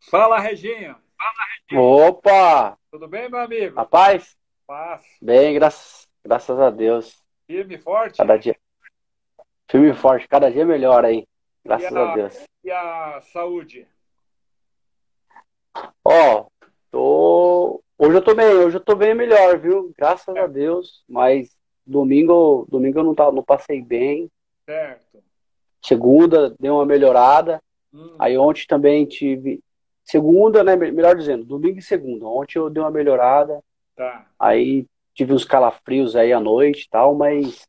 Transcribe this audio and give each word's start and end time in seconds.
Fala, 0.00 0.38
Reginho. 0.38 0.96
Opa! 1.76 2.78
Tudo 2.90 3.08
bem, 3.08 3.28
meu 3.28 3.40
amigo? 3.40 3.76
Rapaz, 3.76 4.36
Paz. 4.66 5.04
bem, 5.20 5.54
graças, 5.54 6.08
graças 6.24 6.58
a 6.58 6.70
Deus. 6.70 7.22
Firme 7.46 7.74
e 7.74 7.78
forte? 7.78 8.16
Cada 8.18 8.36
dia. 8.36 8.56
Firme 9.70 9.90
e 9.90 9.94
forte, 9.94 10.26
cada 10.28 10.50
dia 10.50 10.64
melhor 10.64 11.04
aí. 11.04 11.26
Graças 11.64 11.94
a- 11.94 12.12
a 12.12 12.14
Deus. 12.14 12.46
E 12.64 12.70
a 12.70 13.20
saúde? 13.20 13.86
Ó, 16.04 16.46
tô. 16.90 17.82
Hoje 17.98 18.16
eu 18.16 18.22
tô 18.24 18.34
bem, 18.34 18.46
hoje 18.46 18.76
eu 18.76 18.84
tô 18.84 18.94
bem 18.94 19.14
melhor, 19.14 19.58
viu? 19.58 19.92
Graças 19.98 20.34
a 20.36 20.46
Deus. 20.46 21.04
Mas 21.08 21.54
domingo, 21.86 22.66
domingo 22.70 23.00
eu 23.00 23.04
não, 23.04 23.14
tava, 23.14 23.32
não 23.32 23.42
passei 23.42 23.82
bem. 23.82 24.30
Certo. 24.64 25.22
Segunda 25.84 26.54
deu 26.58 26.74
uma 26.76 26.86
melhorada. 26.86 27.60
Hum, 27.92 28.16
Aí 28.18 28.38
ontem 28.38 28.64
também 28.66 29.04
tive. 29.06 29.60
Segunda, 30.08 30.64
né? 30.64 30.74
Melhor 30.74 31.14
dizendo, 31.14 31.44
domingo 31.44 31.78
e 31.78 31.82
segunda. 31.82 32.26
Ontem 32.26 32.58
eu 32.58 32.70
dei 32.70 32.82
uma 32.82 32.90
melhorada. 32.90 33.62
tá. 33.94 34.24
Aí 34.38 34.86
tive 35.12 35.34
uns 35.34 35.44
calafrios 35.44 36.16
aí 36.16 36.32
à 36.32 36.40
noite 36.40 36.84
e 36.84 36.88
tal, 36.88 37.14
mas 37.14 37.66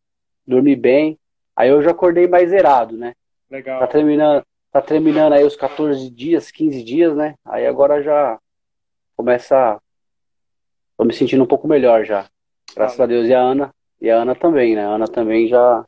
dormi 0.48 0.73
bem. 0.73 1.20
Aí 1.53 1.67
eu 1.67 1.81
já 1.81 1.91
acordei 1.91 2.27
mais 2.27 2.49
zerado, 2.49 2.95
né? 2.95 3.09
Tá 3.49 3.55
Legal. 3.57 3.88
terminando, 3.89 4.43
tá 4.71 4.81
terminando 4.81 5.34
aí 5.34 5.43
os 5.43 5.57
14 5.57 6.09
dias, 6.09 6.49
15 6.49 6.81
dias, 6.81 7.13
né? 7.13 7.35
Aí 7.43 7.67
agora 7.67 8.02
já 8.02 8.40
começa. 9.17 9.77
Tô 10.98 11.03
me 11.03 11.13
sentindo 11.13 11.43
um 11.43 11.48
pouco 11.48 11.67
melhor 11.67 12.05
já. 12.05 12.29
Graças 12.73 12.99
a 13.01 13.05
Deus. 13.05 13.27
E 13.27 13.34
a 13.34 13.41
Ana, 13.41 13.76
e 13.99 14.09
a 14.09 14.15
Ana 14.15 14.34
também, 14.34 14.76
né? 14.76 14.85
A 14.85 14.91
Ana 14.91 15.07
também 15.09 15.48
já 15.49 15.84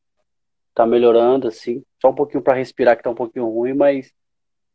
tá 0.75 0.85
melhorando, 0.85 1.47
assim. 1.47 1.81
Só 2.01 2.09
um 2.09 2.15
pouquinho 2.15 2.43
para 2.43 2.55
respirar, 2.55 2.97
que 2.97 3.03
tá 3.03 3.09
um 3.09 3.15
pouquinho 3.15 3.47
ruim, 3.47 3.73
mas 3.73 4.11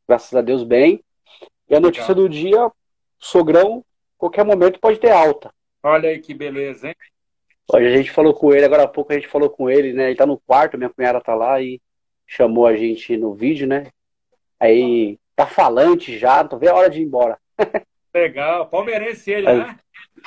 graças 0.08 0.32
a 0.32 0.40
Deus 0.40 0.62
bem. 0.62 1.02
E 1.68 1.74
a 1.74 1.80
notícia 1.80 2.14
Legal. 2.14 2.28
do 2.28 2.28
dia, 2.28 2.70
sogrão, 3.18 3.84
qualquer 4.16 4.44
momento 4.44 4.78
pode 4.80 4.98
ter 4.98 5.10
alta. 5.10 5.52
Olha 5.82 6.08
aí 6.10 6.18
que 6.20 6.32
beleza, 6.34 6.88
hein? 6.88 6.94
Hoje 7.72 7.86
a 7.86 7.96
gente 7.96 8.10
falou 8.10 8.32
com 8.32 8.54
ele, 8.54 8.64
agora 8.64 8.84
há 8.84 8.88
pouco 8.88 9.12
a 9.12 9.16
gente 9.16 9.28
falou 9.28 9.50
com 9.50 9.68
ele, 9.68 9.92
né? 9.92 10.06
Ele 10.06 10.16
tá 10.16 10.24
no 10.24 10.38
quarto, 10.38 10.78
minha 10.78 10.90
cunhada 10.90 11.20
tá 11.20 11.34
lá 11.34 11.60
e 11.60 11.80
chamou 12.26 12.66
a 12.66 12.76
gente 12.76 13.16
no 13.16 13.34
vídeo, 13.34 13.66
né? 13.66 13.88
Aí 14.60 15.18
tá 15.34 15.46
falante 15.46 16.16
já, 16.18 16.42
não 16.42 16.48
tô 16.48 16.58
vendo 16.58 16.70
a 16.70 16.74
hora 16.74 16.90
de 16.90 17.00
ir 17.00 17.04
embora. 17.04 17.36
Legal. 18.14 18.66
Palmeirense 18.68 19.30
ele, 19.30 19.48
Aí- 19.48 19.58
né? 19.58 19.78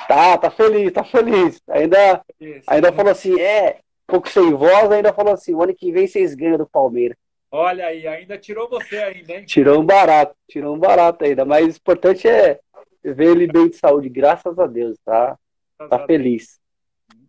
Tá, 0.06 0.38
tá 0.38 0.50
feliz, 0.50 0.92
tá 0.92 1.02
feliz. 1.04 1.60
Ainda, 1.68 2.22
Isso. 2.40 2.64
ainda 2.66 2.92
falou 2.92 3.10
assim, 3.10 3.38
é, 3.40 3.80
um 4.08 4.12
pouco 4.12 4.28
sem 4.28 4.52
voz, 4.54 4.90
ainda 4.90 5.12
falou 5.12 5.34
assim, 5.34 5.54
o 5.54 5.62
ano 5.62 5.74
que 5.74 5.90
vem 5.92 6.06
vocês 6.06 6.34
ganham 6.34 6.56
do 6.56 6.66
Palmeiras. 6.66 7.16
Olha 7.50 7.86
aí, 7.86 8.06
ainda 8.06 8.38
tirou 8.38 8.68
você 8.68 8.98
ainda, 8.98 9.34
hein? 9.34 9.44
Tirou 9.44 9.80
um 9.80 9.84
barato, 9.84 10.36
tirou 10.48 10.74
um 10.74 10.78
barato 10.78 11.24
ainda, 11.24 11.44
mas 11.44 11.74
o 11.74 11.78
importante 11.78 12.28
é 12.28 12.60
ver 13.02 13.30
ele 13.32 13.46
bem 13.46 13.68
de 13.68 13.76
saúde, 13.76 14.08
graças 14.08 14.56
a 14.58 14.66
Deus, 14.66 14.96
tá? 15.04 15.36
Tá 15.76 16.06
feliz, 16.06 16.60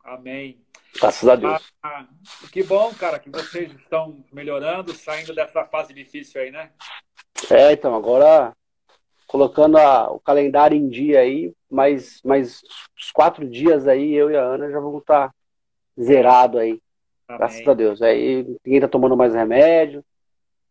Amém. 0.03 0.61
graças 0.99 1.27
a 1.27 1.35
Deus. 1.35 1.73
Ah, 1.81 2.05
que 2.51 2.61
bom, 2.61 2.93
cara, 2.93 3.17
que 3.17 3.29
vocês 3.31 3.71
estão 3.73 4.23
melhorando, 4.31 4.93
saindo 4.93 5.33
dessa 5.33 5.65
fase 5.65 5.93
difícil 5.93 6.39
aí, 6.41 6.51
né? 6.51 6.71
É, 7.49 7.71
então, 7.71 7.95
agora 7.95 8.53
colocando 9.25 9.77
a- 9.77 10.11
o 10.11 10.19
calendário 10.19 10.77
em 10.77 10.87
dia 10.87 11.21
aí, 11.21 11.53
mais, 11.69 12.21
mais 12.23 12.61
uns 12.95 13.11
quatro 13.11 13.47
dias 13.49 13.87
aí, 13.87 14.13
eu 14.13 14.29
e 14.29 14.35
a 14.37 14.41
Ana 14.43 14.69
já 14.69 14.79
vamos 14.79 15.01
estar 15.01 15.33
zerado 15.99 16.59
aí, 16.59 16.79
graças 17.27 17.61
Amém. 17.61 17.69
a 17.69 17.73
Deus. 17.73 18.01
Aí 18.01 18.43
ninguém 18.63 18.81
tá 18.81 18.87
tomando 18.87 19.15
mais 19.17 19.33
remédio, 19.33 20.03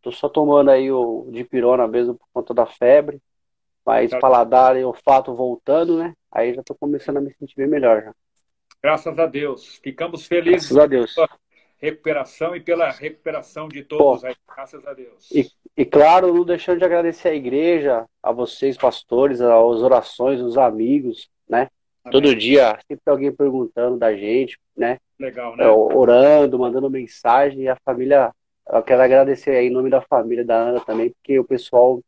tô 0.02 0.12
só 0.12 0.28
tomando 0.28 0.70
aí 0.70 0.90
o 0.90 1.28
dipirona 1.30 1.86
mesmo 1.86 2.14
por 2.14 2.26
conta 2.32 2.54
da 2.54 2.66
febre, 2.66 3.20
mas 3.84 4.10
paladar 4.20 4.76
e 4.76 4.84
olfato 4.84 5.34
voltando, 5.34 5.98
né? 5.98 6.14
Aí 6.30 6.54
já 6.54 6.62
tô 6.62 6.74
começando 6.74 7.18
a 7.18 7.20
me 7.20 7.32
sentir 7.34 7.56
bem 7.56 7.66
melhor 7.66 8.02
já. 8.02 8.14
Graças 8.82 9.18
a 9.18 9.26
Deus. 9.26 9.80
Ficamos 9.82 10.26
felizes 10.26 10.70
Graças 10.70 10.78
a 10.78 10.86
Deus. 10.86 11.14
pela 11.14 11.28
recuperação 11.78 12.56
e 12.56 12.60
pela 12.60 12.90
recuperação 12.90 13.68
de 13.68 13.82
todos 13.82 14.24
aí. 14.24 14.34
Graças 14.46 14.86
a 14.86 14.94
Deus. 14.94 15.30
E, 15.30 15.50
e 15.76 15.84
claro, 15.84 16.32
não 16.32 16.44
deixando 16.44 16.78
de 16.78 16.84
agradecer 16.84 17.28
à 17.28 17.34
igreja, 17.34 18.06
a 18.22 18.32
vocês, 18.32 18.76
pastores, 18.76 19.40
às 19.40 19.82
orações, 19.82 20.40
os 20.40 20.56
amigos, 20.56 21.28
né? 21.48 21.68
Amém. 22.04 22.12
Todo 22.12 22.34
dia, 22.34 22.78
sempre 22.86 23.02
tem 23.04 23.12
alguém 23.12 23.32
perguntando 23.32 23.98
da 23.98 24.14
gente, 24.14 24.58
né? 24.76 24.98
Legal, 25.18 25.54
né? 25.56 25.64
É, 25.64 25.68
orando, 25.68 26.58
mandando 26.58 26.88
mensagem, 26.88 27.62
e 27.62 27.68
a 27.68 27.76
família, 27.84 28.32
eu 28.72 28.82
quero 28.82 29.02
agradecer 29.02 29.50
aí 29.50 29.66
em 29.66 29.70
nome 29.70 29.90
da 29.90 30.00
família 30.00 30.44
da 30.44 30.56
Ana 30.56 30.80
também, 30.80 31.10
porque 31.10 31.38
o 31.38 31.44
pessoal 31.44 32.00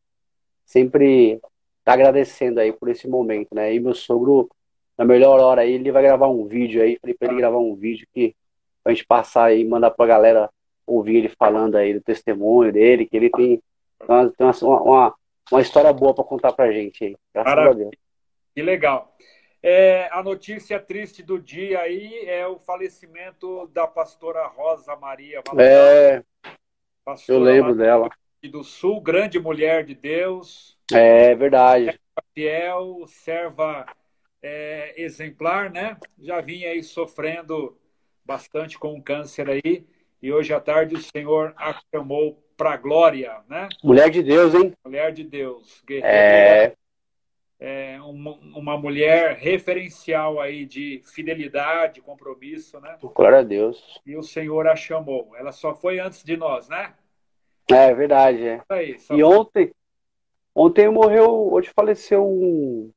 sempre 0.64 1.40
tá 1.84 1.92
agradecendo 1.92 2.60
aí 2.60 2.72
por 2.72 2.88
esse 2.88 3.08
momento, 3.08 3.54
né? 3.54 3.74
E 3.74 3.80
meu 3.80 3.94
sogro, 3.94 4.48
na 4.96 5.04
melhor 5.04 5.40
hora 5.40 5.62
aí, 5.62 5.72
ele 5.72 5.90
vai 5.90 6.02
gravar 6.02 6.28
um 6.28 6.46
vídeo 6.46 6.82
aí, 6.82 6.98
falei 7.00 7.14
pra 7.14 7.28
ele 7.28 7.38
gravar 7.38 7.58
um 7.58 7.74
vídeo 7.74 8.06
que 8.12 8.34
pra 8.82 8.92
gente 8.92 9.06
passar 9.06 9.44
aí, 9.44 9.64
mandar 9.64 9.90
pra 9.90 10.06
galera 10.06 10.50
ouvir 10.86 11.16
ele 11.16 11.28
falando 11.28 11.76
aí 11.76 11.94
do 11.94 12.00
testemunho 12.00 12.72
dele, 12.72 13.06
que 13.06 13.16
ele 13.16 13.30
tem, 13.30 13.62
uma, 14.08 14.30
tem 14.30 14.46
uma, 14.46 14.82
uma, 14.82 15.14
uma 15.50 15.60
história 15.60 15.92
boa 15.92 16.14
pra 16.14 16.24
contar 16.24 16.52
pra 16.52 16.72
gente 16.72 17.04
aí, 17.04 17.16
graças 17.32 17.52
a 17.52 17.56
Maravilha. 17.56 17.84
Deus. 17.84 18.02
Que 18.54 18.62
legal. 18.62 19.16
É, 19.62 20.08
a 20.12 20.22
notícia 20.22 20.80
triste 20.80 21.22
do 21.22 21.40
dia 21.40 21.80
aí 21.80 22.24
é 22.26 22.44
o 22.46 22.58
falecimento 22.58 23.68
da 23.68 23.86
pastora 23.86 24.44
Rosa 24.48 24.96
Maria 24.96 25.40
Valadão, 25.46 25.64
É, 25.64 26.24
pastora 27.04 27.38
eu 27.38 27.44
lembro 27.44 27.70
lá 27.70 27.76
dela. 27.76 28.10
do 28.50 28.64
Sul, 28.64 29.00
grande 29.00 29.38
mulher 29.38 29.84
de 29.84 29.94
Deus, 29.94 30.76
É 30.92 31.34
verdade. 31.36 31.96
fiel, 32.34 33.04
serva 33.06 33.86
é, 34.42 35.00
exemplar, 35.00 35.70
né? 35.70 35.96
Já 36.18 36.40
vinha 36.40 36.70
aí 36.70 36.82
sofrendo 36.82 37.78
bastante 38.24 38.76
com 38.76 38.94
o 38.98 39.02
câncer 39.02 39.48
aí, 39.48 39.86
e 40.20 40.32
hoje 40.32 40.52
à 40.52 40.60
tarde 40.60 40.96
o 40.96 41.00
Senhor 41.00 41.54
a 41.56 41.80
chamou 41.94 42.42
para 42.56 42.72
a 42.72 42.76
glória, 42.76 43.42
né? 43.48 43.68
Mulher 43.82 44.10
de 44.10 44.22
Deus, 44.22 44.54
hein? 44.54 44.72
Mulher 44.84 45.12
de 45.12 45.22
Deus, 45.22 45.82
guerreira, 45.86 46.08
É, 46.08 46.76
é, 47.64 47.96
uma, 48.02 48.32
uma 48.56 48.76
mulher 48.76 49.36
referencial 49.36 50.40
aí 50.40 50.66
de 50.66 51.00
fidelidade, 51.04 52.00
compromisso, 52.00 52.80
né? 52.80 52.98
glória 53.00 53.38
a 53.38 53.42
Deus. 53.44 54.00
E 54.04 54.16
o 54.16 54.22
Senhor 54.22 54.66
a 54.66 54.74
chamou. 54.74 55.30
Ela 55.36 55.52
só 55.52 55.72
foi 55.72 56.00
antes 56.00 56.24
de 56.24 56.36
nós, 56.36 56.68
né? 56.68 56.92
É 57.70 57.94
verdade, 57.94 58.44
é. 58.44 58.60
Aí. 58.68 58.96
E 59.12 59.22
ontem, 59.22 59.70
ontem 60.52 60.88
morreu, 60.90 61.52
hoje 61.52 61.70
faleceu 61.72 62.26
um. 62.26 62.90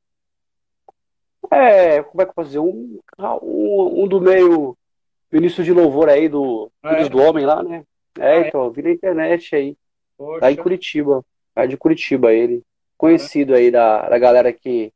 É, 1.48 2.02
como 2.02 2.22
é 2.22 2.24
que 2.24 2.30
eu 2.30 2.34
posso 2.34 2.48
dizer? 2.48 2.58
Um, 2.58 2.98
um, 3.42 4.02
um 4.02 4.08
do 4.08 4.20
meio 4.20 4.76
ministro 5.30 5.62
de 5.62 5.72
louvor 5.72 6.08
aí 6.08 6.28
do 6.28 6.72
Ah, 6.82 7.02
é? 7.02 7.08
do 7.08 7.18
Homem 7.18 7.46
lá, 7.46 7.62
né? 7.62 7.84
Ah, 8.18 8.24
É, 8.30 8.38
é? 8.38 8.48
então, 8.48 8.68
vi 8.72 8.82
na 8.82 8.90
internet 8.90 9.54
aí. 9.54 9.76
Poxa, 10.18 10.40
Tá 10.40 10.50
em 10.50 10.56
Curitiba. 10.56 11.24
É 11.54 11.68
de 11.68 11.76
Curitiba 11.76 12.32
ele. 12.32 12.64
Conhecido 12.96 13.54
aí 13.54 13.70
da, 13.70 14.08
da 14.08 14.18
galera 14.18 14.52
que 14.52 14.92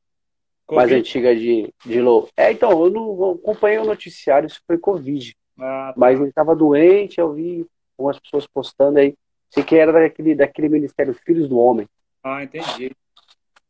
mais 0.71 0.89
Covid. 0.89 1.01
antiga 1.01 1.35
de, 1.35 1.73
de 1.85 2.01
louvor. 2.01 2.31
É, 2.37 2.53
então, 2.53 2.71
eu 2.85 2.91
não 2.91 3.33
acompanhei 3.33 3.79
o 3.79 3.85
noticiário, 3.85 4.47
isso 4.47 4.61
foi 4.67 4.79
Covid. 4.79 5.35
Ah, 5.59 5.93
tá. 5.93 5.95
Mas 5.97 6.21
ele 6.21 6.33
tava 6.33 6.55
doente, 6.55 7.19
eu 7.21 7.33
vi 7.33 7.67
algumas 7.99 8.19
pessoas 8.21 8.47
postando 8.47 8.99
aí. 8.99 9.15
Sei 9.51 9.65
que 9.65 9.77
era 9.77 9.93
daquele, 9.93 10.35
daquele 10.35 10.69
ministério 10.69 11.13
Filhos 11.13 11.49
do 11.49 11.59
Homem. 11.59 11.89
Ah, 12.23 12.43
entendi. 12.43 12.93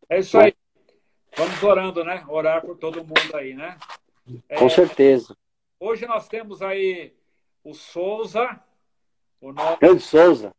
É 0.09 0.19
isso 0.19 0.39
aí. 0.39 0.55
Vamos 1.37 1.63
orando, 1.63 2.05
né? 2.05 2.25
Orar 2.29 2.61
por 2.61 2.77
todo 2.77 3.03
mundo 3.05 3.35
aí, 3.35 3.55
né? 3.55 3.79
É, 4.49 4.57
Com 4.59 4.69
certeza. 4.69 5.35
hoje 5.79 6.07
nós 6.07 6.29
temos 6.29 6.61
aí 6.61 7.15
o 7.65 7.73
Souza, 7.73 8.61
o, 9.41 9.53
no- 9.53 9.77
Grande 9.81 10.03
Souza. 10.03 10.53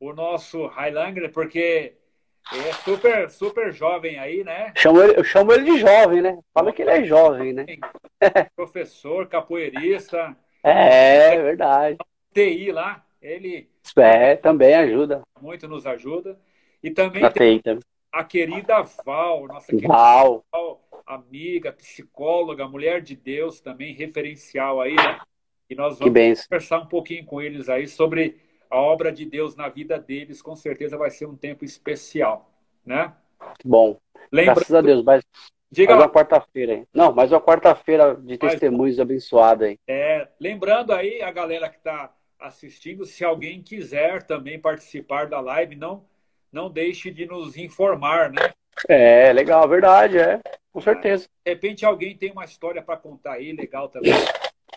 o 0.00 0.12
nosso 0.12 0.66
Highlander, 0.66 1.30
porque 1.32 1.94
é 2.52 2.72
super, 2.84 3.30
super 3.30 3.72
jovem 3.72 4.18
aí, 4.18 4.44
né? 4.44 4.72
Chamo 4.76 5.02
ele, 5.02 5.18
eu 5.18 5.24
chamo 5.24 5.52
ele 5.52 5.64
de 5.64 5.78
jovem, 5.78 6.22
né? 6.22 6.38
Fala 6.52 6.72
que 6.72 6.82
ele 6.82 6.90
é 6.90 7.04
jovem, 7.04 7.52
né? 7.52 7.66
Professor, 8.54 9.26
capoeirista, 9.28 10.36
É, 10.62 11.40
verdade. 11.42 11.96
TI 12.32 12.72
lá, 12.72 13.04
ele 13.20 13.68
É, 13.96 14.36
também 14.36 14.74
ajuda. 14.74 15.22
muito 15.40 15.66
nos 15.68 15.86
ajuda. 15.86 16.38
E 16.82 16.90
também 16.90 17.24
a 18.12 18.24
querida 18.24 18.82
Val, 19.04 19.46
nossa 19.46 19.66
querida 19.72 19.88
Val. 19.88 20.44
Val, 20.52 20.80
amiga, 21.06 21.72
psicóloga, 21.72 22.68
mulher 22.68 23.00
de 23.00 23.16
Deus 23.16 23.60
também, 23.60 23.94
referencial 23.94 24.80
aí, 24.80 24.94
né? 24.94 25.20
E 25.68 25.74
nós 25.74 25.98
vamos 25.98 26.44
conversar 26.44 26.80
um 26.80 26.86
pouquinho 26.86 27.24
com 27.24 27.40
eles 27.40 27.68
aí 27.68 27.88
sobre 27.88 28.36
a 28.70 28.76
obra 28.78 29.12
de 29.12 29.24
Deus 29.24 29.54
na 29.56 29.68
vida 29.68 29.98
deles. 29.98 30.40
Com 30.42 30.56
certeza 30.56 30.96
vai 30.96 31.10
ser 31.10 31.26
um 31.26 31.36
tempo 31.36 31.64
especial, 31.64 32.50
né? 32.84 33.12
Bom, 33.64 33.98
Lembra, 34.32 34.54
graças 34.54 34.74
a 34.74 34.80
Deus. 34.80 35.02
Mais, 35.04 35.22
diga 35.70 35.92
mais 35.94 36.04
uma 36.04 36.12
quarta-feira 36.12 36.72
aí. 36.74 36.84
Não, 36.92 37.12
mais 37.12 37.30
uma 37.32 37.40
quarta-feira 37.40 38.14
de 38.14 38.38
Mais- 38.40 38.52
testemunhos 38.54 38.98
abençoada 38.98 39.66
aí. 39.66 39.78
é, 39.86 40.28
lembrando 40.40 40.92
aí 40.92 41.20
a 41.22 41.30
galera 41.30 41.68
que 41.68 41.76
está 41.78 42.14
assistindo, 42.38 43.04
se 43.06 43.24
alguém 43.24 43.62
quiser 43.62 44.22
também 44.24 44.58
participar 44.58 45.26
da 45.28 45.40
live, 45.40 45.76
não 45.76 46.04
não 46.52 46.70
deixe 46.70 47.10
de 47.10 47.26
nos 47.26 47.56
informar, 47.56 48.30
né? 48.30 48.52
É, 48.88 49.32
legal, 49.32 49.68
verdade, 49.68 50.18
é. 50.18 50.40
Com 50.72 50.80
certeza. 50.80 51.26
De 51.44 51.50
repente 51.50 51.84
alguém 51.84 52.16
tem 52.16 52.30
uma 52.30 52.44
história 52.44 52.80
para 52.80 52.96
contar 52.96 53.32
aí, 53.34 53.50
legal 53.52 53.88
também. 53.88 54.12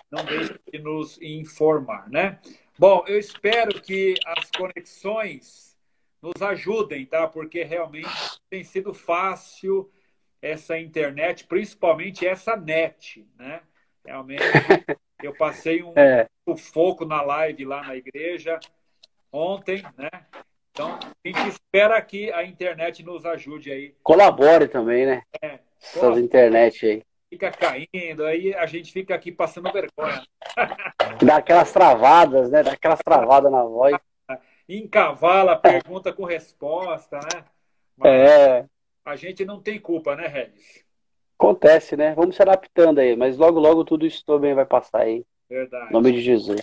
Não 0.09 0.23
deixe 0.23 0.57
de 0.71 0.79
nos 0.79 1.21
informar, 1.21 2.09
né? 2.09 2.39
Bom, 2.79 3.03
eu 3.07 3.19
espero 3.19 3.81
que 3.81 4.15
as 4.25 4.49
conexões 4.51 5.77
nos 6.21 6.41
ajudem, 6.41 7.05
tá? 7.05 7.27
Porque 7.27 7.63
realmente 7.63 8.09
tem 8.49 8.63
sido 8.63 8.93
fácil 8.93 9.91
essa 10.41 10.79
internet, 10.79 11.45
principalmente 11.45 12.25
essa 12.25 12.55
net, 12.55 13.27
né? 13.37 13.61
Realmente, 14.05 14.43
eu 15.21 15.33
passei 15.33 15.83
um 15.83 15.93
é. 15.97 16.27
sufoco 16.47 17.05
na 17.05 17.21
live 17.21 17.65
lá 17.65 17.83
na 17.83 17.95
igreja 17.95 18.59
ontem, 19.31 19.83
né? 19.97 20.09
Então, 20.71 20.99
a 20.99 21.27
gente 21.27 21.49
espera 21.49 21.99
que 22.01 22.31
a 22.31 22.43
internet 22.43 23.03
nos 23.03 23.25
ajude 23.25 23.71
aí. 23.71 23.95
Colabore 24.03 24.67
também, 24.67 25.05
né? 25.05 25.23
É. 25.41 25.59
Essas 25.81 26.17
internet 26.17 26.85
aí. 26.85 27.03
Fica 27.29 27.51
caindo, 27.51 28.25
aí 28.25 28.53
a 28.53 28.65
gente 28.65 28.91
fica 28.91 29.13
aqui 29.13 29.31
passando 29.31 29.71
vergonha. 29.71 30.25
Dá 31.25 31.37
aquelas 31.37 31.71
travadas, 31.71 32.49
né? 32.49 32.63
Dá 32.63 32.71
aquelas 32.71 32.99
travadas 32.99 33.51
na 33.51 33.63
voz. 33.63 33.97
Encavala 34.67 35.57
pergunta 35.57 36.13
com 36.13 36.23
resposta, 36.23 37.17
né? 37.17 37.43
Mas 37.97 38.11
é. 38.11 38.65
A 39.05 39.15
gente 39.15 39.45
não 39.45 39.61
tem 39.61 39.79
culpa, 39.79 40.15
né, 40.15 40.27
Regis? 40.27 40.85
Acontece, 41.39 41.95
né? 41.95 42.13
Vamos 42.15 42.35
se 42.35 42.41
adaptando 42.41 42.99
aí, 42.99 43.15
mas 43.15 43.37
logo, 43.37 43.59
logo 43.59 43.83
tudo 43.85 44.05
isso 44.05 44.25
também 44.25 44.53
vai 44.53 44.65
passar 44.65 45.01
aí. 45.01 45.25
Verdade. 45.49 45.89
Em 45.89 45.93
nome 45.93 46.11
de 46.11 46.21
Jesus. 46.21 46.61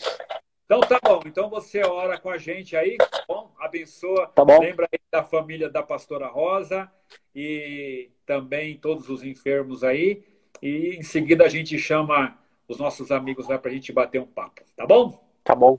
Então 0.65 0.81
tá 0.81 0.99
bom. 1.03 1.21
Então 1.27 1.49
você 1.49 1.83
ora 1.83 2.19
com 2.19 2.31
a 2.31 2.39
gente 2.39 2.77
aí, 2.77 2.97
tá 2.97 3.25
bom? 3.29 3.53
Abençoa. 3.59 4.27
Tá 4.29 4.45
bom. 4.45 4.61
Lembra 4.61 4.89
aí 4.91 4.99
da 5.11 5.23
família 5.23 5.69
da 5.69 5.83
pastora 5.83 6.27
Rosa 6.27 6.91
e 7.35 8.11
também 8.27 8.77
todos 8.77 9.09
os 9.09 9.23
enfermos 9.23 9.85
aí. 9.85 10.25
E 10.63 10.97
em 10.97 11.03
seguida 11.03 11.45
a 11.45 11.49
gente 11.49 11.79
chama 11.79 12.39
os 12.69 12.79
nossos 12.79 13.11
amigos 13.11 13.49
lá 13.49 13.59
para 13.59 13.71
a 13.71 13.75
gente 13.75 13.93
bater 13.93 14.21
um 14.21 14.27
papo. 14.27 14.63
Tá 14.77 14.87
bom? 14.87 15.21
Tá 15.43 15.55
bom. 15.55 15.79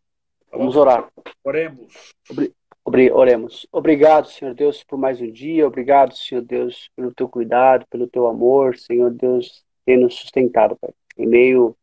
Tá 0.50 0.57
Vamos 0.57 0.75
bom? 0.75 0.81
orar. 0.81 1.12
Oremos. 1.44 2.13
Obri 2.83 3.12
oremos. 3.12 3.66
Obrigado, 3.72 4.27
Senhor 4.27 4.54
Deus, 4.54 4.83
por 4.83 4.98
mais 4.98 5.19
um 5.19 5.31
dia. 5.31 5.66
Obrigado, 5.66 6.16
Senhor 6.16 6.44
Deus, 6.44 6.89
pelo 6.95 7.12
teu 7.12 7.27
cuidado, 7.27 7.86
pelo 7.89 8.07
teu 8.07 8.27
amor. 8.27 8.77
Senhor 8.77 9.10
Deus, 9.10 9.63
tem 9.83 9.98
nos 9.98 10.13
sustentado, 10.16 10.75
Pai. 10.75 10.92
Em 11.18 11.25
meio 11.25 11.75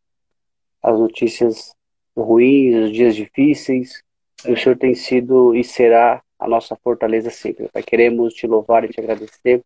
às 0.80 0.96
notícias 0.96 1.74
ruins, 2.16 2.84
os 2.84 2.92
dias 2.92 3.16
difíceis, 3.16 4.02
é. 4.44 4.52
o 4.52 4.56
Senhor 4.56 4.76
tem 4.76 4.94
sido 4.94 5.56
e 5.56 5.64
será 5.64 6.22
a 6.38 6.48
nossa 6.48 6.76
fortaleza 6.76 7.30
sempre. 7.30 7.68
Pai, 7.68 7.82
queremos 7.82 8.32
te 8.34 8.46
louvar 8.46 8.84
e 8.84 8.88
te 8.88 9.00
agradecer 9.00 9.60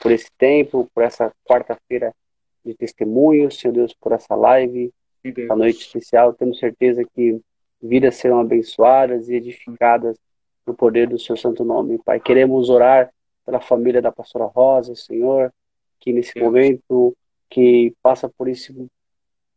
por 0.00 0.10
esse 0.10 0.30
tempo, 0.36 0.90
por 0.92 1.04
essa 1.04 1.32
quarta-feira 1.44 2.12
de 2.64 2.74
testemunho, 2.74 3.50
Senhor 3.50 3.74
Deus, 3.74 3.94
por 3.94 4.12
essa 4.12 4.34
live, 4.34 4.92
essa 5.22 5.56
noite 5.56 5.80
especial. 5.80 6.32
Temos 6.32 6.58
certeza 6.58 7.02
que 7.14 7.40
vidas 7.82 8.16
serão 8.16 8.40
abençoadas 8.40 9.28
e 9.28 9.34
edificadas 9.34 10.16
no 10.66 10.74
poder 10.74 11.08
do 11.08 11.18
seu 11.18 11.36
santo 11.36 11.64
nome. 11.64 11.98
Pai, 11.98 12.18
queremos 12.18 12.70
orar 12.70 13.12
pela 13.44 13.60
família 13.60 14.00
da 14.00 14.10
pastora 14.10 14.46
Rosa, 14.46 14.94
Senhor, 14.94 15.52
que 16.00 16.12
nesse 16.12 16.38
momento 16.38 17.14
que 17.50 17.94
passa 18.02 18.28
por 18.28 18.48
esse 18.48 18.74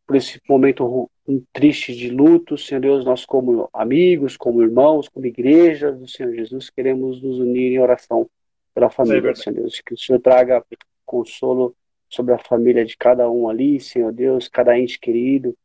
por 0.06 0.15
esse 0.15 0.39
momento 0.48 1.12
triste 1.51 1.94
de 1.94 2.10
luto, 2.10 2.57
Senhor 2.57 2.80
Deus, 2.80 3.03
nós 3.03 3.25
como 3.25 3.69
amigos, 3.74 4.38
como 4.38 4.63
irmãos, 4.63 5.10
como 5.10 5.25
igreja 5.25 5.92
do 5.92 6.07
Senhor 6.07 6.33
Jesus, 6.33 6.69
queremos 6.69 7.21
nos 7.21 7.39
unir 7.39 7.74
em 7.74 7.80
oração 7.80 8.25
pela 8.74 8.89
família, 8.89 9.31
é 9.31 9.36
Senhor 9.36 9.56
Deus, 9.57 9.81
que 9.86 9.94
o 9.94 9.98
Senhor 9.98 10.21
traga 10.21 10.63
consolo 11.06 11.75
sobre 12.09 12.33
a 12.33 12.38
família 12.38 12.86
de 12.86 12.95
cada 12.98 13.30
um 13.30 13.50
ali, 13.50 13.80
Senhor 13.80 14.12
Deus, 14.12 14.48
cada 14.48 14.77
ente 14.77 15.00
querido, 15.00 15.56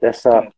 dessa 0.00 0.50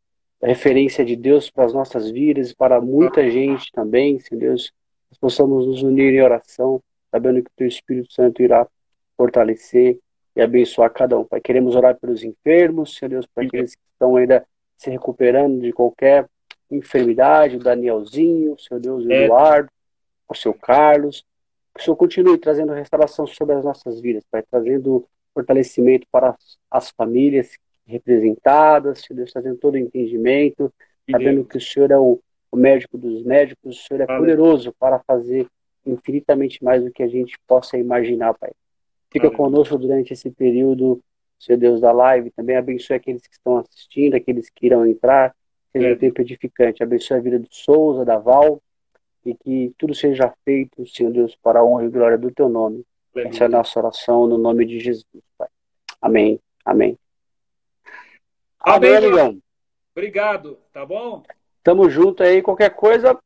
referência 0.43 1.05
de 1.05 1.17
Deus 1.17 1.51
para 1.51 1.65
as 1.65 1.73
nossas 1.73 2.11
vidas, 2.11 2.53
para 2.53 2.81
muita 2.81 3.29
gente 3.31 3.71
também, 3.73 4.19
Senhor 4.21 4.41
Deus, 4.41 4.73
nós 5.11 5.19
possamos 5.19 5.67
nos 5.67 5.83
unir 5.83 6.15
em 6.15 6.23
oração, 6.23 6.83
sabendo 7.11 7.43
que 7.43 7.51
o 7.51 7.57
Teu 7.57 7.67
Espírito 7.67 8.13
Santo 8.13 8.43
irá 8.43 8.67
fortalecer 9.17 9.99
e 10.37 10.41
abençoar 10.41 10.93
cada 10.93 11.19
um. 11.19 11.25
Pai, 11.25 11.41
queremos 11.41 11.75
orar 11.75 11.99
pelos 11.99 12.23
enfermos, 12.23 12.95
Senhor 12.95 13.11
Deus, 13.11 13.27
para 13.27 13.45
aqueles 13.45 13.75
que 13.75 13.83
estão 13.93 14.17
ainda 14.17 14.47
se 14.77 14.91
recuperando 14.91 15.61
de 15.61 15.73
qualquer 15.73 16.29
enfermidade, 16.71 17.57
o 17.57 17.61
Danielzinho, 17.61 18.57
Senhor 18.59 18.79
Deus, 18.81 19.05
o 19.05 19.13
é. 19.13 19.25
Eduardo, 19.25 19.71
o 20.29 20.35
seu 20.35 20.55
Carlos. 20.55 21.25
Que 21.75 21.81
o 21.81 21.85
Senhor 21.85 21.97
continue 21.97 22.39
trazendo 22.39 22.73
restauração 22.73 23.27
sobre 23.27 23.57
as 23.57 23.65
nossas 23.65 24.01
vidas, 24.01 24.25
Pai, 24.31 24.43
trazendo 24.49 25.05
fortalecimento 25.39 26.07
para 26.11 26.37
as 26.69 26.91
famílias 26.91 27.53
representadas, 27.87 29.01
Senhor 29.01 29.19
Deus, 29.19 29.33
trazendo 29.33 29.57
todo 29.59 29.75
o 29.75 29.79
entendimento, 29.79 30.73
sabendo 31.11 31.45
que 31.45 31.57
o 31.57 31.61
Senhor 31.61 31.91
é 31.91 31.99
o, 31.99 32.21
o 32.51 32.57
médico 32.57 32.99
dos 32.99 33.23
médicos, 33.23 33.79
o 33.79 33.87
Senhor 33.87 34.03
é 34.03 34.07
poderoso 34.07 34.75
para 34.79 34.99
fazer 35.07 35.47
infinitamente 35.87 36.63
mais 36.63 36.85
do 36.85 36.91
que 36.91 37.03
a 37.03 37.09
gente 37.09 37.39
possa 37.47 37.79
imaginar, 37.79 38.35
Pai. 38.35 38.51
Fica 39.11 39.31
conosco 39.31 39.79
durante 39.79 40.13
esse 40.13 40.31
período, 40.31 41.01
Senhor 41.39 41.59
Deus 41.59 41.81
da 41.81 41.93
live. 41.93 42.31
Também 42.33 42.57
abençoe 42.57 42.97
aqueles 42.97 43.23
que 43.23 43.35
estão 43.35 43.59
assistindo, 43.59 44.15
aqueles 44.15 44.51
que 44.51 44.67
irão 44.67 44.87
entrar. 44.87 45.35
Seja 45.73 45.95
um 45.95 45.99
tempo 45.99 46.21
edificante. 46.21 46.83
Abençoe 46.83 47.17
a 47.17 47.21
vida 47.21 47.39
do 47.39 47.49
Souza, 47.51 48.05
da 48.05 48.19
Val. 48.19 48.61
E 49.25 49.35
que 49.35 49.73
tudo 49.79 49.95
seja 49.95 50.33
feito, 50.45 50.87
Senhor 50.87 51.11
Deus, 51.11 51.35
para 51.43 51.61
a 51.61 51.65
honra 51.65 51.87
e 51.87 51.89
glória 51.89 52.19
do 52.19 52.31
teu 52.31 52.51
nome. 52.51 52.85
Amém. 53.15 53.29
Essa 53.29 53.45
é 53.45 53.47
a 53.47 53.51
nossa 53.51 53.79
oração 53.79 54.27
no 54.27 54.39
nome 54.39 54.65
de 54.65 54.79
Jesus, 54.79 55.07
Pai. 55.37 55.49
Amém. 56.01 56.41
Amém. 56.65 56.99
Amém, 58.61 58.97
amigão. 58.97 59.39
Obrigado, 59.93 60.59
tá 60.73 60.85
bom? 60.85 61.23
Tamo 61.63 61.89
junto 61.91 62.23
aí. 62.23 62.43
Qualquer 62.43 62.71
coisa, 62.71 63.19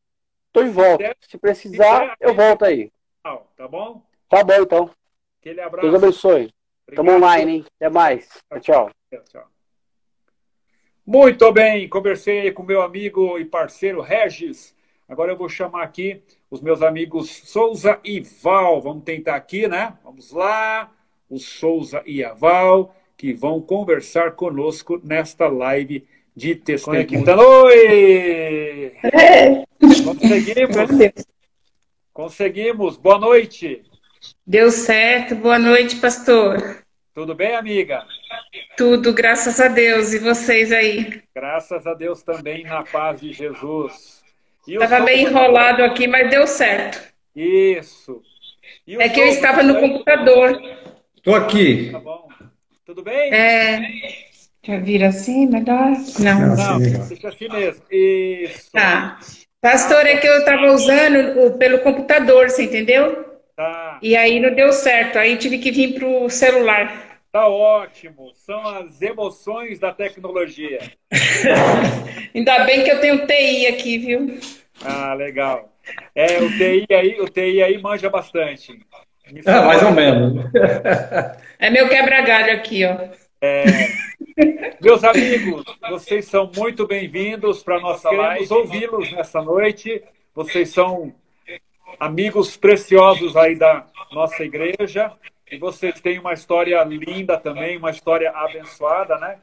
tô 0.53 0.63
em 0.63 0.71
volta. 0.71 1.15
Se 1.21 1.37
precisar, 1.37 2.17
eu 2.21 2.35
volto 2.35 2.65
aí. 2.65 2.91
Tá 3.23 3.69
bom? 3.69 4.03
Tá 4.29 4.43
bom, 4.43 4.63
então. 4.63 4.91
Aquele 5.41 5.61
abraço. 5.61 5.89
Deus 5.89 6.03
abençoe. 6.03 6.53
Estamos 6.89 7.15
online, 7.15 7.53
hein? 7.53 7.65
Até 7.77 7.89
mais. 7.89 8.29
Tchau. 8.61 8.91
tchau. 9.11 9.23
tchau. 9.31 9.49
Muito 11.05 11.51
bem, 11.53 11.89
conversei 11.89 12.53
com 12.53 12.63
meu 12.63 12.81
amigo 12.81 13.39
e 13.39 13.45
parceiro 13.45 14.01
Regis. 14.01 14.75
Agora 15.13 15.31
eu 15.31 15.37
vou 15.37 15.47
chamar 15.47 15.83
aqui 15.83 16.23
os 16.51 16.63
meus 16.63 16.81
amigos 16.81 17.29
Souza 17.45 18.01
e 18.03 18.19
Val. 18.21 18.81
Vamos 18.81 19.05
tentar 19.05 19.37
aqui, 19.37 19.69
né? 19.69 19.93
Vamos 20.03 20.33
lá. 20.33 20.91
O 21.29 21.39
Souza 21.39 22.03
e 22.07 22.25
a 22.25 22.33
Val, 22.33 22.97
que 23.15 23.35
vão 23.35 23.61
conversar 23.61 24.33
conosco 24.33 24.99
nesta 25.05 25.49
live 25.49 26.09
de 26.35 26.55
testemunho. 26.55 27.29
Oi! 27.39 28.97
É. 29.05 29.65
Conseguimos! 29.79 31.27
Conseguimos! 32.15 32.97
Boa 32.97 33.19
noite! 33.19 33.83
Deu 34.47 34.71
certo. 34.71 35.35
Boa 35.37 35.59
noite, 35.59 35.97
pastor. 35.97 36.83
Tudo 37.13 37.35
bem, 37.35 37.55
amiga? 37.55 38.03
Tudo, 38.79 39.13
graças 39.13 39.61
a 39.61 39.69
Deus. 39.69 40.15
E 40.15 40.19
vocês 40.21 40.73
aí? 40.73 41.23
Graças 41.35 41.87
a 41.87 41.93
Deus 41.93 42.23
também, 42.23 42.65
na 42.65 42.83
paz 42.83 43.21
de 43.21 43.31
Jesus. 43.31 44.22
Estava 44.67 45.01
bem 45.01 45.25
enrolado 45.25 45.83
aqui, 45.83 46.07
mas 46.07 46.31
deu 46.31 46.47
certo. 46.47 47.01
Isso. 47.35 48.23
É 48.87 49.09
que 49.09 49.21
eu 49.21 49.27
estava 49.27 49.63
no 49.63 49.81
computador. 49.81 50.61
Estou 51.17 51.35
aqui. 51.35 51.91
Tá 51.91 51.99
bom. 51.99 52.29
Tudo 52.85 53.03
bem? 53.03 53.33
É. 53.33 53.79
Deixa 54.63 54.81
eu 54.81 54.85
vir 54.85 55.05
assim, 55.05 55.47
melhor? 55.47 55.93
Não. 56.21 56.57
Não, 56.57 56.79
deixa 57.09 57.29
assim 57.29 57.49
mesmo. 57.49 57.83
Isso. 57.91 58.71
Tá. 58.73 59.19
Pastor, 59.61 60.07
é 60.07 60.17
que 60.17 60.27
eu 60.27 60.39
estava 60.39 60.73
usando 60.73 61.57
pelo 61.59 61.81
computador, 61.81 62.51
você 62.51 62.65
entendeu? 62.65 63.25
Tá. 63.57 63.99
E 64.03 64.17
aí 64.17 64.41
não 64.41 64.55
deu 64.55 64.73
certo, 64.73 65.19
aí 65.19 65.37
tive 65.37 65.59
que 65.59 65.71
vir 65.71 65.95
para 65.95 66.07
o 66.07 66.29
celular. 66.29 67.12
Tá 67.33 67.49
ótimo, 67.49 68.31
são 68.35 68.61
as 68.69 69.01
emoções 69.01 69.79
da 69.79 69.91
tecnologia. 69.91 70.81
Ainda 72.35 72.65
bem 72.65 72.85
que 72.85 72.91
eu 72.91 73.01
tenho 73.01 73.27
TI 73.27 73.67
aqui, 73.69 73.97
viu? 73.97 74.39
Ah, 74.85 75.15
legal. 75.15 75.73
É, 76.15 76.43
o 76.43 76.51
TI 76.51 76.87
aí, 76.91 77.19
o 77.23 77.25
TI 77.25 77.63
aí 77.63 77.81
manja 77.81 78.11
bastante. 78.11 78.79
É, 79.47 79.61
mais 79.63 79.83
ou 79.83 79.93
menos. 79.93 80.45
É 81.59 81.71
meu 81.71 81.89
quebra-galho 81.89 82.53
aqui, 82.53 82.85
ó. 82.85 82.99
É, 83.41 83.65
meus 84.79 85.03
amigos, 85.03 85.65
vocês 85.89 86.27
são 86.27 86.51
muito 86.55 86.87
bem-vindos 86.87 87.63
para 87.63 87.81
nossa 87.81 88.11
live. 88.11 88.47
Queremos 88.47 88.51
ouvi-los 88.51 89.11
nessa 89.11 89.41
noite. 89.41 90.05
Vocês 90.35 90.69
são 90.69 91.15
amigos 91.99 92.59
preciosos 92.59 93.35
aí 93.39 93.55
da 93.55 93.87
nossa 94.13 94.45
igreja. 94.45 95.13
E 95.53 95.59
vocês 95.59 96.01
têm 96.01 96.19
uma 96.19 96.33
história 96.33 96.83
linda 96.83 97.37
também, 97.37 97.77
uma 97.77 97.91
história 97.91 98.31
abençoada, 98.31 99.19
né? 99.19 99.39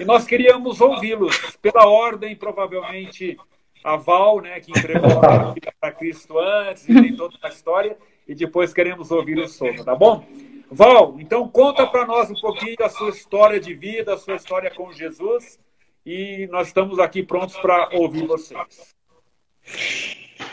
E 0.00 0.04
nós 0.04 0.24
queríamos 0.24 0.80
ouvi-los. 0.80 1.36
Pela 1.60 1.86
ordem, 1.86 2.34
provavelmente, 2.34 3.36
a 3.84 3.94
Val, 3.96 4.40
né, 4.40 4.58
que 4.58 4.70
entregou 4.70 5.18
a 5.18 5.54
para 5.78 5.92
Cristo 5.92 6.38
antes, 6.38 6.88
e 6.88 6.94
tem 6.94 7.14
toda 7.14 7.36
a 7.42 7.48
história, 7.50 7.94
e 8.26 8.34
depois 8.34 8.72
queremos 8.72 9.10
ouvir 9.10 9.38
o 9.38 9.46
som, 9.46 9.74
tá 9.84 9.94
bom? 9.94 10.26
Val, 10.70 11.16
então 11.20 11.46
conta 11.46 11.86
para 11.86 12.06
nós 12.06 12.30
um 12.30 12.40
pouquinho 12.40 12.76
da 12.78 12.88
sua 12.88 13.10
história 13.10 13.60
de 13.60 13.74
vida, 13.74 14.14
a 14.14 14.16
sua 14.16 14.36
história 14.36 14.70
com 14.70 14.90
Jesus, 14.92 15.60
e 16.06 16.48
nós 16.50 16.68
estamos 16.68 16.98
aqui 16.98 17.22
prontos 17.22 17.58
para 17.58 17.90
ouvir 17.92 18.26
vocês. 18.26 18.94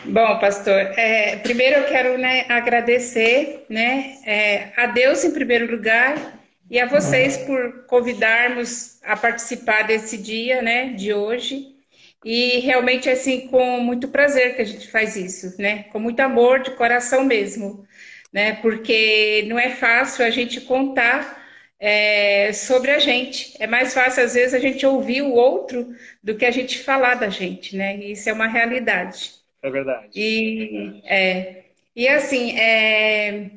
Bom, 0.06 0.40
pastor, 0.40 0.80
é, 0.98 1.38
primeiro 1.38 1.82
eu 1.82 1.88
quero 1.88 2.18
né, 2.18 2.46
agradecer 2.50 3.66
né, 3.70 4.18
é, 4.26 4.72
a 4.78 4.86
Deus 4.86 5.24
em 5.24 5.32
primeiro 5.32 5.72
lugar 5.72 6.40
e 6.70 6.80
a 6.80 6.86
vocês 6.86 7.38
por 7.38 7.86
convidarmos 7.88 9.00
a 9.04 9.18
participar 9.18 9.84
desse 9.84 10.18
dia 10.18 10.62
né, 10.62 10.94
de 10.94 11.14
hoje. 11.14 11.76
E 12.24 12.60
realmente, 12.60 13.10
assim, 13.10 13.48
com 13.48 13.80
muito 13.80 14.08
prazer 14.08 14.56
que 14.56 14.62
a 14.62 14.66
gente 14.66 14.88
faz 14.90 15.16
isso, 15.16 15.60
né? 15.60 15.84
Com 15.92 16.00
muito 16.00 16.20
amor, 16.20 16.60
de 16.62 16.72
coração 16.72 17.26
mesmo, 17.26 17.86
né? 18.32 18.54
Porque 18.62 19.44
não 19.48 19.58
é 19.58 19.72
fácil 19.72 20.24
a 20.24 20.30
gente 20.30 20.62
contar 20.62 21.44
é, 21.80 22.54
sobre 22.54 22.92
a 22.92 23.00
gente. 23.00 23.56
É 23.60 23.66
mais 23.66 23.94
fácil, 23.94 24.24
às 24.24 24.36
vezes, 24.36 24.54
a 24.54 24.60
gente 24.60 24.86
ouvir 24.86 25.24
o 25.24 25.34
outro 25.34 25.96
do 26.24 26.36
que 26.38 26.46
a 26.46 26.52
gente 26.52 26.78
falar 26.80 27.16
da 27.16 27.30
gente, 27.30 27.76
né? 27.76 27.98
E 27.98 28.12
isso 28.12 28.30
é 28.30 28.34
uma 28.34 28.48
realidade. 28.48 29.41
É 29.63 29.70
verdade. 29.70 30.10
E, 30.15 31.01
é, 31.06 31.65
e 31.96 32.08
assim, 32.08 32.58
é, 32.58 33.51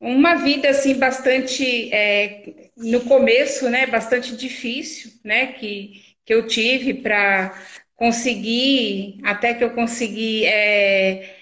uma 0.00 0.36
vida, 0.36 0.70
assim, 0.70 0.94
bastante, 0.98 1.92
é, 1.92 2.70
no 2.76 3.02
começo, 3.02 3.68
né? 3.70 3.86
Bastante 3.86 4.36
difícil, 4.36 5.12
né? 5.24 5.48
Que, 5.54 6.02
que 6.24 6.34
eu 6.34 6.46
tive 6.46 6.94
para 6.94 7.54
conseguir, 7.96 9.18
até 9.24 9.54
que 9.54 9.62
eu 9.64 9.70
consegui, 9.70 10.44
é, 10.46 11.36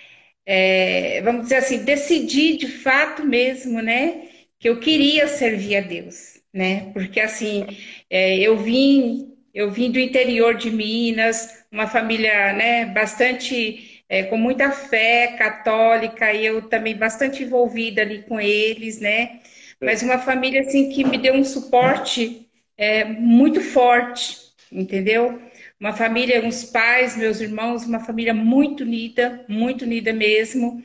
é, 0.46 1.22
vamos 1.22 1.42
dizer 1.44 1.56
assim, 1.56 1.84
decidir 1.84 2.56
de 2.58 2.68
fato 2.68 3.24
mesmo, 3.24 3.80
né, 3.80 4.28
que 4.58 4.68
eu 4.68 4.78
queria 4.80 5.26
servir 5.28 5.76
a 5.76 5.80
Deus, 5.80 6.40
né, 6.52 6.90
porque 6.92 7.20
assim, 7.20 7.66
é, 8.10 8.38
eu 8.38 8.56
vim, 8.58 9.34
eu 9.54 9.70
vim 9.70 9.90
do 9.90 9.98
interior 9.98 10.54
de 10.54 10.70
Minas, 10.70 11.64
uma 11.70 11.86
família, 11.86 12.52
né, 12.52 12.86
bastante 12.86 13.89
é, 14.10 14.24
com 14.24 14.36
muita 14.38 14.72
fé 14.72 15.36
católica 15.38 16.32
e 16.34 16.46
eu 16.46 16.62
também 16.68 16.96
bastante 16.96 17.44
envolvida 17.44 18.02
ali 18.02 18.24
com 18.24 18.40
eles, 18.40 19.00
né? 19.00 19.40
Mas 19.80 20.02
uma 20.02 20.18
família 20.18 20.62
assim 20.62 20.90
que 20.90 21.04
me 21.04 21.18
deu 21.18 21.34
um 21.34 21.44
suporte 21.44 22.48
é, 22.76 23.04
muito 23.04 23.62
forte, 23.62 24.36
entendeu? 24.72 25.40
uma 25.80 25.94
família, 25.94 26.44
uns 26.44 26.64
pais, 26.64 27.16
meus 27.16 27.40
irmãos, 27.40 27.86
uma 27.86 28.00
família 28.00 28.34
muito 28.34 28.82
unida, 28.84 29.44
muito 29.48 29.82
unida 29.82 30.12
mesmo. 30.12 30.84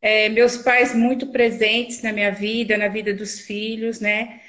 É, 0.00 0.28
meus 0.28 0.56
pais 0.58 0.94
muito 0.94 1.28
presentes 1.28 2.02
na 2.02 2.12
minha 2.12 2.30
vida, 2.30 2.76
na 2.78 2.88
vida 2.88 3.12
dos 3.14 3.40
filhos, 3.40 4.00
né? 4.00 4.40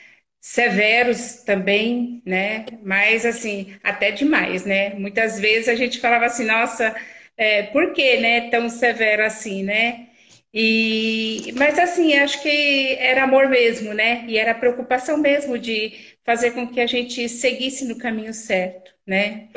Severos 0.41 1.43
também, 1.43 2.21
né? 2.25 2.65
Mas 2.83 3.25
assim, 3.25 3.75
até 3.83 4.11
demais, 4.11 4.65
né? 4.65 4.93
Muitas 4.95 5.39
vezes 5.39 5.67
a 5.69 5.75
gente 5.75 5.99
falava 5.99 6.25
assim, 6.25 6.45
nossa, 6.45 6.95
é, 7.37 7.63
por 7.63 7.93
que, 7.93 8.17
né? 8.17 8.49
Tão 8.49 8.69
severo 8.69 9.23
assim, 9.23 9.63
né? 9.63 10.07
E, 10.53 11.53
mas 11.57 11.77
assim, 11.77 12.15
acho 12.15 12.41
que 12.41 12.95
era 12.95 13.23
amor 13.23 13.47
mesmo, 13.49 13.93
né? 13.93 14.25
E 14.27 14.37
era 14.37 14.55
preocupação 14.55 15.17
mesmo 15.17 15.57
de 15.57 15.93
fazer 16.25 16.51
com 16.51 16.67
que 16.67 16.79
a 16.81 16.87
gente 16.87 17.29
seguisse 17.29 17.85
no 17.85 17.97
caminho 17.97 18.33
certo, 18.33 18.91
né? 19.05 19.49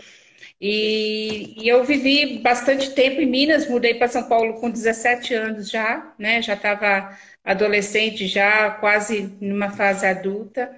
E, 0.61 1.55
e, 1.65 1.69
eu 1.69 1.85
vivi 1.85 2.39
bastante 2.41 2.91
tempo 2.95 3.21
em 3.21 3.27
Minas, 3.27 3.69
mudei 3.69 3.95
para 3.95 4.09
São 4.09 4.29
Paulo 4.29 4.61
com 4.61 4.71
17 4.71 5.35
anos 5.35 5.71
já, 5.71 6.15
né? 6.19 6.43
Já 6.43 6.55
estava 6.55 7.17
adolescente, 7.45 8.27
já 8.27 8.71
quase 8.73 9.35
numa 9.41 9.71
fase 9.71 10.05
adulta. 10.07 10.71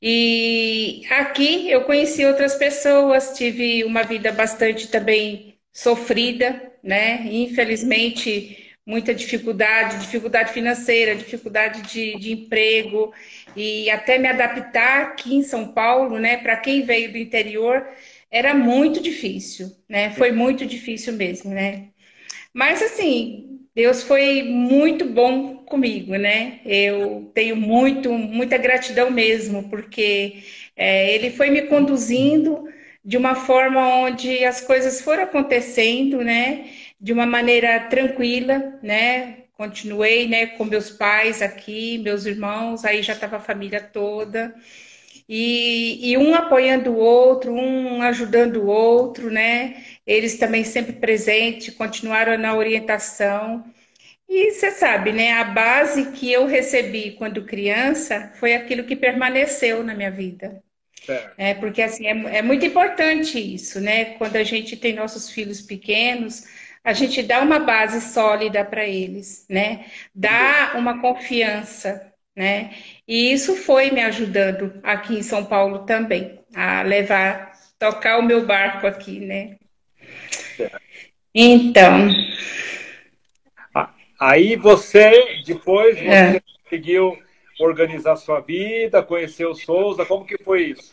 E 0.00 1.02
aqui 1.10 1.70
eu 1.70 1.84
conheci 1.84 2.24
outras 2.24 2.54
pessoas, 2.56 3.36
tive 3.36 3.84
uma 3.84 4.02
vida 4.02 4.32
bastante 4.32 4.88
também 4.88 5.51
sofrida, 5.72 6.72
né? 6.82 7.26
Infelizmente, 7.30 8.74
muita 8.86 9.14
dificuldade, 9.14 9.98
dificuldade 9.98 10.52
financeira, 10.52 11.14
dificuldade 11.14 11.82
de, 11.82 12.18
de 12.18 12.32
emprego, 12.32 13.12
e 13.56 13.88
até 13.90 14.18
me 14.18 14.28
adaptar 14.28 15.02
aqui 15.02 15.34
em 15.36 15.42
São 15.42 15.68
Paulo, 15.72 16.18
né? 16.18 16.36
Para 16.36 16.56
quem 16.56 16.82
veio 16.82 17.12
do 17.12 17.18
interior 17.18 17.86
era 18.30 18.54
muito 18.54 19.00
difícil, 19.00 19.70
né? 19.88 20.10
Foi 20.10 20.32
muito 20.32 20.66
difícil 20.66 21.12
mesmo, 21.14 21.50
né? 21.52 21.88
Mas 22.52 22.82
assim, 22.82 23.60
Deus 23.74 24.02
foi 24.02 24.42
muito 24.42 25.04
bom 25.06 25.56
comigo, 25.64 26.16
né? 26.16 26.60
Eu 26.64 27.30
tenho 27.34 27.56
muito, 27.56 28.12
muita 28.12 28.58
gratidão 28.58 29.10
mesmo, 29.10 29.68
porque 29.70 30.42
é, 30.76 31.14
Ele 31.14 31.30
foi 31.30 31.50
me 31.50 31.62
conduzindo 31.62 32.68
de 33.04 33.16
uma 33.16 33.34
forma 33.34 33.80
onde 33.96 34.44
as 34.44 34.60
coisas 34.60 35.00
foram 35.00 35.24
acontecendo, 35.24 36.22
né? 36.22 36.70
De 37.00 37.12
uma 37.12 37.26
maneira 37.26 37.80
tranquila, 37.88 38.78
né? 38.82 39.44
Continuei, 39.54 40.28
né, 40.28 40.46
com 40.46 40.64
meus 40.64 40.90
pais 40.90 41.40
aqui, 41.42 41.98
meus 41.98 42.26
irmãos, 42.26 42.84
aí 42.84 43.02
já 43.02 43.12
estava 43.12 43.36
a 43.36 43.40
família 43.40 43.80
toda 43.80 44.52
e, 45.28 46.10
e 46.12 46.16
um 46.18 46.34
apoiando 46.34 46.90
o 46.92 46.96
outro, 46.98 47.52
um 47.52 48.02
ajudando 48.02 48.56
o 48.62 48.66
outro, 48.66 49.30
né? 49.30 49.82
Eles 50.06 50.38
também 50.38 50.64
sempre 50.64 50.92
presentes, 50.94 51.74
continuaram 51.74 52.36
na 52.38 52.54
orientação. 52.54 53.64
E 54.28 54.52
você 54.52 54.70
sabe, 54.72 55.12
né? 55.12 55.32
A 55.34 55.44
base 55.44 56.12
que 56.12 56.32
eu 56.32 56.46
recebi 56.46 57.12
quando 57.12 57.44
criança 57.46 58.32
foi 58.36 58.54
aquilo 58.54 58.84
que 58.84 58.96
permaneceu 58.96 59.82
na 59.84 59.94
minha 59.94 60.10
vida. 60.10 60.62
É. 61.08 61.50
é 61.50 61.54
porque 61.54 61.82
assim 61.82 62.06
é, 62.06 62.38
é 62.38 62.42
muito 62.42 62.64
importante 62.64 63.38
isso, 63.38 63.80
né? 63.80 64.16
Quando 64.16 64.36
a 64.36 64.44
gente 64.44 64.76
tem 64.76 64.94
nossos 64.94 65.30
filhos 65.30 65.60
pequenos, 65.60 66.44
a 66.84 66.92
gente 66.92 67.22
dá 67.22 67.40
uma 67.40 67.58
base 67.58 68.00
sólida 68.00 68.64
para 68.64 68.86
eles, 68.86 69.46
né? 69.48 69.86
Dá 70.14 70.72
uma 70.74 71.00
confiança, 71.00 72.12
né? 72.36 72.72
E 73.06 73.32
isso 73.32 73.56
foi 73.56 73.90
me 73.90 74.00
ajudando 74.00 74.80
aqui 74.82 75.14
em 75.14 75.22
São 75.22 75.44
Paulo 75.44 75.80
também, 75.80 76.40
a 76.54 76.82
levar, 76.82 77.52
tocar 77.78 78.18
o 78.18 78.22
meu 78.22 78.44
barco 78.46 78.86
aqui, 78.86 79.20
né? 79.20 79.56
Então. 81.34 82.08
Aí 84.18 84.54
você, 84.54 85.42
depois, 85.44 85.98
você 85.98 86.04
é. 86.06 86.40
conseguiu 86.62 87.18
organizar 87.62 88.16
sua 88.16 88.40
vida, 88.40 89.02
conhecer 89.02 89.46
o 89.46 89.54
Souza, 89.54 90.04
como 90.04 90.24
que 90.24 90.36
foi 90.42 90.70
isso? 90.70 90.90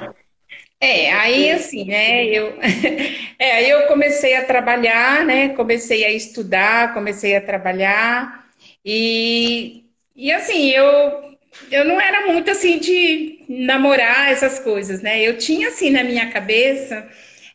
É, 0.81 1.11
aí 1.11 1.51
assim, 1.51 1.85
né, 1.85 2.25
eu, 2.25 2.53
é, 3.37 3.51
aí 3.51 3.69
eu 3.69 3.87
comecei 3.87 4.35
a 4.35 4.45
trabalhar, 4.45 5.25
né, 5.25 5.49
comecei 5.49 6.05
a 6.05 6.11
estudar, 6.11 6.93
comecei 6.93 7.35
a 7.35 7.41
trabalhar, 7.41 8.45
e, 8.83 9.83
e 10.15 10.31
assim, 10.31 10.69
eu 10.69 11.29
eu 11.71 11.83
não 11.83 11.99
era 11.99 12.27
muito 12.27 12.49
assim 12.51 12.79
de 12.79 13.43
namorar 13.49 14.31
essas 14.31 14.59
coisas, 14.59 15.01
né? 15.01 15.19
Eu 15.21 15.37
tinha 15.37 15.69
assim 15.69 15.89
na 15.89 16.03
minha 16.03 16.31
cabeça 16.31 17.09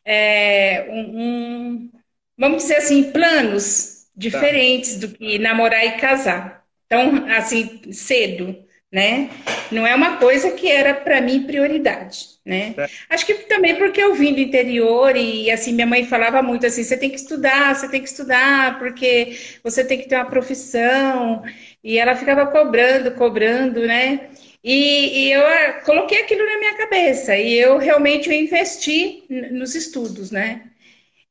é, 0.05 0.87
um, 0.91 1.23
um, 1.23 1.91
vamos 2.37 2.63
dizer 2.63 2.77
assim, 2.77 3.11
planos 3.11 4.07
diferentes 4.17 4.95
tá. 4.95 5.07
do 5.07 5.15
que 5.15 5.39
namorar 5.39 5.85
e 5.85 5.93
casar. 5.93 6.65
Então, 6.87 7.27
assim, 7.37 7.81
cedo, 7.93 8.57
né? 8.95 9.29
Não 9.73 9.85
é 9.85 9.93
uma 9.93 10.19
coisa 10.19 10.53
que 10.53 10.71
era 10.71 10.95
para 10.95 11.21
mim 11.21 11.43
prioridade, 11.43 12.29
né? 12.47 12.75
É. 12.79 12.89
Acho 13.11 13.27
que 13.27 13.35
também 13.35 13.75
porque 13.75 14.01
eu 14.01 14.15
vim 14.15 14.33
do 14.33 14.41
interior 14.41 15.17
e 15.17 15.51
assim 15.51 15.73
minha 15.73 15.87
mãe 15.87 16.07
falava 16.07 16.41
muito 16.41 16.65
assim, 16.65 16.85
você 16.85 16.97
tem 16.97 17.11
que 17.11 17.17
estudar, 17.17 17.75
você 17.75 17.89
tem 17.89 18.01
que 18.01 18.09
estudar 18.09 18.79
porque 18.79 19.37
você 19.65 19.85
tem 19.85 19.99
que 19.99 20.09
ter 20.09 20.15
uma 20.15 20.27
profissão. 20.27 21.43
E 21.83 21.99
ela 21.99 22.15
ficava 22.15 22.47
cobrando, 22.47 23.11
cobrando, 23.17 23.85
né? 23.85 24.31
E, 24.63 25.27
e, 25.27 25.33
eu 25.33 25.45
ah, 25.45 25.73
coloquei 25.85 26.21
aquilo 26.21 26.47
na 26.47 26.59
minha 26.59 26.77
cabeça 26.77 27.37
e 27.37 27.53
eu 27.53 27.79
realmente 27.79 28.33
investi 28.33 29.25
nos 29.51 29.75
estudos, 29.75 30.31
né? 30.31 30.63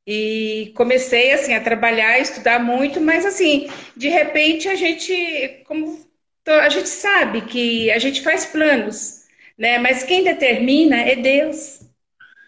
E 0.06 0.70
comecei 0.76 1.32
assim 1.32 1.54
a 1.54 1.60
trabalhar, 1.62 2.10
a 2.10 2.18
estudar 2.18 2.60
muito, 2.60 3.00
mas 3.00 3.24
assim, 3.24 3.70
de 3.96 4.08
repente 4.08 4.68
a 4.68 4.74
gente, 4.74 5.62
como 5.66 5.98
a 6.46 6.68
gente 6.68 6.88
sabe 6.88 7.42
que 7.42 7.90
a 7.90 7.98
gente 7.98 8.22
faz 8.22 8.46
planos, 8.46 9.24
né? 9.58 9.78
Mas 9.78 10.02
quem 10.02 10.24
determina 10.24 11.00
é 11.00 11.16
Deus, 11.16 11.80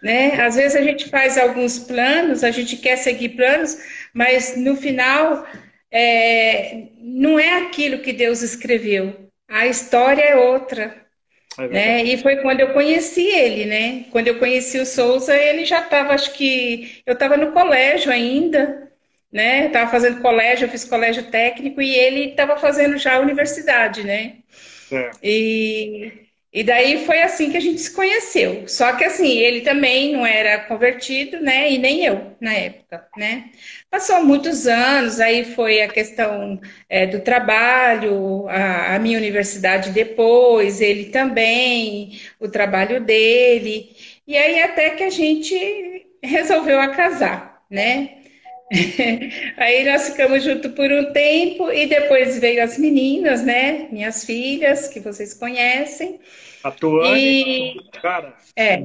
né? 0.03 0.41
Às 0.41 0.57
vezes 0.57 0.77
a 0.77 0.83
gente 0.83 1.09
faz 1.09 1.39
alguns 1.39 1.79
planos, 1.79 2.45
a 2.45 2.51
gente 2.51 2.77
quer 2.77 2.97
seguir 2.97 3.31
planos, 3.31 3.77
mas 4.13 4.57
no 4.57 4.77
final 4.77 5.47
é, 5.91 6.89
não 6.99 7.39
é 7.39 7.59
aquilo 7.61 7.99
que 7.99 8.13
Deus 8.13 8.43
escreveu. 8.43 9.31
A 9.49 9.67
história 9.67 10.23
é 10.23 10.37
outra. 10.37 11.07
É 11.59 11.69
né? 11.69 12.05
E 12.05 12.19
foi 12.19 12.37
quando 12.37 12.61
eu 12.61 12.73
conheci 12.73 13.27
ele, 13.27 13.65
né? 13.65 14.05
Quando 14.11 14.29
eu 14.29 14.39
conheci 14.39 14.79
o 14.79 14.87
Souza, 14.87 15.35
ele 15.35 15.65
já 15.65 15.81
estava, 15.81 16.13
acho 16.13 16.33
que 16.35 17.01
eu 17.07 17.15
estava 17.15 17.37
no 17.37 17.53
colégio 17.53 18.13
ainda, 18.13 18.86
né? 19.37 19.67
Estava 19.67 19.91
fazendo 19.91 20.23
colégio, 20.23 20.65
eu 20.65 20.71
fiz 20.71 20.85
colégio 20.85 21.25
técnico 21.25 21.83
e 21.83 21.95
ele 21.95 22.31
estava 22.31 22.57
fazendo 22.57 22.97
já 22.97 23.17
a 23.17 23.21
universidade, 23.21 24.03
né? 24.03 24.37
É. 24.91 25.11
E 25.23 26.27
e 26.57 26.63
daí 26.63 27.05
foi 27.05 27.21
assim 27.21 27.51
que 27.51 27.57
a 27.59 27.61
gente 27.61 27.79
se 27.83 27.93
conheceu. 27.93 28.67
Só 28.67 28.93
que 28.93 29.05
assim, 29.05 29.29
ele 29.41 29.61
também 29.61 30.15
não 30.15 30.25
era 30.25 30.61
convertido, 30.61 31.39
né? 31.39 31.71
E 31.71 31.77
nem 31.77 32.03
eu 32.07 32.35
na 32.41 32.55
época, 32.55 33.07
né? 33.15 33.51
Passou 33.91 34.25
muitos 34.25 34.67
anos, 34.67 35.21
aí 35.21 35.45
foi 35.45 35.83
a 35.83 35.89
questão 35.89 36.59
é, 36.89 37.07
do 37.07 37.21
trabalho, 37.21 38.49
a, 38.49 38.95
a, 38.95 38.99
minha 38.99 39.19
universidade 39.19 39.91
depois, 39.91 40.81
ele 40.81 41.07
também, 41.11 42.19
o 42.41 42.49
trabalho 42.49 43.03
dele. 43.05 43.95
E 44.27 44.35
aí 44.39 44.63
até 44.63 44.91
que 44.91 45.05
a 45.05 45.11
gente 45.11 46.07
resolveu 46.23 46.81
a 46.81 46.89
casar, 46.89 47.63
né? 47.71 48.17
Aí 49.57 49.85
nós 49.85 50.09
ficamos 50.09 50.43
juntos 50.43 50.73
por 50.73 50.91
um 50.91 51.13
tempo 51.13 51.71
e 51.71 51.87
depois 51.87 52.39
veio 52.39 52.63
as 52.63 52.79
meninas, 52.79 53.45
né? 53.45 53.89
Minhas 53.93 54.25
filhas, 54.25 54.89
que 54.89 55.01
vocês 55.01 55.35
conhecem. 55.35 56.19
A 56.65 56.71
Tuane, 56.71 57.77
e... 57.77 58.01
cara. 58.01 58.35
É, 58.57 58.83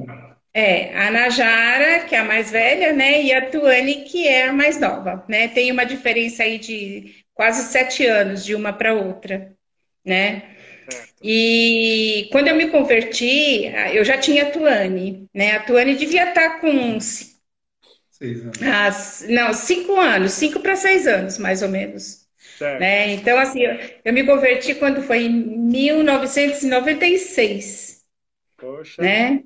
é, 0.54 0.96
a 0.96 1.10
Najara, 1.10 2.04
que 2.04 2.14
é 2.14 2.18
a 2.18 2.24
mais 2.24 2.50
velha, 2.50 2.92
né? 2.92 3.22
E 3.22 3.32
a 3.32 3.50
Tuane, 3.50 4.04
que 4.04 4.28
é 4.28 4.48
a 4.48 4.52
mais 4.52 4.78
nova, 4.78 5.24
né? 5.28 5.48
Tem 5.48 5.72
uma 5.72 5.84
diferença 5.84 6.44
aí 6.44 6.58
de 6.58 7.16
quase 7.34 7.72
sete 7.72 8.06
anos 8.06 8.44
de 8.44 8.54
uma 8.54 8.72
para 8.72 8.94
outra, 8.94 9.52
né? 10.04 10.42
Certo. 10.88 11.12
E 11.22 12.28
quando 12.30 12.48
eu 12.48 12.56
me 12.56 12.68
converti, 12.68 13.64
eu 13.92 14.04
já 14.04 14.18
tinha 14.18 14.44
a 14.44 14.50
Tuane, 14.50 15.26
né? 15.34 15.56
A 15.56 15.60
Tuane 15.60 15.94
devia 15.96 16.28
estar 16.28 16.50
tá 16.50 16.60
com 16.60 16.98
Seis 18.22 18.40
anos. 18.40 18.62
Ah, 18.62 18.90
não, 19.28 19.52
cinco 19.52 19.96
anos, 19.96 20.30
cinco 20.32 20.60
para 20.60 20.76
seis 20.76 21.08
anos, 21.08 21.38
mais 21.38 21.60
ou 21.60 21.68
menos. 21.68 22.24
Né? 22.78 23.14
Então, 23.14 23.36
assim, 23.36 23.62
eu, 23.62 23.76
eu, 24.04 24.12
me 24.12 24.24
converti 24.24 24.76
quando 24.76 25.02
foi 25.02 25.24
em 25.24 25.30
1996. 25.30 28.04
Poxa. 28.56 29.02
Né? 29.02 29.42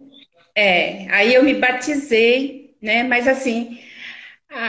É, 0.55 1.07
aí 1.11 1.33
eu 1.33 1.43
me 1.43 1.55
batizei, 1.55 2.77
né? 2.83 3.03
Mas 3.03 3.27
assim, 3.27 3.79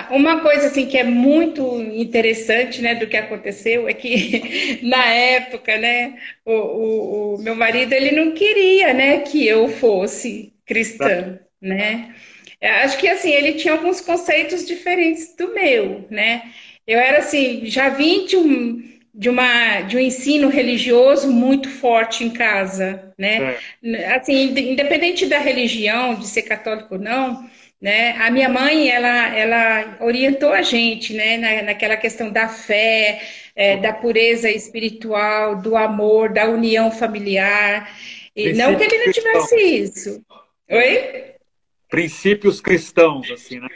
uma 0.09 0.39
coisa 0.41 0.67
assim 0.67 0.85
que 0.85 0.97
é 0.97 1.03
muito 1.03 1.81
interessante, 1.81 2.81
né, 2.81 2.95
do 2.95 3.07
que 3.07 3.17
aconteceu 3.17 3.89
é 3.89 3.93
que 3.93 4.79
na 4.87 5.05
época, 5.05 5.77
né, 5.77 6.17
o, 6.45 6.53
o, 6.53 7.35
o 7.35 7.41
meu 7.41 7.55
marido 7.55 7.91
ele 7.93 8.11
não 8.11 8.31
queria, 8.31 8.93
né, 8.93 9.19
que 9.19 9.45
eu 9.45 9.67
fosse 9.67 10.53
cristã, 10.65 11.39
né? 11.61 12.15
Acho 12.61 12.97
que 12.97 13.07
assim, 13.07 13.31
ele 13.31 13.53
tinha 13.53 13.73
alguns 13.73 14.01
conceitos 14.01 14.65
diferentes 14.65 15.35
do 15.35 15.53
meu, 15.53 16.07
né? 16.09 16.51
Eu 16.87 16.99
era 16.99 17.19
assim, 17.19 17.65
já 17.65 17.89
vim 17.89 18.25
de 18.25 18.35
um, 18.35 18.83
de 19.13 19.29
uma 19.29 19.81
de 19.81 19.97
um 19.97 19.99
ensino 19.99 20.49
religioso 20.49 21.31
muito 21.31 21.69
forte 21.69 22.23
em 22.23 22.31
casa, 22.31 23.13
né? 23.17 23.57
É. 23.83 24.15
Assim, 24.15 24.57
independente 24.57 25.25
da 25.25 25.37
religião, 25.37 26.15
de 26.15 26.25
ser 26.27 26.43
católico 26.43 26.95
ou 26.95 26.99
não, 26.99 27.47
né? 27.79 28.11
A 28.19 28.31
minha 28.31 28.49
mãe, 28.49 28.89
ela, 28.89 29.35
ela 29.35 29.97
orientou 30.01 30.51
a 30.51 30.63
gente, 30.63 31.13
né? 31.13 31.37
Na, 31.37 31.61
naquela 31.61 31.95
questão 31.95 32.31
da 32.31 32.47
fé, 32.47 33.21
é, 33.55 33.77
da 33.77 33.93
pureza 33.93 34.49
espiritual, 34.49 35.61
do 35.61 35.75
amor, 35.75 36.33
da 36.33 36.45
união 36.45 36.89
familiar. 36.89 37.91
E 38.35 38.53
não 38.53 38.75
que 38.75 38.83
ele 38.83 39.05
não 39.05 39.13
tivesse 39.13 39.55
isso. 39.57 40.25
Oi? 40.69 41.36
Princípios 41.89 42.61
cristãos, 42.61 43.29
assim, 43.31 43.59
né? 43.59 43.67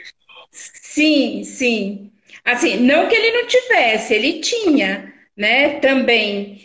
Sim, 0.50 1.44
sim. 1.44 2.12
Assim, 2.44 2.76
não 2.78 3.08
que 3.08 3.14
ele 3.14 3.30
não 3.32 3.46
tivesse, 3.46 4.14
ele 4.14 4.40
tinha, 4.40 5.12
né, 5.36 5.80
também. 5.80 6.62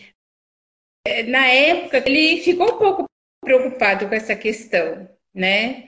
É, 1.06 1.24
na 1.24 1.46
época, 1.48 2.04
ele 2.06 2.42
ficou 2.42 2.76
um 2.76 2.78
pouco 2.78 3.06
preocupado 3.44 4.08
com 4.08 4.16
essa 4.16 4.36
questão, 4.36 5.10
né? 5.34 5.88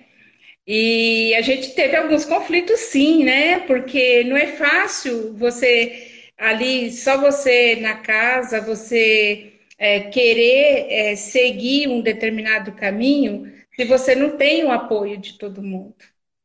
E 0.65 1.33
a 1.35 1.41
gente 1.41 1.73
teve 1.73 1.95
alguns 1.95 2.25
conflitos, 2.25 2.79
sim, 2.79 3.23
né? 3.23 3.59
Porque 3.61 4.23
não 4.23 4.37
é 4.37 4.47
fácil 4.47 5.33
você 5.35 6.07
ali, 6.37 6.91
só 6.91 7.19
você 7.19 7.75
na 7.77 7.95
casa, 7.95 8.61
você 8.61 9.53
é, 9.77 10.01
querer 10.01 10.87
é, 10.89 11.15
seguir 11.15 11.87
um 11.87 12.01
determinado 12.01 12.71
caminho 12.73 13.51
se 13.79 13.85
você 13.85 14.13
não 14.13 14.35
tem 14.35 14.65
o 14.65 14.71
apoio 14.71 15.17
de 15.17 15.37
todo 15.37 15.63
mundo, 15.63 15.95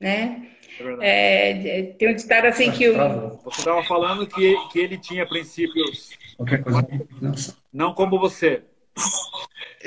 né? 0.00 0.48
É 1.00 1.50
é, 1.50 1.82
tem 1.98 2.12
um 2.12 2.14
ditado 2.14 2.46
assim 2.46 2.70
que 2.70 2.88
o... 2.88 2.94
Você 3.44 3.58
estava 3.58 3.82
falando 3.82 4.24
que, 4.24 4.54
que 4.70 4.78
ele 4.78 4.96
tinha 4.98 5.26
princípios 5.26 6.10
não 7.72 7.92
como 7.92 8.20
você. 8.20 8.62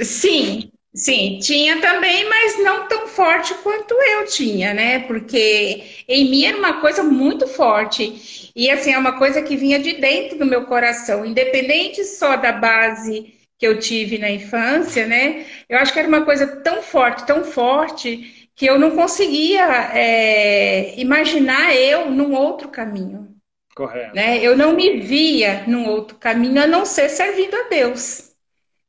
Sim, 0.04 0.70
sim, 0.94 1.40
tinha 1.40 1.80
também, 1.80 2.28
mas 2.28 2.62
não 2.62 2.86
tão 2.90 3.08
forte 3.08 3.54
quanto 3.64 3.94
eu 3.94 4.26
tinha, 4.26 4.74
né? 4.74 5.00
Porque 5.08 6.04
em 6.06 6.30
mim 6.30 6.44
era 6.44 6.58
uma 6.58 6.82
coisa 6.82 7.02
muito 7.02 7.48
forte. 7.48 8.52
E 8.54 8.70
assim, 8.70 8.92
é 8.92 8.98
uma 8.98 9.18
coisa 9.18 9.42
que 9.42 9.56
vinha 9.56 9.80
de 9.80 9.94
dentro 9.94 10.38
do 10.38 10.46
meu 10.46 10.66
coração, 10.66 11.26
independente 11.26 12.04
só 12.04 12.36
da 12.36 12.52
base 12.52 13.37
que 13.58 13.66
eu 13.66 13.80
tive 13.80 14.18
na 14.18 14.30
infância, 14.30 15.08
né? 15.08 15.46
Eu 15.68 15.80
acho 15.80 15.92
que 15.92 16.00
era 16.00 16.08
uma 16.08 16.24
coisa 16.24 16.48
tão 16.62 16.82
forte, 16.82 17.26
tão 17.26 17.44
forte, 17.44 18.50
que 18.56 18.66
eu 18.66 18.80
não 18.80 18.96
conseguia 18.96 19.66
é, 19.94 21.00
imaginar 21.00 21.76
eu 21.76 22.10
num 22.12 22.34
outro 22.34 22.70
caminho. 22.70 23.36
Correto. 23.76 24.16
Né? 24.16 24.40
Eu 24.40 24.58
não 24.58 24.74
me 24.74 25.00
via 25.00 25.64
num 25.68 25.88
outro 25.88 26.18
caminho 26.18 26.62
a 26.62 26.68
não 26.68 26.86
ser 26.86 27.10
servindo 27.10 27.56
a 27.56 27.70
Deus. 27.70 28.32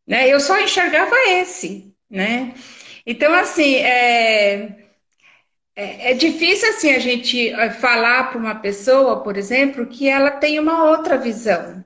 Né? 0.07 0.29
Eu 0.29 0.41
só 0.41 0.59
enxergava 0.59 1.15
esse, 1.29 1.95
né? 2.11 2.55
Então, 3.05 3.33
assim, 3.35 3.77
é, 3.77 4.87
é, 5.77 6.13
é 6.13 6.15
difícil 6.15 6.71
assim 6.71 6.93
a 6.93 6.99
gente 6.99 7.51
é, 7.51 7.71
falar 7.71 8.31
para 8.31 8.39
uma 8.39 8.55
pessoa, 8.55 9.23
por 9.23 9.37
exemplo, 9.37 9.87
que 9.87 10.09
ela 10.09 10.31
tem 10.31 10.59
uma 10.59 10.91
outra 10.91 11.19
visão. 11.19 11.85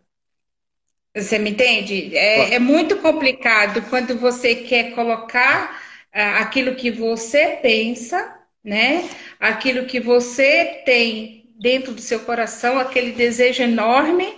Você 1.14 1.38
me 1.38 1.50
entende? 1.50 2.16
É, 2.16 2.54
é 2.54 2.58
muito 2.58 2.96
complicado 2.96 3.82
quando 3.90 4.16
você 4.18 4.54
quer 4.54 4.94
colocar 4.94 5.82
uh, 6.14 6.40
aquilo 6.40 6.74
que 6.74 6.90
você 6.90 7.58
pensa, 7.62 8.34
né? 8.64 9.08
Aquilo 9.38 9.86
que 9.86 10.00
você 10.00 10.82
tem 10.86 11.50
dentro 11.60 11.92
do 11.92 12.00
seu 12.00 12.20
coração, 12.20 12.78
aquele 12.78 13.12
desejo 13.12 13.62
enorme, 13.62 14.34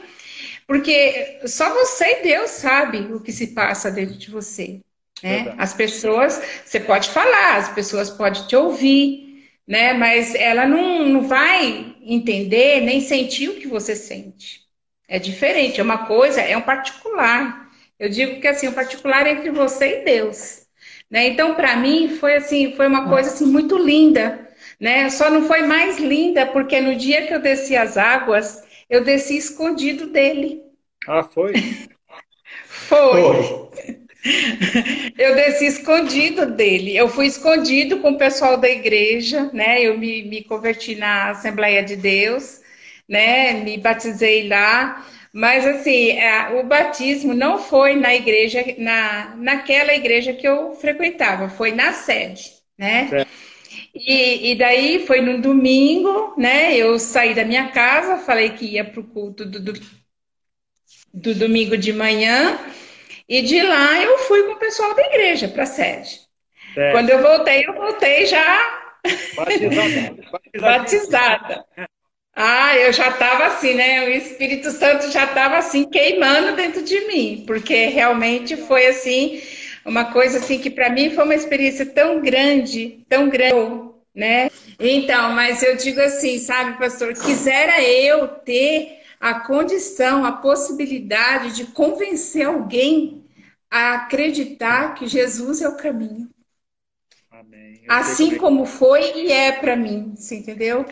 porque 0.66 1.40
só 1.46 1.72
você 1.72 2.20
e 2.20 2.22
Deus 2.22 2.50
sabe 2.50 2.98
o 3.12 3.20
que 3.20 3.32
se 3.32 3.48
passa 3.48 3.90
dentro 3.90 4.16
de 4.18 4.30
você. 4.30 4.80
Né? 5.22 5.54
As 5.56 5.72
pessoas, 5.72 6.42
você 6.64 6.80
pode 6.80 7.08
falar, 7.10 7.56
as 7.56 7.68
pessoas 7.70 8.10
podem 8.10 8.46
te 8.46 8.56
ouvir, 8.56 9.48
né? 9.66 9.92
Mas 9.94 10.34
ela 10.34 10.66
não, 10.66 11.08
não 11.08 11.22
vai 11.22 11.96
entender 12.02 12.80
nem 12.80 13.00
sentir 13.00 13.48
o 13.48 13.54
que 13.60 13.68
você 13.68 13.94
sente. 13.96 14.63
É 15.08 15.18
diferente, 15.18 15.80
é 15.80 15.82
uma 15.82 16.06
coisa, 16.06 16.40
é 16.40 16.56
um 16.56 16.62
particular. 16.62 17.68
Eu 17.98 18.08
digo 18.08 18.40
que 18.40 18.48
assim, 18.48 18.68
o 18.68 18.70
um 18.70 18.74
particular 18.74 19.26
é 19.26 19.32
entre 19.32 19.50
você 19.50 20.00
e 20.00 20.04
Deus. 20.04 20.66
Né? 21.10 21.28
Então, 21.28 21.54
para 21.54 21.76
mim, 21.76 22.16
foi 22.18 22.36
assim, 22.36 22.74
foi 22.74 22.86
uma 22.86 23.08
coisa 23.08 23.30
assim, 23.30 23.46
muito 23.46 23.76
linda. 23.76 24.48
Né? 24.80 25.08
Só 25.10 25.30
não 25.30 25.46
foi 25.46 25.62
mais 25.62 25.98
linda 25.98 26.46
porque 26.46 26.80
no 26.80 26.96
dia 26.96 27.26
que 27.26 27.34
eu 27.34 27.40
desci 27.40 27.76
as 27.76 27.96
águas, 27.96 28.62
eu 28.88 29.04
desci 29.04 29.36
escondido 29.36 30.06
dele. 30.06 30.62
Ah, 31.06 31.22
foi? 31.22 31.52
foi. 32.66 33.22
foi. 33.22 33.64
Eu 35.18 35.34
desci 35.34 35.66
escondido 35.66 36.46
dele. 36.46 36.96
Eu 36.96 37.08
fui 37.08 37.26
escondido 37.26 37.98
com 37.98 38.12
o 38.12 38.18
pessoal 38.18 38.56
da 38.56 38.70
igreja, 38.70 39.50
né? 39.52 39.82
Eu 39.82 39.98
me, 39.98 40.22
me 40.22 40.42
converti 40.42 40.94
na 40.94 41.28
Assembleia 41.28 41.82
de 41.82 41.94
Deus 41.94 42.63
né? 43.08 43.52
Me 43.54 43.76
batizei 43.78 44.48
lá. 44.48 45.04
Mas 45.32 45.66
assim, 45.66 46.10
é, 46.10 46.60
o 46.60 46.62
batismo 46.62 47.34
não 47.34 47.58
foi 47.58 47.96
na 47.96 48.14
igreja, 48.14 48.64
na, 48.78 49.34
naquela 49.36 49.92
igreja 49.92 50.32
que 50.32 50.46
eu 50.46 50.74
frequentava, 50.76 51.48
foi 51.48 51.72
na 51.72 51.92
sede, 51.92 52.52
né? 52.78 53.26
E, 53.92 54.52
e, 54.52 54.54
daí 54.54 55.04
foi 55.06 55.20
no 55.20 55.40
domingo, 55.40 56.34
né? 56.38 56.76
Eu 56.76 56.98
saí 57.00 57.34
da 57.34 57.44
minha 57.44 57.68
casa, 57.70 58.18
falei 58.18 58.50
que 58.50 58.64
ia 58.64 58.84
para 58.84 59.00
o 59.00 59.04
culto 59.04 59.44
do, 59.44 59.60
do, 59.60 59.72
do, 61.12 61.34
domingo 61.34 61.76
de 61.76 61.92
manhã, 61.92 62.58
e 63.28 63.42
de 63.42 63.60
lá 63.60 64.00
eu 64.02 64.18
fui 64.18 64.44
com 64.44 64.52
o 64.52 64.58
pessoal 64.58 64.94
da 64.94 65.02
igreja 65.02 65.48
para 65.48 65.64
a 65.64 65.66
sede. 65.66 66.20
Quando 66.92 67.10
eu 67.10 67.22
voltei, 67.22 67.64
eu 67.66 67.72
voltei 67.72 68.26
já 68.26 68.82
batizada. 69.36 70.16
batizada. 70.60 71.64
Ah, 72.36 72.76
eu 72.76 72.92
já 72.92 73.10
estava 73.10 73.46
assim, 73.46 73.74
né? 73.74 74.06
O 74.06 74.10
Espírito 74.10 74.70
Santo 74.72 75.10
já 75.10 75.24
estava 75.24 75.58
assim 75.58 75.84
queimando 75.84 76.56
dentro 76.56 76.82
de 76.82 77.06
mim, 77.06 77.44
porque 77.46 77.86
realmente 77.86 78.56
foi 78.56 78.86
assim 78.86 79.40
uma 79.84 80.06
coisa 80.06 80.38
assim 80.38 80.58
que 80.58 80.70
para 80.70 80.90
mim 80.90 81.10
foi 81.10 81.24
uma 81.24 81.34
experiência 81.34 81.86
tão 81.86 82.20
grande, 82.20 83.04
tão 83.08 83.28
grande, 83.28 83.90
né? 84.14 84.50
Então, 84.80 85.32
mas 85.32 85.62
eu 85.62 85.76
digo 85.76 86.00
assim, 86.00 86.38
sabe, 86.38 86.78
pastor, 86.78 87.12
quisera 87.14 87.80
eu 87.82 88.26
ter 88.26 89.00
a 89.20 89.34
condição, 89.40 90.24
a 90.24 90.32
possibilidade 90.32 91.54
de 91.54 91.66
convencer 91.66 92.46
alguém 92.46 93.24
a 93.70 93.94
acreditar 93.94 94.94
que 94.94 95.06
Jesus 95.06 95.62
é 95.62 95.68
o 95.68 95.76
caminho. 95.76 96.28
Amém. 97.30 97.82
Assim 97.88 98.36
como 98.36 98.64
foi 98.66 99.18
e 99.18 99.32
é 99.32 99.52
para 99.52 99.76
mim, 99.76 100.14
você 100.16 100.36
entendeu? 100.36 100.84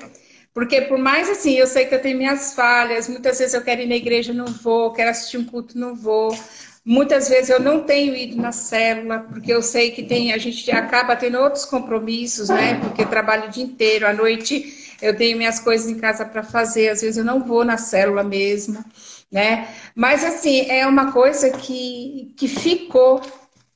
Porque 0.54 0.82
por 0.82 0.98
mais 0.98 1.30
assim, 1.30 1.54
eu 1.54 1.66
sei 1.66 1.86
que 1.86 1.94
eu 1.94 2.02
tenho 2.02 2.18
minhas 2.18 2.54
falhas, 2.54 3.08
muitas 3.08 3.38
vezes 3.38 3.54
eu 3.54 3.62
quero 3.62 3.80
ir 3.80 3.86
na 3.86 3.96
igreja, 3.96 4.32
não 4.34 4.46
vou, 4.46 4.92
quero 4.92 5.10
assistir 5.10 5.38
um 5.38 5.44
culto, 5.44 5.78
não 5.78 5.94
vou. 5.94 6.36
Muitas 6.84 7.28
vezes 7.28 7.48
eu 7.48 7.60
não 7.60 7.84
tenho 7.84 8.14
ido 8.14 8.36
na 8.36 8.52
célula, 8.52 9.20
porque 9.20 9.52
eu 9.52 9.62
sei 9.62 9.92
que 9.92 10.02
tem, 10.02 10.32
a 10.32 10.38
gente 10.38 10.70
acaba 10.70 11.16
tendo 11.16 11.38
outros 11.38 11.64
compromissos, 11.64 12.48
né? 12.48 12.74
Porque 12.80 13.02
eu 13.02 13.08
trabalho 13.08 13.46
o 13.46 13.50
dia 13.50 13.64
inteiro, 13.64 14.06
à 14.06 14.12
noite 14.12 14.96
eu 15.00 15.16
tenho 15.16 15.36
minhas 15.36 15.58
coisas 15.58 15.88
em 15.88 15.98
casa 15.98 16.24
para 16.24 16.42
fazer, 16.44 16.88
às 16.88 17.00
vezes 17.02 17.16
eu 17.16 17.24
não 17.24 17.42
vou 17.44 17.64
na 17.64 17.76
célula 17.76 18.22
mesmo, 18.22 18.84
né? 19.30 19.68
Mas 19.96 20.24
assim, 20.24 20.70
é 20.70 20.86
uma 20.86 21.12
coisa 21.12 21.50
que, 21.50 22.34
que 22.36 22.46
ficou 22.48 23.20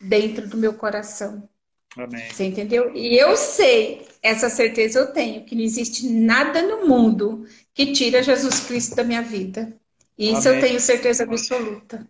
dentro 0.01 0.47
do 0.47 0.57
meu 0.57 0.75
coração. 0.75 1.49
Amém. 1.97 2.29
Você 2.31 2.45
entendeu? 2.45 2.95
E 2.95 3.17
eu 3.17 3.37
sei, 3.37 4.07
essa 4.23 4.49
certeza 4.51 4.99
eu 4.99 5.13
tenho, 5.13 5.45
que 5.45 5.55
não 5.55 5.63
existe 5.63 6.09
nada 6.09 6.63
no 6.63 6.87
mundo 6.87 7.47
que 7.75 7.93
tira 7.93 8.23
Jesus 8.23 8.61
Cristo 8.61 8.95
da 8.97 9.05
minha 9.05 9.23
vida. 9.23 9.75
E 10.19 10.33
isso 10.33 10.49
Amém. 10.49 10.61
eu 10.61 10.67
tenho 10.67 10.81
certeza 10.81 11.25
absoluta. 11.25 12.07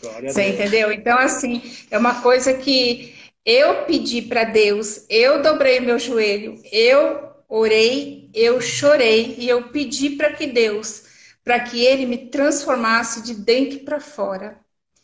Glória 0.00 0.32
Você 0.32 0.48
entendeu? 0.48 0.90
Então, 0.92 1.18
assim, 1.18 1.62
é 1.90 1.96
uma 1.96 2.20
coisa 2.20 2.54
que 2.54 3.14
eu 3.44 3.84
pedi 3.84 4.22
para 4.22 4.44
Deus, 4.44 5.04
eu 5.08 5.42
dobrei 5.42 5.80
meu 5.80 5.98
joelho, 5.98 6.60
eu 6.70 7.30
orei, 7.48 8.30
eu 8.34 8.60
chorei 8.60 9.34
e 9.38 9.48
eu 9.48 9.68
pedi 9.68 10.10
para 10.10 10.32
que 10.32 10.46
Deus, 10.46 11.04
para 11.44 11.60
que 11.60 11.84
Ele 11.84 12.06
me 12.06 12.18
transformasse 12.28 13.22
de 13.22 13.34
dentro 13.34 13.80
para 13.80 14.00
fora. 14.00 14.58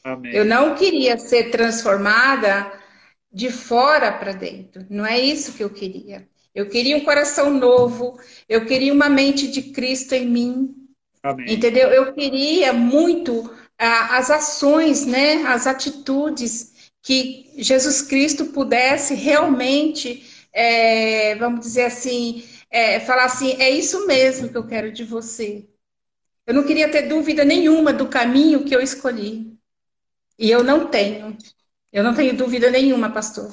Amém. 0.05 0.35
Eu 0.35 0.45
não 0.45 0.75
queria 0.75 1.19
ser 1.19 1.51
transformada 1.51 2.73
de 3.33 3.51
fora 3.51 4.13
para 4.13 4.33
dentro. 4.33 4.87
Não 4.89 5.05
é 5.05 5.19
isso 5.19 5.53
que 5.53 5.63
eu 5.63 5.71
queria. 5.71 6.29
Eu 6.55 6.69
queria 6.69 6.97
um 6.97 7.05
coração 7.05 7.51
novo, 7.51 8.19
eu 8.49 8.65
queria 8.67 8.93
uma 8.93 9.09
mente 9.09 9.49
de 9.49 9.63
Cristo 9.63 10.15
em 10.15 10.27
mim. 10.27 10.75
Amém. 11.23 11.53
Entendeu? 11.53 11.89
Eu 11.91 12.13
queria 12.13 12.73
muito 12.73 13.51
ah, 13.79 14.19
as 14.19 14.31
ações, 14.31 15.07
né, 15.07 15.43
as 15.47 15.67
atitudes 15.67 16.93
que 17.03 17.51
Jesus 17.57 18.03
Cristo 18.03 18.47
pudesse 18.47 19.15
realmente, 19.15 20.47
é, 20.53 21.37
vamos 21.37 21.61
dizer 21.61 21.85
assim, 21.85 22.45
é, 22.71 23.01
falar 23.01 23.25
assim, 23.25 23.53
é 23.61 23.71
isso 23.71 24.07
mesmo 24.07 24.49
que 24.49 24.57
eu 24.57 24.67
quero 24.67 24.91
de 24.91 25.05
você. 25.05 25.65
Eu 26.47 26.55
não 26.55 26.65
queria 26.65 26.91
ter 26.91 27.03
dúvida 27.03 27.45
nenhuma 27.45 27.93
do 27.93 28.09
caminho 28.09 28.65
que 28.65 28.75
eu 28.75 28.81
escolhi. 28.81 29.57
E 30.39 30.51
eu 30.51 30.63
não 30.65 30.87
tenho. 30.87 31.37
Eu 31.93 32.05
não 32.05 32.15
tenho 32.15 32.37
dúvida 32.37 32.71
nenhuma, 32.71 33.11
pastor. 33.11 33.51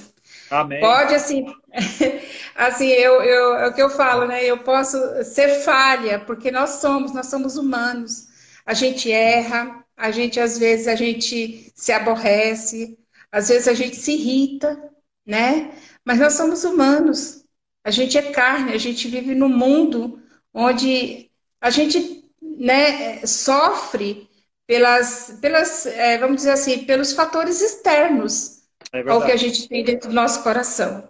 Amém. 0.49 0.79
Pode, 0.79 1.15
assim, 1.15 1.45
assim, 2.55 2.87
eu, 2.87 3.21
eu, 3.21 3.55
é 3.55 3.67
o 3.67 3.73
que 3.73 3.81
eu 3.81 3.89
falo, 3.89 4.27
né? 4.27 4.43
Eu 4.43 4.59
posso 4.59 4.97
ser 5.23 5.61
falha, 5.61 6.19
porque 6.19 6.51
nós 6.51 6.81
somos, 6.81 7.13
nós 7.13 7.27
somos 7.27 7.57
humanos. 7.57 8.27
A 8.65 8.73
gente 8.73 9.11
erra, 9.11 9.83
a 9.95 10.11
gente, 10.11 10.39
às 10.39 10.57
vezes, 10.57 10.87
a 10.87 10.95
gente 10.95 11.71
se 11.75 11.91
aborrece, 11.91 12.97
às 13.31 13.49
vezes 13.49 13.67
a 13.67 13.73
gente 13.73 13.95
se 13.95 14.13
irrita, 14.13 14.91
né? 15.25 15.71
Mas 16.03 16.19
nós 16.19 16.33
somos 16.33 16.63
humanos. 16.63 17.43
A 17.83 17.91
gente 17.91 18.17
é 18.17 18.31
carne, 18.31 18.73
a 18.73 18.77
gente 18.77 19.07
vive 19.07 19.35
num 19.35 19.49
mundo 19.49 20.21
onde 20.53 21.29
a 21.61 21.69
gente 21.69 22.23
né, 22.41 23.25
sofre 23.25 24.29
pelas, 24.67 25.37
pelas 25.41 25.85
é, 25.85 26.17
vamos 26.17 26.37
dizer 26.37 26.51
assim, 26.51 26.85
pelos 26.85 27.13
fatores 27.13 27.61
externos 27.61 28.63
é 28.91 29.01
ao 29.09 29.23
que 29.23 29.31
a 29.31 29.37
gente 29.37 29.67
tem 29.67 29.83
dentro 29.83 30.09
do 30.09 30.15
nosso 30.15 30.43
coração. 30.43 31.07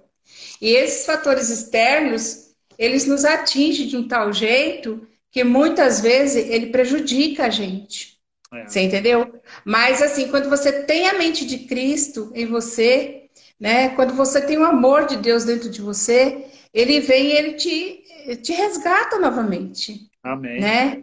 E 0.62 0.70
esses 0.70 1.06
fatores 1.06 1.50
externos, 1.50 2.54
eles 2.78 3.06
nos 3.06 3.24
atingem 3.26 3.88
de 3.88 3.98
um 3.98 4.08
tal 4.08 4.34
jeito 4.34 5.08
que 5.32 5.44
muitas 5.44 6.02
vezes 6.02 6.50
ele 6.50 6.68
prejudica 6.68 7.46
a 7.46 7.50
gente. 7.50 8.18
É. 8.54 8.66
Você 8.66 8.82
entendeu? 8.82 9.40
Mas 9.64 10.02
assim, 10.02 10.30
quando 10.30 10.50
você 10.50 10.84
tem 10.84 11.08
a 11.08 11.14
mente 11.14 11.46
de 11.46 11.60
Cristo 11.60 12.32
em 12.34 12.46
você, 12.46 13.26
né? 13.60 13.90
Quando 13.90 14.14
você 14.14 14.42
tem 14.42 14.58
o 14.58 14.66
amor 14.66 15.06
de 15.06 15.18
Deus 15.18 15.44
dentro 15.46 15.70
de 15.70 15.82
você, 15.82 16.46
ele 16.74 17.00
vem 17.00 17.28
e 17.28 17.32
ele 17.34 17.54
te, 17.54 18.04
te 18.42 18.54
resgata 18.54 19.20
novamente. 19.20 20.10
Amém. 20.24 20.60
Né? 20.60 21.02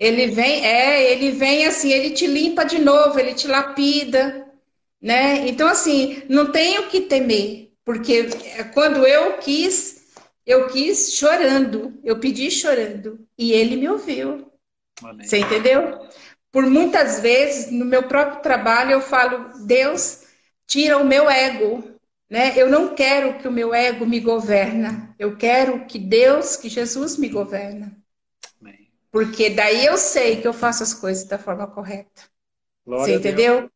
Ele 0.00 0.28
vem, 0.28 0.64
é, 0.64 1.12
ele 1.12 1.30
vem 1.30 1.66
assim, 1.66 1.92
ele 1.92 2.10
te 2.10 2.26
limpa 2.26 2.64
de 2.64 2.78
novo, 2.78 3.20
ele 3.20 3.34
te 3.34 3.46
lapida, 3.46 4.50
né? 5.00 5.46
Então, 5.46 5.68
assim, 5.68 6.22
não 6.26 6.50
tenho 6.50 6.88
que 6.88 7.02
temer, 7.02 7.70
porque 7.84 8.28
quando 8.72 9.06
eu 9.06 9.36
quis, 9.36 10.14
eu 10.46 10.68
quis 10.68 11.12
chorando, 11.12 12.00
eu 12.02 12.18
pedi 12.18 12.50
chorando, 12.50 13.20
e 13.36 13.52
ele 13.52 13.76
me 13.76 13.90
ouviu. 13.90 14.50
Amém. 15.02 15.26
Você 15.26 15.36
entendeu? 15.36 16.00
Por 16.50 16.64
muitas 16.66 17.20
vezes, 17.20 17.70
no 17.70 17.84
meu 17.84 18.04
próprio 18.04 18.40
trabalho, 18.42 18.92
eu 18.92 19.02
falo, 19.02 19.66
Deus, 19.66 20.22
tira 20.66 20.96
o 20.96 21.06
meu 21.06 21.28
ego, 21.28 21.84
né? 22.28 22.54
Eu 22.56 22.70
não 22.70 22.94
quero 22.94 23.38
que 23.38 23.46
o 23.46 23.52
meu 23.52 23.74
ego 23.74 24.06
me 24.06 24.18
governa, 24.18 25.14
eu 25.18 25.36
quero 25.36 25.84
que 25.84 25.98
Deus, 25.98 26.56
que 26.56 26.70
Jesus 26.70 27.18
me 27.18 27.28
governa. 27.28 27.99
Porque 29.10 29.50
daí 29.50 29.86
eu 29.86 29.96
sei 29.96 30.40
que 30.40 30.46
eu 30.46 30.52
faço 30.52 30.82
as 30.82 30.94
coisas 30.94 31.24
da 31.24 31.38
forma 31.38 31.66
correta. 31.66 32.22
Glória 32.86 33.04
Você 33.04 33.18
entendeu? 33.18 33.70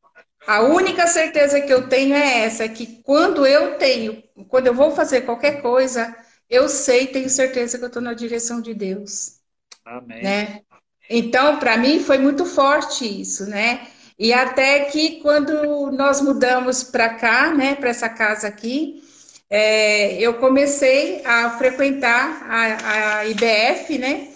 A 0.47 0.63
única 0.63 1.07
certeza 1.07 1.61
que 1.61 1.73
eu 1.73 1.89
tenho 1.89 2.15
é 2.15 2.41
essa, 2.45 2.69
que 2.69 3.03
quando 3.03 3.47
eu 3.47 3.79
tenho, 3.79 4.23
quando 4.49 4.67
eu 4.67 4.75
vou 4.75 4.91
fazer 4.91 5.23
qualquer 5.23 5.63
coisa, 5.63 6.15
eu 6.51 6.69
sei, 6.69 7.07
tenho 7.07 7.31
certeza 7.31 7.79
que 7.79 7.85
eu 7.85 7.89
estou 7.89 8.03
na 8.03 8.13
direção 8.13 8.61
de 8.61 8.75
Deus. 8.75 9.39
Amém. 9.85 10.23
Né? 10.23 10.61
Então, 11.09 11.59
para 11.59 11.77
mim 11.77 12.01
foi 12.01 12.19
muito 12.19 12.45
forte 12.45 13.05
isso, 13.21 13.47
né? 13.47 13.87
E 14.19 14.33
até 14.33 14.85
que 14.87 15.21
quando 15.21 15.91
nós 15.91 16.21
mudamos 16.21 16.85
para 16.85 17.15
cá, 17.15 17.53
né, 17.53 17.75
para 17.75 17.91
essa 17.91 18.09
casa 18.09 18.47
aqui, 18.47 19.03
é, 19.51 20.15
eu 20.21 20.35
comecei 20.35 21.25
a 21.25 21.51
frequentar 21.59 22.47
a, 22.49 23.19
a 23.19 23.27
IBF, 23.27 23.99
né? 23.99 24.29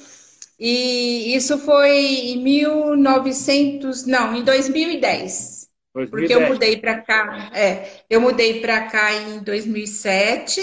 E 0.58 1.34
isso 1.36 1.56
foi 1.58 1.90
em 1.90 2.42
1900, 2.42 4.06
não, 4.06 4.34
em 4.34 4.42
2010. 4.42 5.68
2010. 5.94 6.10
Porque 6.10 6.34
eu 6.34 6.48
mudei 6.48 6.76
para 6.76 7.00
cá, 7.00 7.50
é, 7.54 8.02
eu 8.10 8.20
mudei 8.20 8.60
para 8.60 8.82
cá 8.82 9.12
em 9.14 9.38
2007. 9.38 10.60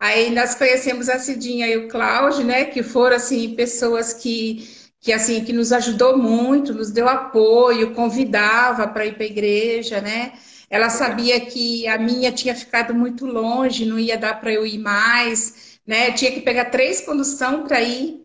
Aí 0.00 0.30
nós 0.30 0.54
conhecemos 0.56 1.08
a 1.08 1.18
Cidinha 1.18 1.68
e 1.68 1.76
o 1.76 1.88
Cláudio, 1.88 2.44
né, 2.44 2.64
que 2.64 2.82
foram 2.82 3.16
assim 3.16 3.54
pessoas 3.54 4.12
que 4.12 4.82
que 5.00 5.12
assim 5.12 5.44
que 5.44 5.52
nos 5.52 5.72
ajudou 5.72 6.16
muito, 6.16 6.72
nos 6.72 6.92
deu 6.92 7.08
apoio, 7.08 7.92
convidava 7.92 8.86
para 8.86 9.04
ir 9.04 9.14
para 9.14 9.24
a 9.24 9.26
igreja, 9.26 10.00
né? 10.00 10.32
Ela 10.70 10.88
sabia 10.90 11.40
que 11.40 11.88
a 11.88 11.98
minha 11.98 12.30
tinha 12.30 12.54
ficado 12.54 12.94
muito 12.94 13.26
longe, 13.26 13.84
não 13.84 13.98
ia 13.98 14.16
dar 14.16 14.40
para 14.40 14.52
eu 14.52 14.64
ir 14.64 14.78
mais, 14.78 15.78
né? 15.84 16.12
tinha 16.12 16.30
que 16.30 16.40
pegar 16.40 16.66
três 16.66 17.00
condução 17.00 17.64
para 17.64 17.80
ir 17.82 18.21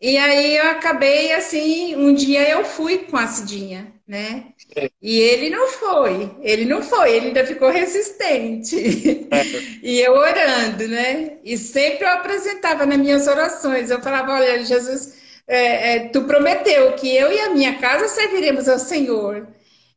e 0.00 0.16
aí 0.16 0.56
eu 0.56 0.70
acabei 0.70 1.32
assim, 1.32 1.94
um 1.94 2.14
dia 2.14 2.48
eu 2.48 2.64
fui 2.64 2.98
com 2.98 3.18
a 3.18 3.26
Cidinha, 3.26 3.92
né? 4.08 4.46
É. 4.74 4.90
E 5.00 5.20
ele 5.20 5.50
não 5.50 5.68
foi, 5.68 6.30
ele 6.40 6.64
não 6.64 6.82
foi, 6.82 7.12
ele 7.12 7.26
ainda 7.28 7.46
ficou 7.46 7.70
resistente. 7.70 9.28
É. 9.30 9.44
e 9.82 10.00
eu 10.00 10.14
orando, 10.14 10.88
né? 10.88 11.38
E 11.44 11.58
sempre 11.58 12.04
eu 12.04 12.10
apresentava 12.10 12.86
nas 12.86 12.98
minhas 12.98 13.26
orações, 13.26 13.90
eu 13.90 14.00
falava, 14.00 14.32
olha, 14.32 14.64
Jesus, 14.64 15.20
é, 15.46 15.96
é, 15.96 16.08
tu 16.08 16.22
prometeu 16.24 16.92
que 16.94 17.14
eu 17.14 17.30
e 17.32 17.40
a 17.40 17.50
minha 17.50 17.78
casa 17.78 18.08
serviremos 18.08 18.68
ao 18.68 18.78
Senhor. 18.78 19.48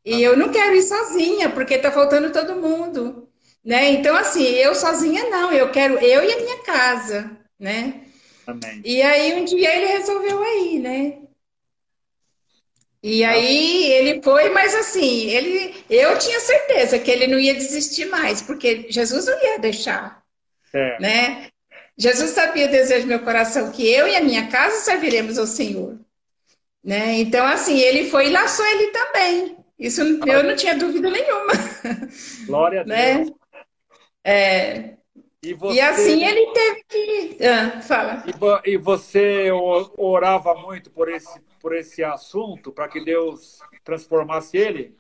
E 0.04 0.22
eu 0.22 0.36
não 0.36 0.50
quero 0.50 0.76
ir 0.76 0.84
sozinha, 0.84 1.50
porque 1.50 1.78
tá 1.78 1.92
faltando 1.92 2.32
todo 2.32 2.58
mundo, 2.58 3.30
né? 3.64 3.92
Então, 3.92 4.16
assim, 4.16 4.44
eu 4.44 4.76
sozinha 4.76 5.30
não, 5.30 5.52
eu 5.52 5.72
quero 5.72 5.98
eu 6.00 6.24
e 6.24 6.34
a 6.34 6.38
minha 6.42 6.58
casa, 6.64 7.32
né? 7.60 8.03
Amém. 8.46 8.82
E 8.84 9.02
aí 9.02 9.34
um 9.34 9.46
dia 9.46 9.76
ele 9.76 9.86
resolveu 9.86 10.44
aí, 10.44 10.80
né? 10.80 11.18
E 13.02 13.24
aí 13.24 13.92
ele 13.92 14.22
foi, 14.24 14.50
mas 14.50 14.74
assim, 14.74 15.30
ele, 15.30 15.76
eu 15.90 16.18
tinha 16.18 16.40
certeza 16.40 16.98
que 16.98 17.12
ele 17.12 17.28
não 17.28 17.38
ia 17.38 17.54
desistir 17.54 18.06
mais, 18.06 18.42
porque 18.42 18.86
Jesus 18.90 19.26
não 19.26 19.44
ia 19.44 19.60
deixar, 19.60 20.24
é. 20.74 21.00
né? 21.02 21.48
Jesus 21.98 22.32
sabia 22.32 22.66
o 22.66 22.72
desejo 22.72 23.02
do 23.02 23.10
meu 23.10 23.20
coração 23.20 23.74
que 23.74 23.86
eu 23.86 24.08
e 24.08 24.16
a 24.16 24.22
minha 24.22 24.48
casa 24.48 24.80
serviremos 24.80 25.38
ao 25.38 25.46
Senhor, 25.46 26.00
né? 26.82 27.20
Então 27.20 27.46
assim, 27.46 27.78
ele 27.78 28.10
foi 28.10 28.28
e 28.28 28.32
laçou 28.32 28.66
ele 28.66 28.88
também, 28.92 29.58
Isso 29.78 30.02
eu 30.02 30.44
não 30.44 30.56
tinha 30.56 30.78
dúvida 30.78 31.10
nenhuma. 31.10 31.52
Glória 32.46 32.82
a 32.82 32.86
né? 32.88 33.16
Deus. 33.18 33.32
É, 34.24 34.94
E, 35.44 35.54
você, 35.54 35.76
e 35.76 35.80
assim 35.82 36.24
ele 36.24 36.52
teve 36.54 36.84
que. 36.90 37.38
Ah, 37.46 37.82
fala. 37.82 38.24
e 38.26 38.32
vo- 38.32 38.62
você 38.78 39.50
orava 39.98 40.56
muito 40.56 40.90
por 40.92 41.10
esse, 41.10 41.40
por 41.60 41.76
esse 41.76 42.04
assunto, 42.04 42.72
para 42.72 42.88
que 42.88 43.04
Deus 43.04 43.60
transformasse 43.84 44.58
ele? 44.58 44.96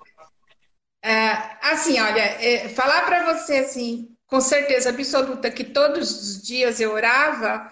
É, 1.01 1.11
assim, 1.61 1.99
olha, 1.99 2.21
é, 2.21 2.69
falar 2.69 3.05
para 3.05 3.33
você 3.33 3.57
assim, 3.57 4.15
com 4.25 4.39
certeza 4.39 4.89
absoluta, 4.89 5.51
que 5.51 5.63
todos 5.63 6.11
os 6.11 6.41
dias 6.41 6.79
eu 6.79 6.91
orava, 6.93 7.71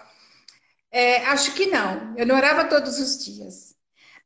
é, 0.92 1.18
acho 1.28 1.54
que 1.56 1.68
não. 1.68 2.16
Eu 2.18 2.26
não 2.28 2.36
orava 2.36 2.66
todos 2.66 3.00
os 3.00 3.24
dias. 3.24 3.76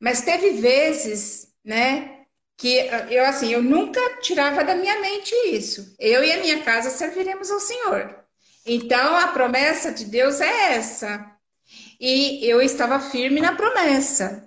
Mas 0.00 0.22
teve 0.22 0.52
vezes, 0.60 1.52
né, 1.64 2.26
que 2.56 2.76
eu 3.10 3.24
assim, 3.26 3.52
eu 3.52 3.62
nunca 3.62 4.00
tirava 4.20 4.64
da 4.64 4.74
minha 4.76 5.00
mente 5.00 5.34
isso. 5.48 5.94
Eu 5.98 6.24
e 6.24 6.32
a 6.32 6.38
minha 6.38 6.62
casa 6.64 6.90
serviremos 6.90 7.50
ao 7.50 7.60
Senhor. 7.60 8.25
Então 8.66 9.16
a 9.16 9.28
promessa 9.28 9.92
de 9.92 10.04
Deus 10.04 10.40
é 10.40 10.74
essa. 10.74 11.24
E 12.00 12.44
eu 12.44 12.60
estava 12.60 13.00
firme 13.00 13.40
na 13.40 13.54
promessa. 13.54 14.46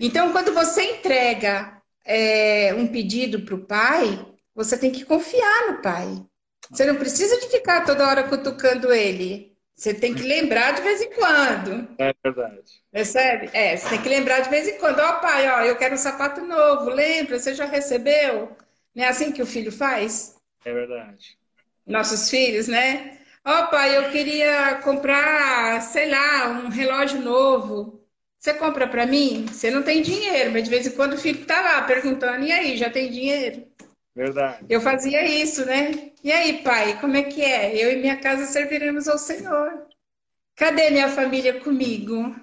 Então, 0.00 0.32
quando 0.32 0.52
você 0.52 0.82
entrega 0.82 1.80
é, 2.04 2.74
um 2.74 2.86
pedido 2.88 3.42
para 3.42 3.54
o 3.54 3.64
pai, 3.64 4.26
você 4.54 4.76
tem 4.76 4.90
que 4.90 5.04
confiar 5.04 5.70
no 5.70 5.80
pai. 5.80 6.22
Você 6.70 6.84
não 6.84 6.96
precisa 6.96 7.38
de 7.38 7.48
ficar 7.48 7.84
toda 7.84 8.08
hora 8.08 8.24
cutucando 8.24 8.92
ele. 8.92 9.52
Você 9.74 9.94
tem 9.94 10.14
que 10.14 10.22
lembrar 10.22 10.72
de 10.72 10.82
vez 10.82 11.00
em 11.00 11.10
quando. 11.10 11.88
É 11.98 12.12
verdade. 12.22 12.82
Percebe? 12.90 13.50
É, 13.52 13.76
você 13.76 13.88
tem 13.88 14.02
que 14.02 14.08
lembrar 14.08 14.40
de 14.40 14.50
vez 14.50 14.68
em 14.68 14.78
quando. 14.78 15.00
Ó, 15.00 15.12
pai, 15.20 15.48
ó, 15.48 15.60
eu 15.62 15.76
quero 15.76 15.94
um 15.94 15.98
sapato 15.98 16.40
novo. 16.42 16.90
Lembra? 16.90 17.38
Você 17.38 17.54
já 17.54 17.64
recebeu? 17.64 18.56
Não 18.94 19.04
é 19.04 19.08
assim 19.08 19.32
que 19.32 19.42
o 19.42 19.46
filho 19.46 19.72
faz? 19.72 20.36
É 20.64 20.72
verdade. 20.72 21.36
Nossos 21.86 22.30
filhos, 22.30 22.68
né? 22.68 23.18
Ó, 23.44 23.66
pai, 23.66 23.96
eu 23.96 24.10
queria 24.10 24.76
comprar, 24.82 25.80
sei 25.82 26.08
lá, 26.10 26.48
um 26.48 26.68
relógio 26.68 27.20
novo. 27.20 28.00
Você 28.38 28.54
compra 28.54 28.86
para 28.88 29.06
mim? 29.06 29.46
Você 29.46 29.70
não 29.70 29.82
tem 29.82 30.02
dinheiro, 30.02 30.52
mas 30.52 30.64
de 30.64 30.70
vez 30.70 30.86
em 30.86 30.92
quando 30.92 31.14
o 31.14 31.18
filho 31.18 31.44
tá 31.44 31.60
lá 31.60 31.82
perguntando: 31.82 32.44
e 32.44 32.52
aí, 32.52 32.76
já 32.76 32.90
tem 32.90 33.10
dinheiro? 33.10 33.66
Verdade. 34.14 34.66
Eu 34.68 34.80
fazia 34.80 35.24
isso, 35.26 35.64
né? 35.64 36.12
E 36.22 36.30
aí, 36.30 36.62
pai, 36.62 37.00
como 37.00 37.16
é 37.16 37.22
que 37.22 37.42
é? 37.42 37.74
Eu 37.76 37.92
e 37.92 37.96
minha 37.96 38.16
casa 38.20 38.46
serviremos 38.46 39.08
ao 39.08 39.18
Senhor. 39.18 39.86
Cadê 40.54 40.90
minha 40.90 41.08
família 41.08 41.60
comigo? 41.60 42.34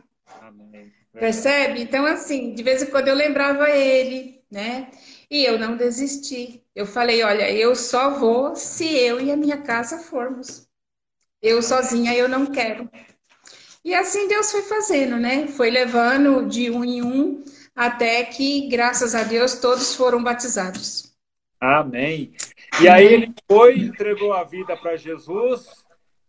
Amém. 0.41 0.91
Percebe? 1.13 1.81
Então, 1.81 2.05
assim, 2.05 2.53
de 2.53 2.63
vez 2.63 2.81
em 2.81 2.87
quando 2.87 3.07
eu 3.07 3.15
lembrava 3.15 3.69
ele, 3.69 4.43
né? 4.51 4.89
E 5.29 5.45
eu 5.45 5.57
não 5.59 5.77
desisti. 5.77 6.63
Eu 6.75 6.85
falei: 6.85 7.23
olha, 7.23 7.51
eu 7.51 7.75
só 7.75 8.09
vou 8.09 8.55
se 8.55 8.85
eu 8.85 9.19
e 9.19 9.31
a 9.31 9.37
minha 9.37 9.61
casa 9.61 9.99
formos. 9.99 10.68
Eu 11.41 11.61
sozinha 11.61 12.13
eu 12.13 12.27
não 12.27 12.45
quero. 12.45 12.89
E 13.83 13.93
assim 13.93 14.27
Deus 14.27 14.51
foi 14.51 14.61
fazendo, 14.63 15.17
né? 15.17 15.47
Foi 15.47 15.69
levando 15.69 16.47
de 16.47 16.69
um 16.69 16.83
em 16.83 17.01
um 17.01 17.43
até 17.75 18.25
que, 18.25 18.67
graças 18.67 19.15
a 19.15 19.23
Deus, 19.23 19.59
todos 19.59 19.95
foram 19.95 20.21
batizados. 20.21 21.13
Amém. 21.61 22.33
E 22.81 22.89
aí 22.89 23.05
ele 23.05 23.33
foi, 23.49 23.79
entregou 23.79 24.33
a 24.33 24.43
vida 24.43 24.75
para 24.75 24.97
Jesus, 24.97 25.65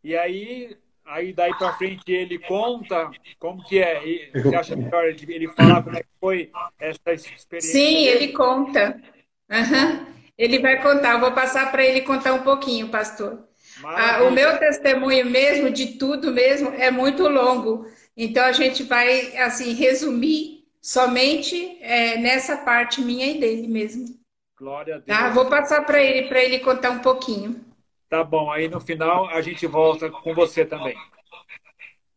e 0.02 0.16
aí, 0.16 0.76
aí 1.04 1.32
daí 1.32 1.52
para 1.58 1.72
frente 1.74 2.02
ele 2.06 2.38
conta 2.38 3.10
como 3.38 3.64
que 3.64 3.80
é. 3.80 4.30
Você 4.32 4.54
acha 4.54 4.76
melhor 4.76 5.06
ele 5.06 5.48
falar 5.48 5.82
como 5.82 5.96
é 5.96 6.02
que 6.02 6.08
foi 6.20 6.50
essa 6.78 7.12
experiência? 7.12 7.72
Sim, 7.72 8.06
ele 8.06 8.28
conta. 8.28 9.00
Aham. 9.50 10.06
Ele 10.38 10.58
vai 10.60 10.80
contar. 10.80 11.14
Eu 11.14 11.20
vou 11.20 11.32
passar 11.32 11.70
para 11.70 11.84
ele 11.84 12.00
contar 12.02 12.32
um 12.32 12.42
pouquinho, 12.42 12.88
pastor. 12.88 13.49
Ah, 13.84 14.22
o 14.24 14.30
meu 14.30 14.58
testemunho 14.58 15.26
mesmo, 15.26 15.70
de 15.70 15.98
tudo 15.98 16.32
mesmo, 16.32 16.68
é 16.74 16.90
muito 16.90 17.28
longo. 17.28 17.86
Então 18.16 18.44
a 18.44 18.52
gente 18.52 18.82
vai 18.82 19.36
assim 19.38 19.72
resumir 19.72 20.64
somente 20.80 21.78
é, 21.80 22.16
nessa 22.16 22.58
parte 22.58 23.00
minha 23.00 23.26
e 23.26 23.38
dele 23.38 23.68
mesmo. 23.68 24.06
Glória 24.58 24.96
a 24.96 24.98
Deus. 24.98 25.18
Tá? 25.18 25.30
Vou 25.30 25.46
passar 25.46 25.84
para 25.84 26.02
ele 26.02 26.28
para 26.28 26.42
ele 26.42 26.58
contar 26.60 26.90
um 26.90 26.98
pouquinho. 26.98 27.64
Tá 28.08 28.24
bom, 28.24 28.50
aí 28.50 28.68
no 28.68 28.80
final 28.80 29.28
a 29.28 29.40
gente 29.40 29.66
volta 29.66 30.10
com 30.10 30.34
você 30.34 30.64
também. 30.64 30.96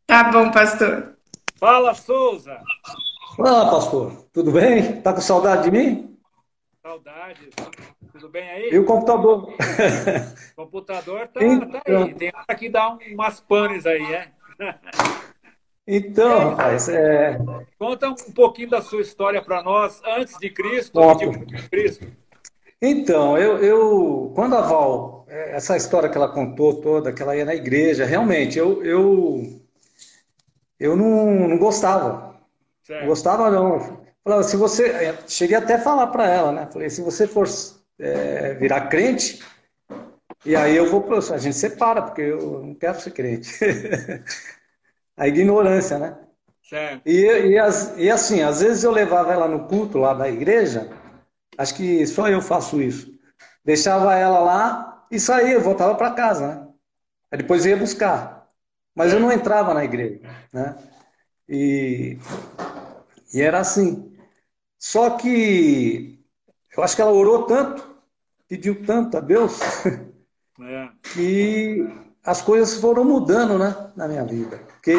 Tá 0.05 0.25
bom, 0.25 0.51
pastor. 0.51 1.15
Fala, 1.55 1.93
Souza! 1.93 2.59
Fala, 3.37 3.69
pastor. 3.71 4.25
Tudo 4.33 4.51
bem? 4.51 5.01
Tá 5.01 5.13
com 5.13 5.21
saudade 5.21 5.63
de 5.63 5.71
mim? 5.71 6.17
Saudades. 6.81 7.49
Tudo 8.13 8.29
bem 8.29 8.47
aí? 8.47 8.69
E 8.71 8.77
o 8.77 8.85
computador? 8.85 9.55
O 10.55 10.55
computador 10.55 11.27
tá, 11.27 11.39
tá 11.39 11.45
Então. 11.45 12.03
aí. 12.03 12.13
Tem 12.13 12.31
hora 12.33 12.55
que 12.57 12.69
dá 12.69 12.93
um- 12.93 12.99
umas 13.13 13.41
panes 13.41 13.87
aí, 13.87 14.03
é? 14.13 14.31
Então, 15.87 16.49
rapaz, 16.51 16.87
é... 16.89 17.39
Conta 17.77 18.09
um 18.09 18.15
pouquinho 18.15 18.69
da 18.69 18.81
sua 18.83 19.01
história 19.01 19.41
para 19.41 19.63
nós, 19.63 19.99
antes 20.05 20.37
de 20.37 20.49
Cristo 20.51 21.01
depois 21.17 21.47
de 21.47 21.69
Cristo. 21.69 22.07
Então, 22.79 23.35
eu, 23.37 23.57
eu, 23.57 24.31
quando 24.35 24.55
a 24.55 24.61
Val, 24.61 25.25
é, 25.27 25.55
essa 25.55 25.75
história 25.75 26.07
que 26.07 26.15
ela 26.17 26.31
contou 26.31 26.79
toda, 26.81 27.11
que 27.11 27.21
ela 27.21 27.35
ia 27.35 27.45
na 27.45 27.55
igreja, 27.55 28.05
realmente, 28.05 28.59
eu, 28.59 28.83
eu, 28.85 29.59
eu 30.79 30.95
não, 30.95 31.47
não 31.49 31.57
gostava. 31.57 32.21
Não 32.27 32.39
Certo. 32.83 33.05
gostava, 33.07 33.49
não. 33.49 34.03
Falava, 34.23 34.43
se 34.43 34.55
você. 34.55 34.87
é, 34.87 35.17
Cheguei 35.27 35.55
até 35.57 35.75
a 35.75 35.81
falar 35.81 36.07
para 36.07 36.27
ela, 36.29 36.51
né? 36.51 36.69
Falei, 36.71 36.89
se 36.89 37.01
você 37.01 37.25
for 37.25 37.47
é, 38.03 38.53
virar 38.55 38.87
crente, 38.89 39.41
e 40.45 40.55
aí 40.55 40.75
eu 40.75 40.89
vou. 40.89 41.01
pro- 41.03 41.17
A 41.33 41.37
gente 41.37 41.55
separa, 41.55 42.01
porque 42.01 42.21
eu 42.21 42.61
não 42.63 42.75
quero 42.75 42.99
ser 42.99 43.11
crente. 43.11 43.49
A 45.17 45.27
ignorância, 45.27 45.99
né? 45.99 46.17
certo. 46.61 47.03
E, 47.05 47.13
e, 47.51 47.59
as- 47.59 47.97
e 47.97 48.09
assim, 48.09 48.41
às 48.41 48.61
vezes 48.61 48.83
eu 48.83 48.91
levava 48.91 49.33
ela 49.33 49.47
no 49.47 49.67
culto 49.67 49.97
lá 49.99 50.13
da 50.13 50.29
igreja, 50.29 50.89
acho 51.57 51.75
que 51.75 52.05
só 52.07 52.29
eu 52.29 52.41
faço 52.41 52.81
isso. 52.81 53.11
Deixava 53.65 54.15
ela 54.15 54.39
lá 54.39 55.05
e 55.11 55.19
saía, 55.19 55.59
voltava 55.59 55.95
para 55.95 56.11
casa, 56.11 56.47
né? 56.47 56.67
Aí 57.31 57.39
depois 57.39 57.65
ia 57.65 57.77
buscar. 57.77 58.49
Mas 58.95 59.13
eu 59.13 59.19
não 59.19 59.31
entrava 59.31 59.73
na 59.73 59.85
igreja, 59.85 60.21
né? 60.53 60.75
E, 61.49 62.17
e 63.33 63.41
era 63.41 63.59
assim. 63.59 64.11
Só 64.79 65.11
que 65.17 66.19
eu 66.77 66.83
acho 66.83 66.95
que 66.95 67.01
ela 67.01 67.11
orou 67.11 67.45
tanto, 67.45 67.92
pediu 68.53 68.85
tanto 68.85 69.17
a 69.17 69.19
Deus, 69.19 69.59
É. 70.61 70.89
que 71.01 71.87
as 72.23 72.39
coisas 72.39 72.75
foram 72.75 73.03
mudando, 73.03 73.57
né, 73.57 73.91
na 73.95 74.07
minha 74.07 74.23
vida. 74.23 74.57
Porque 74.57 74.93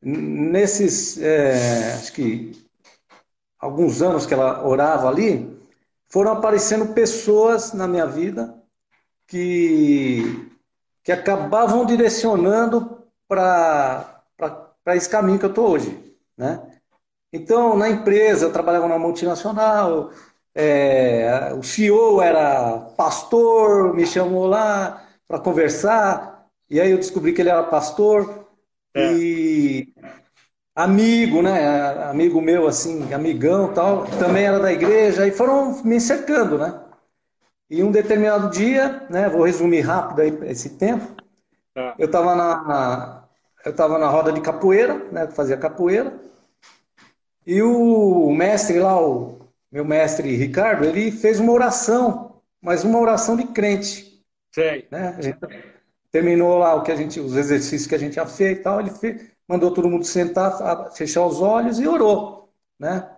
nesses, 0.00 1.18
é, 1.18 1.92
acho 1.92 2.10
que 2.14 2.66
alguns 3.58 4.00
anos 4.00 4.24
que 4.24 4.32
ela 4.32 4.66
orava 4.66 5.10
ali, 5.10 5.54
foram 6.08 6.32
aparecendo 6.32 6.94
pessoas 6.94 7.74
na 7.74 7.86
minha 7.86 8.06
vida 8.06 8.54
que, 9.26 10.50
que 11.02 11.12
acabavam 11.12 11.84
direcionando 11.84 13.02
para 13.28 14.22
esse 14.86 15.10
caminho 15.10 15.38
que 15.38 15.44
eu 15.44 15.50
estou 15.50 15.68
hoje, 15.68 16.16
né? 16.34 16.80
Então, 17.30 17.76
na 17.76 17.90
empresa, 17.90 18.46
eu 18.46 18.52
trabalhava 18.52 18.88
numa 18.88 18.98
multinacional, 18.98 20.10
é, 20.54 21.52
o 21.58 21.62
CEO 21.62 22.22
era 22.22 22.78
pastor, 22.96 23.94
me 23.94 24.06
chamou 24.06 24.46
lá 24.46 25.02
para 25.26 25.38
conversar, 25.40 26.46
e 26.70 26.80
aí 26.80 26.90
eu 26.90 26.98
descobri 26.98 27.32
que 27.32 27.42
ele 27.42 27.50
era 27.50 27.62
pastor, 27.64 28.46
É. 28.94 29.12
e 29.12 29.92
amigo, 30.74 31.42
né? 31.42 32.04
Amigo 32.04 32.40
meu, 32.40 32.66
assim, 32.68 33.12
amigão 33.12 33.72
tal, 33.74 34.04
também 34.18 34.44
era 34.44 34.58
da 34.60 34.72
igreja, 34.72 35.26
e 35.26 35.32
foram 35.32 35.82
me 35.82 36.00
cercando, 36.00 36.58
né? 36.58 36.80
E 37.70 37.82
um 37.82 37.90
determinado 37.90 38.50
dia, 38.50 39.04
né? 39.10 39.28
Vou 39.28 39.44
resumir 39.44 39.80
rápido 39.80 40.20
aí 40.20 40.38
esse 40.50 40.70
tempo. 40.78 41.14
Tá. 41.74 41.94
Eu 41.98 42.06
estava 42.06 42.34
na, 42.36 43.24
eu 43.64 43.74
tava 43.74 43.98
na 43.98 44.08
roda 44.08 44.32
de 44.32 44.40
capoeira, 44.40 44.94
né? 45.10 45.26
Fazia 45.28 45.56
capoeira. 45.56 46.12
E 47.46 47.60
o 47.62 48.30
mestre 48.32 48.78
lá, 48.78 49.00
o 49.00 49.38
meu 49.74 49.84
mestre 49.84 50.36
Ricardo, 50.36 50.86
ele 50.86 51.12
fez 51.12 51.40
uma 51.40 51.52
oração, 51.52 52.42
mas 52.62 52.84
uma 52.84 53.00
oração 53.00 53.36
de 53.36 53.46
crente, 53.48 54.24
Sei. 54.54 54.88
né? 54.90 55.18
Terminou 56.12 56.58
lá 56.58 56.74
o 56.76 56.82
que 56.82 56.92
a 56.92 56.96
gente, 56.96 57.20
os 57.20 57.36
exercícios 57.36 57.86
que 57.88 57.94
a 57.94 57.98
gente 57.98 58.14
tinha 58.14 58.26
feito 58.26 58.60
e 58.60 58.62
tal, 58.64 58.80
ele 58.80 58.90
fe- 58.90 59.32
mandou 59.48 59.72
todo 59.74 59.90
mundo 59.90 60.04
sentar, 60.04 60.92
fechar 60.94 61.26
os 61.26 61.40
olhos 61.40 61.78
e 61.80 61.88
orou, 61.88 62.52
né? 62.78 63.16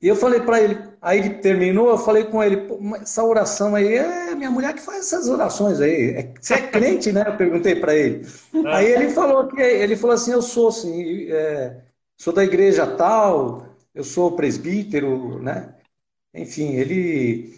E 0.00 0.08
eu 0.08 0.16
falei 0.16 0.40
para 0.40 0.60
ele, 0.60 0.76
aí 1.00 1.18
ele 1.20 1.30
terminou, 1.36 1.88
eu 1.88 1.98
falei 1.98 2.24
com 2.24 2.42
ele, 2.42 2.56
"Pô, 2.66 2.78
mas 2.80 3.02
essa 3.02 3.22
oração 3.24 3.74
aí 3.74 3.94
é 3.94 4.34
minha 4.34 4.50
mulher 4.50 4.74
que 4.74 4.80
faz 4.80 5.06
essas 5.06 5.28
orações 5.28 5.80
aí. 5.80 6.10
É- 6.16 6.34
Você 6.40 6.54
é 6.54 6.68
crente, 6.68 7.12
né? 7.12 7.22
Eu 7.26 7.36
perguntei 7.36 7.76
para 7.76 7.94
ele. 7.94 8.26
Aí 8.68 8.86
ele 8.86 9.10
falou 9.10 9.46
que 9.48 9.60
ele 9.62 9.96
falou 9.96 10.14
assim, 10.14 10.32
eu 10.32 10.42
sou 10.42 10.72
sim, 10.72 11.30
é, 11.30 11.82
sou 12.16 12.32
da 12.32 12.42
igreja 12.44 12.84
tal, 12.96 13.71
eu 13.94 14.04
sou 14.04 14.36
presbítero, 14.36 15.42
né? 15.42 15.74
enfim, 16.34 16.74
ele. 16.74 17.52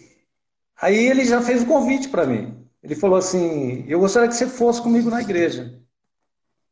Aí 0.81 0.97
ele 1.07 1.25
já 1.25 1.41
fez 1.43 1.63
o 1.63 1.67
convite 1.67 2.09
para 2.09 2.27
mim. 2.27 2.67
Ele 2.83 2.95
falou 2.95 3.19
assim: 3.19 3.85
Eu 3.89 4.01
gostaria 4.01 4.29
que 4.29 4.35
você 4.35 4.47
fosse 4.49 4.83
comigo 4.83 5.11
na 5.11 5.23
igreja. 5.23 5.81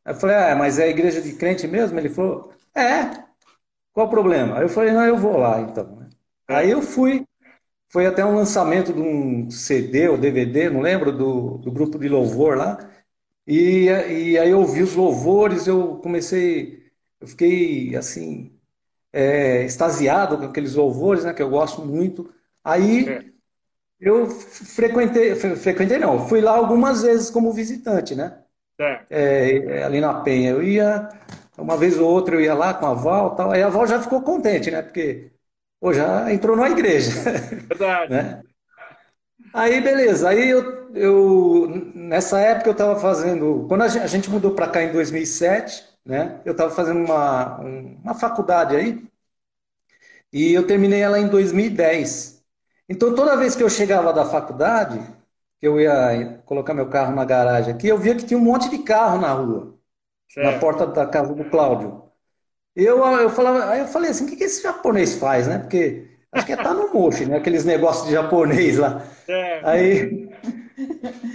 Eu 0.05 0.15
falei: 0.15 0.37
Ah, 0.37 0.57
mas 0.57 0.79
é 0.79 0.85
a 0.85 0.89
igreja 0.89 1.21
de 1.23 1.35
crente 1.35 1.67
mesmo? 1.67 1.99
Ele 1.99 2.09
falou: 2.09 2.53
É. 2.75 3.23
Qual 3.93 4.07
o 4.07 4.11
problema? 4.11 4.59
Aí 4.59 4.65
eu 4.65 4.69
falei: 4.69 4.93
Não, 4.93 5.05
eu 5.05 5.17
vou 5.17 5.39
lá 5.39 5.61
então. 5.61 6.09
Aí 6.49 6.71
eu 6.71 6.83
fui. 6.83 7.27
Foi 7.89 8.07
até 8.07 8.25
um 8.25 8.35
lançamento 8.37 8.93
de 8.93 9.01
um 9.01 9.51
CD 9.51 10.09
ou 10.09 10.17
DVD, 10.19 10.71
não 10.71 10.81
lembro, 10.81 11.13
do, 11.13 11.59
do 11.59 11.71
grupo 11.71 11.99
de 11.99 12.09
louvor 12.09 12.57
lá. 12.57 12.79
E, 13.47 13.85
e 13.87 14.39
aí 14.39 14.51
eu 14.51 14.61
ouvi 14.61 14.83
os 14.83 14.95
louvores, 14.95 15.67
eu 15.67 15.99
comecei, 15.99 16.91
eu 17.21 17.27
fiquei 17.27 17.97
assim, 17.97 18.59
é, 19.13 19.65
extasiado 19.65 20.39
com 20.39 20.45
aqueles 20.45 20.75
louvores, 20.75 21.25
né, 21.25 21.33
que 21.33 21.43
eu 21.43 21.51
gosto 21.51 21.85
muito. 21.85 22.33
Aí 22.65 23.09
é. 23.09 23.25
eu 24.01 24.27
frequentei, 24.29 25.35
frequentei 25.35 25.99
não, 25.99 26.27
fui 26.29 26.41
lá 26.41 26.53
algumas 26.53 27.03
vezes 27.03 27.31
como 27.31 27.53
visitante, 27.53 28.15
né? 28.15 28.39
É, 29.11 29.57
é 29.57 29.85
ali 29.85 30.01
na 30.01 30.23
Penha. 30.23 30.51
Eu 30.51 30.63
ia, 30.63 31.09
uma 31.57 31.77
vez 31.77 31.99
ou 31.99 32.11
outra 32.11 32.35
eu 32.35 32.41
ia 32.41 32.55
lá 32.55 32.75
com 32.75 32.87
a 32.87 32.95
Val 32.95 33.37
tal. 33.37 33.51
Aí 33.53 33.63
a 33.63 33.69
Val 33.69 33.87
já 33.87 34.01
ficou 34.01 34.23
contente, 34.23 34.71
né? 34.71 34.83
Porque 34.83 35.31
pô, 35.81 35.93
já 35.93 36.33
entrou 36.33 36.57
na 36.57 36.71
igreja. 36.71 37.11
Verdade. 37.69 38.13
né? 38.13 38.43
Aí, 39.53 39.81
beleza. 39.81 40.29
Aí 40.29 40.49
eu, 40.49 40.91
eu 40.95 41.93
nessa 41.95 42.41
época 42.41 42.71
eu 42.71 42.73
estava 42.73 42.99
fazendo, 42.99 43.67
quando 43.69 43.83
a 43.83 43.89
gente 43.89 44.31
mudou 44.31 44.55
para 44.55 44.69
cá 44.69 44.83
em 44.83 44.93
2007, 44.93 45.92
né? 46.05 46.41
Eu 46.45 46.53
estava 46.53 46.75
fazendo 46.75 47.05
uma, 47.05 47.59
uma 47.59 48.15
faculdade 48.15 48.77
aí 48.77 49.03
e 50.33 50.53
eu 50.53 50.67
terminei 50.67 51.01
ela 51.01 51.19
em 51.19 51.29
2010. 51.29 52.43
Então, 52.89 53.15
toda 53.15 53.37
vez 53.37 53.55
que 53.55 53.63
eu 53.63 53.71
chegava 53.71 54.13
da 54.13 54.25
faculdade, 54.25 55.01
eu 55.61 55.81
ia 55.81 56.43
colocar 56.45 56.75
meu 56.75 56.89
carro 56.89 57.15
na 57.15 57.25
garagem 57.25 57.75
aqui, 57.75 57.87
eu 57.89 57.99
via 57.99 58.15
que 58.15 58.25
tinha 58.25 58.39
um 58.39 58.43
monte 58.43 58.69
de 58.69 58.79
carro 58.79 59.21
na 59.21 59.33
rua, 59.33 59.75
certo. 60.29 60.53
na 60.53 60.59
porta 60.59 60.87
da 60.87 61.07
casa 61.07 61.35
do 61.35 61.45
Cláudio. 61.45 62.03
Eu, 62.75 63.05
eu 63.19 63.31
falava, 63.31 63.71
aí 63.71 63.81
eu 63.81 63.87
falei 63.87 64.11
assim, 64.11 64.25
o 64.25 64.29
que, 64.29 64.37
que 64.37 64.45
esse 64.45 64.63
japonês 64.63 65.17
faz, 65.17 65.47
né? 65.47 65.59
Porque 65.59 66.09
acho 66.33 66.47
que 66.47 66.53
é 66.53 66.57
tá 66.57 66.73
no 66.73 66.93
moche, 66.93 67.27
né? 67.27 67.37
Aqueles 67.37 67.65
negócios 67.65 68.07
de 68.07 68.13
japonês 68.13 68.79
lá. 68.79 69.05
Certo. 69.27 69.67
Aí, 69.67 70.31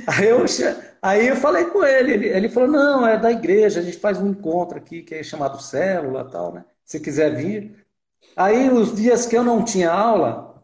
aí, 0.08 0.27
eu, 0.27 0.45
aí 1.08 1.28
eu 1.28 1.36
falei 1.36 1.65
com 1.65 1.84
ele, 1.84 2.13
ele, 2.13 2.28
ele 2.28 2.50
falou, 2.50 2.70
não, 2.70 3.08
é 3.08 3.17
da 3.17 3.32
igreja, 3.32 3.80
a 3.80 3.84
gente 3.84 3.98
faz 3.98 4.20
um 4.20 4.28
encontro 4.28 4.78
aqui 4.78 5.02
que 5.04 5.15
é 5.15 5.24
chamado 5.24 5.62
célula 5.62 6.30
tal, 6.30 6.54
né? 6.54 6.65
Se 6.84 7.00
quiser 7.00 7.36
vir. 7.36 7.86
Aí 8.36 8.70
os 8.70 8.96
dias 8.96 9.26
que 9.26 9.38
eu 9.38 9.43
não 9.43 9.63
tinha 9.63 9.91
aula, 9.91 10.63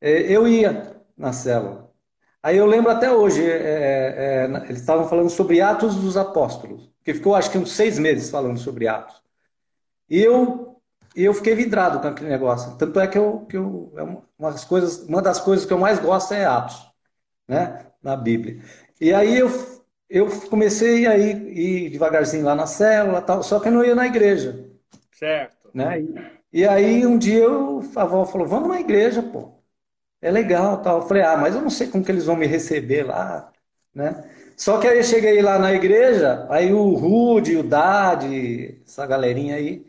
é, 0.00 0.22
eu 0.22 0.46
ia 0.46 0.96
na 1.16 1.32
célula. 1.32 1.90
Aí 2.42 2.56
eu 2.56 2.66
lembro 2.66 2.90
até 2.92 3.10
hoje, 3.10 3.44
é, 3.44 4.44
é, 4.44 4.44
eles 4.68 4.80
estavam 4.80 5.08
falando 5.08 5.30
sobre 5.30 5.60
Atos 5.60 5.96
dos 5.96 6.16
Apóstolos, 6.16 6.92
que 7.02 7.14
ficou 7.14 7.34
acho 7.34 7.50
que 7.50 7.58
uns 7.58 7.72
seis 7.72 7.98
meses 7.98 8.30
falando 8.30 8.58
sobre 8.58 8.86
Atos. 8.86 9.20
E 10.08 10.20
eu, 10.22 10.80
eu 11.16 11.34
fiquei 11.34 11.54
vidrado 11.54 12.00
com 12.00 12.06
aquele 12.08 12.30
negócio. 12.30 12.76
Tanto 12.76 13.00
é 13.00 13.06
que 13.08 13.18
eu, 13.18 13.40
que 13.48 13.56
eu 13.56 13.92
uma, 14.38 14.52
das 14.52 14.64
coisas, 14.64 15.02
uma 15.08 15.20
das 15.20 15.40
coisas 15.40 15.66
que 15.66 15.72
eu 15.72 15.78
mais 15.78 15.98
gosto 15.98 16.34
é 16.34 16.44
Atos, 16.44 16.88
né, 17.48 17.86
na 18.02 18.16
Bíblia. 18.16 18.62
E 19.00 19.12
aí 19.12 19.38
eu, 19.38 19.48
eu 20.08 20.28
comecei 20.48 21.06
a 21.06 21.16
ir, 21.16 21.36
ir 21.56 21.90
devagarzinho 21.90 22.44
lá 22.44 22.54
na 22.54 22.66
célula, 22.66 23.20
tal, 23.22 23.42
só 23.42 23.60
que 23.60 23.68
eu 23.68 23.72
não 23.72 23.84
ia 23.84 23.94
na 23.94 24.06
igreja. 24.06 24.68
Certo. 25.12 25.70
Né? 25.74 26.00
E, 26.52 26.60
e 26.60 26.66
aí 26.66 27.06
um 27.06 27.18
dia 27.18 27.42
eu, 27.44 27.82
a 27.96 28.02
avó 28.02 28.24
falou, 28.26 28.46
vamos 28.46 28.68
na 28.68 28.80
igreja, 28.80 29.22
pô. 29.22 29.56
É 30.20 30.30
legal, 30.30 30.82
tal. 30.82 31.00
Eu 31.00 31.08
falei, 31.08 31.22
ah, 31.22 31.36
mas 31.36 31.54
eu 31.54 31.62
não 31.62 31.70
sei 31.70 31.88
como 31.88 32.04
que 32.04 32.10
eles 32.10 32.24
vão 32.26 32.36
me 32.36 32.46
receber 32.46 33.04
lá, 33.04 33.52
né? 33.94 34.28
Só 34.56 34.80
que 34.80 34.88
aí 34.88 34.98
eu 34.98 35.04
cheguei 35.04 35.42
lá 35.42 35.58
na 35.58 35.72
igreja, 35.74 36.46
aí 36.50 36.72
o 36.72 36.94
Rude, 36.94 37.56
o 37.56 37.62
Dade, 37.62 38.80
essa 38.86 39.06
galerinha 39.06 39.56
aí, 39.56 39.86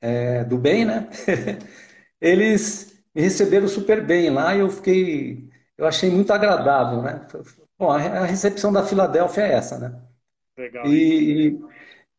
é, 0.00 0.44
do 0.44 0.58
bem, 0.58 0.84
né? 0.84 1.08
eles 2.20 3.00
me 3.14 3.22
receberam 3.22 3.68
super 3.68 4.04
bem 4.04 4.30
lá 4.30 4.54
e 4.54 4.60
eu 4.60 4.70
fiquei, 4.70 5.48
eu 5.76 5.86
achei 5.86 6.10
muito 6.10 6.32
agradável, 6.32 7.02
né? 7.02 7.26
Bom, 7.78 7.90
a 7.90 8.24
recepção 8.24 8.72
da 8.72 8.84
Filadélfia 8.84 9.42
é 9.42 9.52
essa, 9.54 9.78
né? 9.78 10.02
Legal. 10.56 10.86
E, 10.86 11.58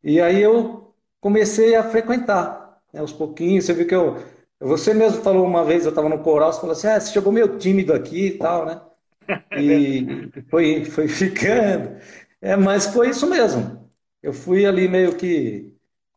e, 0.04 0.16
e 0.16 0.22
aí 0.22 0.42
eu 0.42 0.94
comecei 1.22 1.76
a 1.76 1.84
frequentar 1.90 2.82
né, 2.94 3.00
aos 3.02 3.14
pouquinhos. 3.14 3.66
Você 3.66 3.74
viu 3.74 3.88
que 3.88 3.96
eu. 3.96 4.18
Você 4.60 4.94
mesmo 4.94 5.24
falou 5.24 5.46
uma 5.46 5.66
vez, 5.66 5.86
eu 5.86 5.90
estava 5.90 6.10
no 6.10 6.24
coral, 6.24 6.54
você 6.54 6.62
falou 6.62 6.74
assim: 6.74 6.88
ah, 6.88 7.00
você 7.00 7.14
chegou 7.14 7.32
meio 7.34 7.58
tímido 7.60 7.94
aqui 7.94 8.28
e 8.28 8.38
tal, 8.38 8.66
né? 8.66 8.82
E 9.56 10.32
foi, 10.50 10.86
foi 10.86 11.08
ficando. 11.08 12.00
É, 12.42 12.56
mas 12.56 12.88
foi 12.88 13.10
isso 13.10 13.30
mesmo. 13.30 13.90
Eu 14.24 14.34
fui 14.34 14.66
ali 14.66 14.88
meio 14.88 15.18
que 15.18 15.76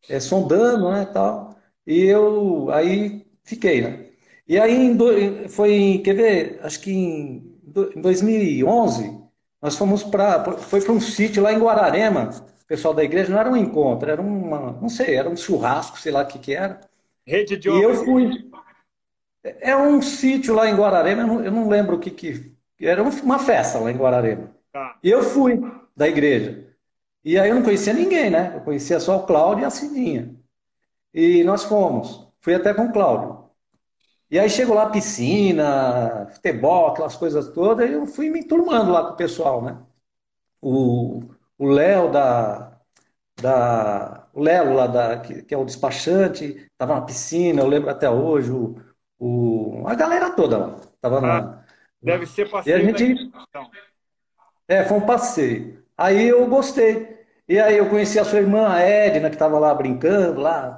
é, 0.09 0.21
sondando, 0.21 0.91
né, 0.93 1.07
tal. 1.07 1.57
E 1.87 2.05
eu 2.05 2.71
aí 2.71 3.27
fiquei, 3.45 3.83
né? 3.83 4.11
E 4.47 4.59
aí 4.59 4.73
em 4.75 4.97
do, 4.97 5.49
foi, 5.51 6.01
quer 6.05 6.15
ver, 6.15 6.61
acho 6.63 6.81
que 6.81 6.91
em, 6.93 7.61
em 7.97 8.01
2011 8.01 9.22
nós 9.63 9.77
fomos 9.77 10.03
para, 10.03 10.43
foi 10.59 10.83
para 10.83 10.93
um 10.93 11.01
sítio 11.01 11.43
lá 11.43 11.53
em 11.53 11.59
Guararema, 11.61 12.31
pessoal 12.67 12.93
da 12.93 13.05
igreja, 13.05 13.31
não 13.31 13.39
era 13.39 13.51
um 13.51 13.57
encontro, 13.57 14.11
era 14.11 14.21
uma, 14.21 14.73
não 14.73 14.89
sei, 14.89 15.15
era 15.15 15.29
um 15.29 15.37
churrasco, 15.37 15.99
sei 15.99 16.11
lá 16.11 16.23
o 16.23 16.27
que 16.27 16.39
que 16.39 16.55
era. 16.55 16.81
Rede 17.25 17.57
de 17.57 17.69
E 17.69 17.83
eu 17.83 17.95
fui. 17.95 18.51
É 19.45 19.77
um 19.77 20.01
sítio 20.01 20.55
lá 20.55 20.69
em 20.69 20.75
Guararema, 20.75 21.23
eu 21.23 21.27
não, 21.27 21.45
eu 21.45 21.53
não 21.53 21.69
lembro 21.69 21.97
o 21.97 21.99
que 22.01 22.11
que. 22.11 22.53
Era 22.81 23.03
uma 23.03 23.39
festa 23.39 23.79
lá 23.79 23.91
em 23.91 23.97
Guararema. 23.97 24.51
Tá. 24.73 24.99
E 25.03 25.11
eu 25.11 25.23
fui 25.23 25.61
da 25.97 26.09
igreja. 26.09 26.67
E 27.25 27.39
aí 27.39 27.51
eu 27.51 27.55
não 27.55 27.63
conhecia 27.63 27.93
ninguém, 27.93 28.31
né? 28.31 28.53
Eu 28.57 28.63
conhecia 28.63 28.99
só 28.99 29.19
o 29.19 29.27
Cláudio 29.27 29.63
e 29.63 29.67
a 29.67 29.71
Cidinha. 29.71 30.35
E 31.15 31.45
nós 31.45 31.63
fomos. 31.65 32.27
Fui 32.41 32.55
até 32.55 32.75
com 32.75 32.87
o 32.87 32.93
Cláudio. 32.93 33.42
E 34.33 34.39
aí 34.39 34.49
chegou 34.49 34.75
lá 34.75 34.89
piscina, 34.89 36.27
futebol, 36.33 36.87
aquelas 36.87 37.15
coisas 37.17 37.51
todas, 37.51 37.87
e 37.89 37.93
eu 37.93 38.07
fui 38.07 38.31
me 38.31 38.41
enturmando 38.41 38.91
lá 38.91 39.05
com 39.05 39.13
o 39.13 39.17
pessoal, 39.17 39.61
né? 39.61 39.77
O, 40.59 41.23
Léo 41.61 42.11
da, 42.11 42.81
da 43.39 44.27
o 44.33 44.41
Léo 44.43 44.73
lá 44.73 44.87
da, 44.87 45.19
que, 45.21 45.43
que 45.43 45.53
é 45.53 45.59
o 45.59 45.67
despachante, 45.67 46.67
estava 46.73 46.95
na 46.95 47.03
piscina, 47.03 47.61
eu 47.61 47.67
lembro 47.67 47.91
até 47.91 48.09
hoje, 48.09 48.51
o, 48.51 48.81
o, 49.19 49.85
a 49.87 49.95
galera 49.95 50.31
toda 50.31 50.57
lá. 50.57 50.81
Tava 50.99 51.19
ah, 51.19 51.21
na, 51.21 51.65
deve 52.01 52.25
ser 52.25 52.49
passeio. 52.51 52.79
E 52.79 52.81
a 52.81 52.83
gente, 52.83 53.31
é, 54.67 54.83
foi 54.83 54.97
um 54.97 55.05
passeio. 55.05 55.85
Aí 55.95 56.27
eu 56.27 56.47
gostei. 56.47 57.23
E 57.47 57.61
aí 57.61 57.77
eu 57.77 57.91
conheci 57.91 58.19
a 58.19 58.25
sua 58.25 58.39
irmã, 58.39 58.67
a 58.67 58.81
Edna, 58.81 59.29
que 59.29 59.37
estava 59.37 59.59
lá 59.59 59.75
brincando, 59.75 60.41
lá. 60.41 60.75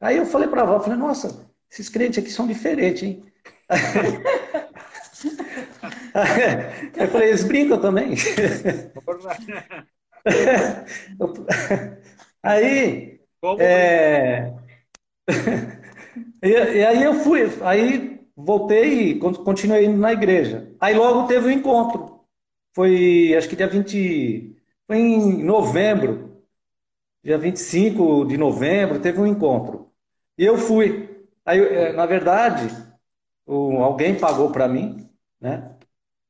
Aí 0.00 0.16
eu 0.16 0.26
falei 0.26 0.48
para 0.48 0.62
a 0.62 0.64
avó, 0.64 0.80
falei, 0.80 0.98
nossa, 0.98 1.45
esses 1.70 1.88
crentes 1.88 2.18
aqui 2.18 2.30
são 2.30 2.46
diferentes, 2.46 3.02
hein? 3.02 3.24
eu 6.96 7.08
falei, 7.08 7.28
eles 7.28 7.44
brincam 7.44 7.80
também. 7.80 8.14
aí. 12.42 13.20
É... 13.58 14.52
e, 16.42 16.48
e, 16.48 16.84
aí 16.84 17.02
eu 17.02 17.14
fui, 17.14 17.42
aí 17.62 18.20
voltei 18.36 19.10
e 19.10 19.18
continuei 19.18 19.86
indo 19.86 19.98
na 19.98 20.12
igreja. 20.12 20.72
Aí 20.80 20.94
logo 20.94 21.26
teve 21.26 21.48
um 21.48 21.50
encontro. 21.50 22.20
Foi, 22.74 23.34
acho 23.36 23.48
que 23.48 23.56
dia 23.56 23.66
20. 23.66 24.56
Foi 24.86 24.96
em 24.98 25.42
novembro. 25.42 26.42
Dia 27.24 27.38
25 27.38 28.24
de 28.26 28.36
novembro, 28.36 29.00
teve 29.00 29.20
um 29.20 29.26
encontro. 29.26 29.90
E 30.38 30.44
eu 30.44 30.56
fui. 30.58 31.05
Aí, 31.46 31.60
é, 31.60 31.92
na 31.92 32.04
verdade, 32.06 32.68
alguém 33.46 34.16
pagou 34.16 34.50
para 34.50 34.66
mim, 34.66 35.08
né? 35.40 35.70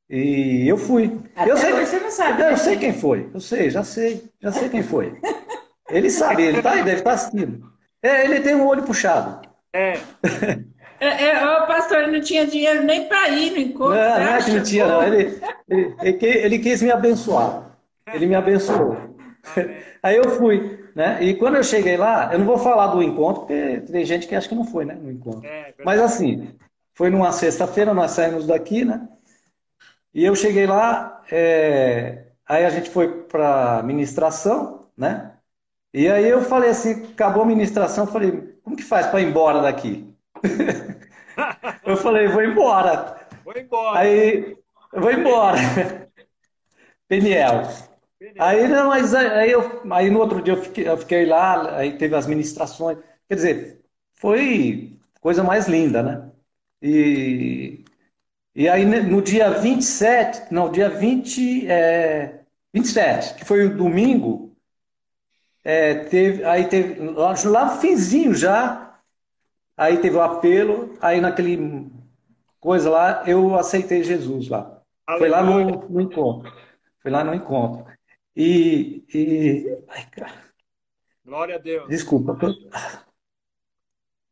E 0.09 0.69
eu 0.69 0.77
fui. 0.77 1.19
Até 1.35 1.51
eu 1.51 1.57
sei, 1.57 1.73
você 1.73 1.99
não 1.99 2.11
sabe. 2.11 2.43
Eu, 2.43 2.51
né? 2.51 2.57
sei 2.57 2.77
quem 2.77 2.93
foi. 2.93 3.31
Eu 3.33 3.41
sei, 3.41 3.71
já 3.71 3.83
sei. 3.83 4.25
Já 4.41 4.53
sei 4.53 4.69
quem 4.69 4.83
foi. 4.83 5.19
Ele 5.89 6.11
sabe, 6.11 6.43
ele 6.43 6.63
tá 6.63 6.73
aí, 6.73 6.85
deve 6.85 6.99
estar 6.99 7.11
tá 7.11 7.17
assistindo. 7.17 7.73
É, 8.03 8.25
ele 8.25 8.41
tem 8.41 8.55
um 8.55 8.67
olho 8.67 8.83
puxado. 8.83 9.49
É. 9.73 9.95
é, 11.01 11.25
é 11.27 11.59
o 11.59 11.67
pastor 11.67 12.09
não 12.09 12.21
tinha 12.21 12.47
dinheiro 12.47 12.85
nem 12.85 13.09
para 13.09 13.29
ir 13.31 13.51
no 13.53 13.59
encontro. 13.59 13.95
Não, 13.95 14.19
não 14.19 14.35
é 14.35 14.43
que 14.43 14.51
não 14.53 14.63
tinha, 14.63 14.87
não. 14.87 15.03
Ele, 15.03 15.41
ele, 15.69 15.97
ele, 16.03 16.27
ele 16.27 16.59
quis 16.59 16.83
me 16.83 16.91
abençoar. 16.91 17.77
Ele 18.13 18.27
me 18.27 18.35
abençoou. 18.35 18.97
Aí 20.03 20.17
eu 20.17 20.31
fui, 20.31 20.86
né? 20.97 21.23
E 21.23 21.35
quando 21.35 21.57
eu 21.57 21.63
cheguei 21.63 21.99
lá, 21.99 22.33
eu 22.33 22.39
não 22.39 22.47
vou 22.47 22.57
falar 22.57 22.87
do 22.87 23.03
encontro, 23.03 23.43
porque 23.43 23.83
tem 23.83 24.03
gente 24.03 24.27
que 24.27 24.35
acha 24.35 24.49
que 24.49 24.55
não 24.55 24.65
foi, 24.65 24.87
né? 24.87 24.95
No 24.95 25.11
encontro. 25.13 25.47
É, 25.47 25.75
Mas 25.85 26.01
assim, 26.01 26.49
foi 26.95 27.11
numa 27.11 27.31
sexta-feira, 27.33 27.93
nós 27.93 28.13
saímos 28.13 28.47
daqui, 28.47 28.83
né? 28.83 29.07
E 30.15 30.25
eu 30.25 30.35
cheguei 30.35 30.67
lá, 30.67 31.23
é... 31.31 32.29
aí 32.49 32.65
a 32.65 32.71
gente 32.71 32.89
foi 32.89 33.25
para 33.25 33.83
ministração, 33.83 34.87
né? 34.97 35.33
E 35.93 36.09
aí 36.09 36.27
eu 36.27 36.41
falei 36.41 36.71
assim, 36.71 37.05
acabou 37.13 37.43
a 37.43 37.47
ministração, 37.47 38.07
falei, 38.07 38.57
como 38.65 38.75
que 38.75 38.83
faz 38.83 39.07
para 39.07 39.21
ir 39.21 39.29
embora 39.29 39.61
daqui? 39.61 40.15
Eu 41.85 41.97
falei, 41.99 42.29
vou 42.29 42.43
embora. 42.43 43.29
Vou 43.45 43.55
embora. 43.57 43.99
Aí, 43.99 44.57
vou 44.93 45.13
embora. 45.13 45.59
Peniel. 47.07 47.63
Aí, 48.39 48.69
não, 48.69 48.89
mas 48.89 49.15
aí, 49.15 49.51
eu, 49.51 49.83
aí 49.91 50.11
no 50.11 50.21
outro 50.21 50.43
dia 50.43 50.55
eu 50.55 50.63
fiquei, 50.63 50.89
eu 50.89 50.97
fiquei 50.97 51.27
lá, 51.27 51.77
aí 51.77 51.97
teve 51.97 52.15
as 52.15 52.27
ministrações. 52.27 52.99
Quer 53.29 53.35
dizer, 53.35 53.81
foi 54.15 54.99
coisa 55.21 55.43
mais 55.43 55.67
linda, 55.69 56.03
né? 56.03 56.31
E, 56.83 57.85
e 58.55 58.69
aí 58.69 58.85
no 58.85 59.23
dia 59.23 59.51
27, 59.51 60.53
não, 60.53 60.71
dia 60.71 60.89
20, 60.89 61.67
é, 61.69 62.41
27, 62.73 63.35
que 63.35 63.45
foi 63.45 63.67
o 63.67 63.77
domingo, 63.77 64.55
é, 65.65 65.95
teve, 66.05 66.45
aí 66.45 66.69
teve, 66.69 67.01
lá, 67.11 67.35
lá 67.45 67.75
no 67.75 67.81
finzinho 67.81 68.35
já, 68.35 69.01
aí 69.77 69.99
teve 69.99 70.17
o 70.17 70.23
apelo, 70.23 70.97
aí 71.01 71.21
naquele 71.21 71.91
coisa 72.61 72.91
lá, 72.91 73.23
eu 73.27 73.57
aceitei 73.57 74.03
Jesus 74.03 74.49
lá. 74.49 74.81
Foi 75.19 75.29
lá 75.29 75.43
no, 75.43 75.89
no 75.89 76.01
encontro. 76.01 76.53
Foi 77.01 77.11
lá 77.11 77.23
no 77.23 77.35
encontro. 77.35 77.96
E. 78.37 79.05
e... 79.15 79.79
Ai, 79.89 80.07
cara. 80.11 80.45
Glória 81.25 81.57
a 81.57 81.59
Deus. 81.59 81.89
Desculpa. 81.89 82.39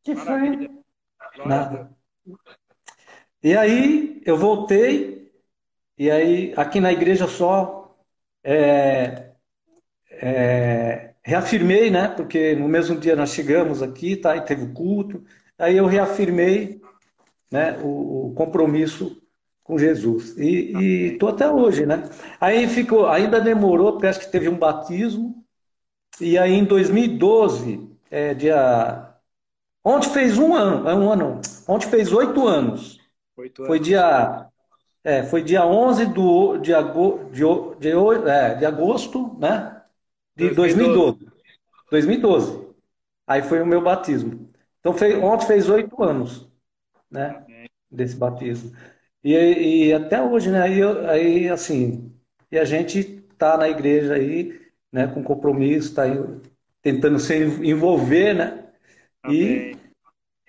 Que 0.02 0.14
foi? 0.14 0.70
Nada. 1.46 1.90
E 3.42 3.56
aí 3.56 4.22
eu 4.24 4.36
voltei, 4.36 5.32
e 5.98 6.10
aí 6.10 6.52
aqui 6.56 6.80
na 6.80 6.92
igreja 6.92 7.26
só 7.26 7.96
é, 8.42 9.32
é, 10.10 11.14
reafirmei, 11.22 11.90
né? 11.90 12.08
Porque 12.08 12.54
no 12.54 12.68
mesmo 12.68 12.98
dia 13.00 13.16
nós 13.16 13.30
chegamos 13.30 13.82
aqui, 13.82 14.16
tá? 14.16 14.36
E 14.36 14.44
teve 14.44 14.64
o 14.64 14.72
culto. 14.72 15.24
Aí 15.58 15.76
eu 15.76 15.86
reafirmei 15.86 16.80
né, 17.50 17.78
o, 17.78 18.28
o 18.28 18.34
compromisso 18.34 19.23
com 19.64 19.78
Jesus. 19.78 20.36
E 20.38 21.12
estou 21.14 21.30
até 21.30 21.50
hoje, 21.50 21.86
né? 21.86 22.08
Aí 22.38 22.68
ficou, 22.68 23.08
ainda 23.08 23.40
demorou, 23.40 23.92
porque 23.92 24.06
acho 24.06 24.20
que 24.20 24.30
teve 24.30 24.48
um 24.48 24.58
batismo. 24.58 25.42
E 26.20 26.38
aí 26.38 26.52
em 26.52 26.64
2012, 26.64 27.90
é, 28.10 28.34
dia. 28.34 29.10
Ontem 29.82 30.10
fez 30.10 30.38
um 30.38 30.54
ano, 30.54 30.88
é 30.88 30.94
um 30.94 31.10
ano. 31.10 31.40
Ontem 31.66 31.88
fez 31.88 32.12
oito 32.12 32.46
anos. 32.46 33.00
Oito 33.36 33.62
anos. 33.62 33.68
Foi 33.68 33.80
dia. 33.80 34.46
É, 35.02 35.22
foi 35.22 35.42
dia 35.42 35.66
11 35.66 36.06
do, 36.06 36.56
de, 36.58 36.72
ago, 36.72 37.28
de, 37.30 37.42
de, 37.78 37.90
é, 38.28 38.54
de 38.54 38.64
agosto, 38.64 39.36
né? 39.38 39.82
De 40.36 40.50
2012. 40.50 41.26
2012. 41.90 42.68
Aí 43.26 43.42
foi 43.42 43.60
o 43.60 43.66
meu 43.66 43.82
batismo. 43.82 44.50
Então 44.80 44.94
fez, 44.94 45.22
ontem 45.22 45.46
fez 45.46 45.68
oito 45.68 46.02
anos, 46.02 46.48
né? 47.10 47.44
Desse 47.90 48.16
batismo. 48.16 48.74
E, 49.24 49.86
e 49.86 49.92
até 49.94 50.22
hoje, 50.22 50.50
né? 50.50 50.62
Aí, 50.62 50.82
aí, 51.08 51.48
assim, 51.48 52.12
e 52.52 52.58
a 52.58 52.64
gente 52.64 53.02
tá 53.38 53.56
na 53.56 53.68
igreja 53.68 54.14
aí, 54.14 54.60
né? 54.92 55.06
Com 55.06 55.24
compromisso, 55.24 55.94
tá 55.94 56.02
aí, 56.02 56.12
tentando 56.82 57.18
se 57.18 57.34
envolver, 57.34 58.34
né? 58.34 58.64
E, 59.28 59.74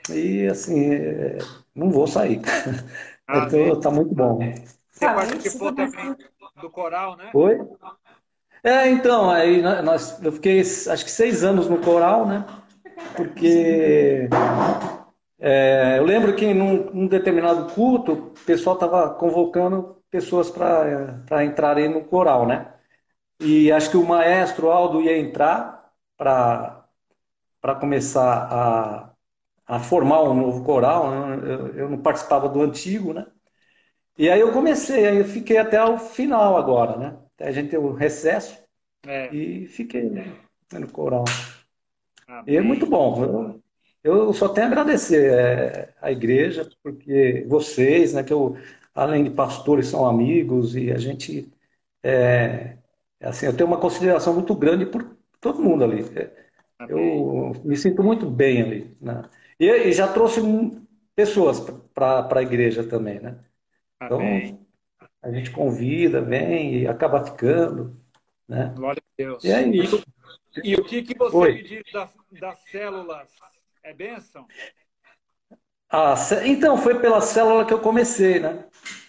e 0.09 0.45
assim, 0.47 0.93
é, 0.93 1.37
não 1.73 1.89
vou 1.89 2.05
sair. 2.05 2.41
Então, 3.27 3.79
tá 3.79 3.89
muito 3.89 4.13
bom. 4.13 4.37
Você 4.91 5.05
participou 5.05 5.73
também 5.73 6.15
do 6.61 6.69
coral, 6.69 7.17
né? 7.17 7.31
Oi? 7.33 7.57
É, 8.63 8.87
então, 8.89 9.31
aí 9.31 9.61
nós, 9.61 10.21
eu 10.23 10.31
fiquei 10.31 10.61
acho 10.61 11.03
que 11.03 11.09
seis 11.09 11.43
anos 11.43 11.67
no 11.67 11.79
coral, 11.79 12.27
né? 12.27 12.45
Porque 13.15 14.29
é, 15.47 15.99
eu 15.99 16.03
lembro 16.03 16.35
que 16.35 16.51
num, 16.55 16.91
num, 16.91 17.07
determinado 17.07 17.71
culto, 17.71 18.13
o 18.13 18.31
pessoal 18.47 18.73
estava 18.73 19.13
convocando 19.13 20.01
pessoas 20.09 20.49
para 20.49 21.45
entrarem 21.45 21.87
no 21.87 22.03
coral, 22.03 22.47
né? 22.47 22.73
E 23.39 23.71
acho 23.71 23.91
que 23.91 23.97
o 23.97 24.03
maestro 24.03 24.71
Aldo 24.71 25.03
ia 25.03 25.15
entrar 25.15 25.91
para 26.17 26.87
começar 27.79 28.47
a, 28.51 29.13
a 29.67 29.79
formar 29.79 30.23
um 30.23 30.33
novo 30.33 30.63
coral. 30.63 31.11
Né? 31.11 31.35
Eu, 31.43 31.67
eu, 31.75 31.89
não 31.91 32.01
participava 32.01 32.49
do 32.49 32.63
antigo, 32.63 33.13
né? 33.13 33.27
E 34.17 34.27
aí 34.31 34.39
eu 34.39 34.51
comecei, 34.51 35.05
aí 35.05 35.17
eu 35.17 35.25
fiquei 35.25 35.57
até 35.59 35.83
o 35.83 35.99
final 35.99 36.57
agora, 36.57 36.97
né? 36.97 37.17
Até 37.35 37.49
a 37.49 37.51
gente 37.51 37.69
ter 37.69 37.77
o 37.77 37.93
recesso 37.93 38.57
é. 39.05 39.31
e 39.31 39.67
fiquei 39.67 40.09
né, 40.09 40.25
no 40.73 40.91
coral. 40.91 41.25
E 42.47 42.57
é 42.57 42.61
muito 42.61 42.87
bom. 42.87 43.23
Eu, 43.23 43.64
eu 44.05 44.31
só 44.33 44.47
tenho 44.47 44.67
a 44.67 44.69
agradecer 44.69 45.33
é, 45.33 45.93
a 45.99 46.11
igreja, 46.11 46.69
porque 46.83 47.43
vocês, 47.47 48.13
né, 48.13 48.23
que 48.23 48.31
eu, 48.31 48.55
além 48.93 49.23
de 49.23 49.31
pastores, 49.31 49.87
são 49.87 50.05
amigos 50.05 50.75
e 50.75 50.91
a 50.91 50.97
gente, 50.99 51.51
é, 52.03 52.77
assim, 53.19 53.47
eu 53.47 53.57
tenho 53.57 53.67
uma 53.67 53.79
consideração 53.79 54.35
muito 54.35 54.53
grande 54.53 54.85
por 54.85 55.17
todo 55.41 55.63
mundo 55.63 55.83
ali. 55.83 56.05
É, 56.15 56.31
eu 56.87 57.53
me 57.63 57.75
sinto 57.75 58.03
muito 58.03 58.29
bem 58.29 58.61
ali. 58.61 58.97
Né? 59.01 59.23
E, 59.59 59.65
e 59.65 59.91
já 59.91 60.07
trouxe 60.07 60.39
pessoas 61.15 61.59
para 61.91 62.29
a 62.31 62.43
igreja 62.43 62.83
também, 62.83 63.19
né? 63.19 63.39
Então, 64.03 64.21
a 65.19 65.31
gente 65.31 65.49
convida, 65.49 66.21
vem 66.21 66.81
e 66.81 66.87
acaba 66.87 67.25
ficando, 67.25 67.99
né? 68.47 68.71
Glória 68.75 69.01
a 69.01 69.13
Deus. 69.17 69.43
E, 69.43 69.51
é 69.51 69.67
isso. 69.67 70.03
e, 70.63 70.73
e 70.73 70.75
o 70.75 70.83
que, 70.83 71.01
que 71.01 71.17
você 71.17 71.35
Oi. 71.35 71.53
me 71.53 71.63
diz 71.63 71.83
das, 71.91 72.13
das 72.39 72.59
células 72.69 73.29
é 73.85 73.93
bênção? 73.93 74.47
Ah, 75.89 76.15
então, 76.43 76.75
foi 76.75 76.99
pela 76.99 77.21
célula 77.21 77.65
que 77.65 77.73
eu 77.73 77.79
comecei, 77.79 78.39
né? 78.39 78.65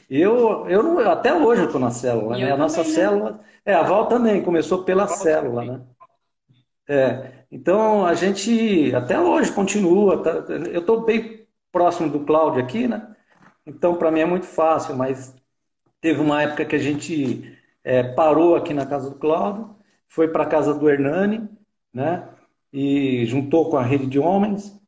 Eu, 0.08 0.68
eu 0.68 0.82
não, 0.82 0.98
até 1.10 1.32
hoje 1.32 1.62
eu 1.62 1.66
estou 1.66 1.80
na 1.80 1.90
célula, 1.90 2.36
né? 2.36 2.52
A 2.52 2.56
nossa 2.56 2.76
também, 2.76 2.92
né? 2.92 2.94
célula. 2.94 3.30
Né? 3.32 3.38
É, 3.64 3.74
a 3.74 3.82
Val 3.82 4.06
também 4.06 4.42
começou 4.42 4.84
pela 4.84 5.08
célula, 5.08 5.62
também. 5.62 5.78
né? 5.78 5.86
É, 6.88 7.32
então 7.50 8.06
a 8.06 8.14
gente 8.14 8.94
até 8.94 9.18
hoje 9.18 9.50
continua. 9.50 10.22
Tá, 10.22 10.30
eu 10.52 10.80
estou 10.80 11.00
bem 11.00 11.48
próximo 11.72 12.10
do 12.10 12.20
Cláudio 12.20 12.62
aqui, 12.62 12.86
né? 12.86 13.16
Então 13.66 13.96
para 13.96 14.10
mim 14.10 14.20
é 14.20 14.26
muito 14.26 14.46
fácil, 14.46 14.94
mas 14.94 15.34
teve 16.00 16.20
uma 16.20 16.42
época 16.42 16.66
que 16.66 16.76
a 16.76 16.78
gente 16.78 17.58
é, 17.82 18.02
parou 18.02 18.54
aqui 18.54 18.72
na 18.74 18.86
casa 18.86 19.10
do 19.10 19.16
Cláudio, 19.16 19.74
foi 20.06 20.28
para 20.28 20.44
a 20.44 20.48
casa 20.48 20.72
do 20.72 20.88
Hernani, 20.88 21.48
né? 21.92 22.28
E 22.76 23.24
juntou 23.24 23.70
com 23.70 23.78
a 23.78 23.82
rede 23.82 24.04
de 24.06 24.18
homens 24.18 24.78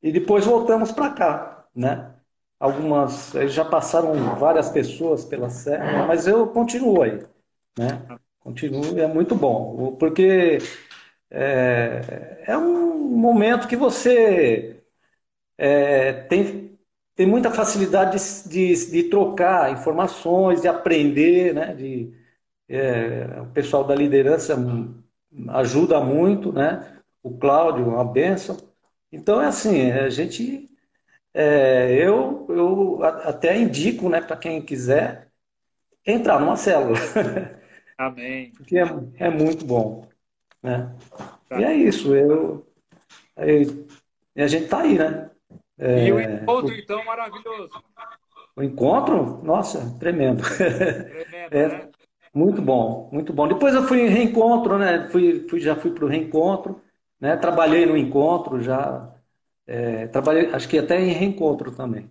e 0.00 0.12
depois 0.12 0.46
voltamos 0.46 0.92
para 0.92 1.10
cá, 1.10 1.64
né? 1.74 2.14
Algumas 2.58 3.32
já 3.48 3.64
passaram 3.64 4.36
várias 4.36 4.70
pessoas 4.70 5.24
pela 5.24 5.50
serra, 5.50 6.06
mas 6.06 6.28
eu 6.28 6.46
continuo 6.46 7.02
aí, 7.02 7.20
né? 7.76 8.00
Continuo, 8.38 8.96
é 8.96 9.08
muito 9.08 9.34
bom, 9.34 9.96
porque 9.98 10.58
é, 11.28 12.44
é 12.46 12.56
um 12.56 12.94
momento 13.08 13.66
que 13.66 13.74
você 13.74 14.80
é, 15.58 16.12
tem, 16.12 16.78
tem 17.16 17.26
muita 17.26 17.50
facilidade 17.50 18.18
de, 18.48 18.50
de, 18.50 18.90
de, 18.92 19.02
trocar 19.10 19.72
informações, 19.72 20.60
de 20.62 20.68
aprender, 20.68 21.52
né? 21.52 21.74
De, 21.74 22.14
é, 22.68 23.40
o 23.40 23.46
pessoal 23.46 23.82
da 23.82 23.96
liderança 23.96 24.56
ajuda 25.48 26.00
muito, 26.00 26.52
né? 26.52 27.01
O 27.22 27.36
Cláudio, 27.38 27.88
uma 27.88 28.04
benção. 28.04 28.56
Então 29.10 29.40
é 29.40 29.46
assim, 29.46 29.90
a 29.90 30.08
gente, 30.08 30.70
é, 31.32 31.92
eu, 31.92 32.46
eu 32.48 33.04
até 33.04 33.56
indico, 33.56 34.08
né, 34.08 34.20
para 34.20 34.36
quem 34.36 34.60
quiser 34.62 35.28
entrar 36.04 36.40
numa 36.40 36.56
célula. 36.56 36.98
Amém. 37.98 38.52
Porque 38.52 38.78
é, 38.78 38.84
é 39.16 39.30
muito 39.30 39.64
bom, 39.64 40.08
né? 40.62 40.94
Tá. 41.48 41.60
E 41.60 41.64
é 41.64 41.74
isso, 41.74 42.14
eu, 42.14 42.66
eu 43.36 43.86
a 44.36 44.46
gente 44.46 44.68
tá 44.68 44.80
aí, 44.80 44.98
né? 44.98 45.30
É, 45.78 46.06
e 46.06 46.12
o 46.12 46.20
encontro, 46.20 46.74
o, 46.74 46.78
então, 46.78 47.04
maravilhoso. 47.04 47.82
O 48.56 48.62
encontro, 48.62 49.42
nossa, 49.42 49.96
tremendo. 49.98 50.42
Tremendo, 50.42 51.52
é, 51.52 51.68
né? 51.68 51.88
Muito 52.34 52.62
bom, 52.62 53.10
muito 53.12 53.32
bom. 53.32 53.46
Depois 53.46 53.74
eu 53.74 53.82
fui 53.82 54.00
em 54.00 54.08
reencontro, 54.08 54.78
né? 54.78 55.08
Fui, 55.10 55.46
fui, 55.48 55.60
já 55.60 55.76
fui 55.76 55.90
para 55.90 56.04
o 56.04 56.08
reencontro. 56.08 56.80
Né? 57.22 57.36
Trabalhei 57.36 57.86
no 57.86 57.96
encontro 57.96 58.60
já, 58.60 59.14
é, 59.64 60.08
trabalhei, 60.08 60.52
acho 60.52 60.68
que 60.68 60.76
até 60.76 61.00
em 61.00 61.12
reencontro 61.12 61.70
também. 61.70 62.10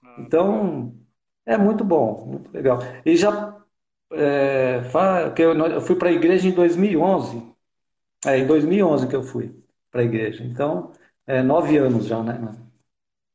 Ah, 0.00 0.14
então, 0.20 0.94
é 1.44 1.58
muito 1.58 1.84
bom, 1.84 2.24
muito 2.24 2.52
legal. 2.52 2.78
E 3.04 3.16
já, 3.16 3.60
é, 4.12 4.80
que 5.34 5.42
eu, 5.42 5.80
fui 5.80 5.96
para 5.96 6.10
a 6.10 6.12
igreja 6.12 6.48
em 6.48 6.52
2011, 6.52 7.42
é, 8.24 8.38
em 8.38 8.46
2011 8.46 9.08
que 9.08 9.16
eu 9.16 9.24
fui 9.24 9.52
para 9.90 10.02
a 10.02 10.04
igreja. 10.04 10.44
Então, 10.44 10.92
é, 11.26 11.42
nove 11.42 11.76
anos 11.76 12.06
já, 12.06 12.22
né, 12.22 12.38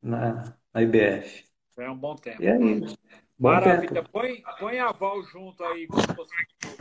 na, 0.02 0.56
na, 0.74 0.82
IBF. 0.82 1.44
É 1.78 1.90
um 1.90 1.98
bom 1.98 2.16
tempo. 2.16 2.42
E 2.42 2.48
é 2.48 2.58
isso. 2.58 2.98
Bom 3.38 3.50
Maravilha. 3.50 4.02
Põe, 4.02 4.42
põe 4.60 4.80
a 4.80 4.94
Val 4.94 5.22
junto 5.24 5.62
aí 5.66 5.88
com 5.88 5.98
você. 6.16 6.36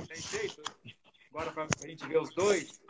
Tem 0.07 0.40
jeito? 0.40 0.62
Agora 1.32 1.51
para 1.51 1.64
a 1.64 1.86
gente 1.88 2.07
ver 2.07 2.18
os 2.18 2.32
dois. 2.32 2.80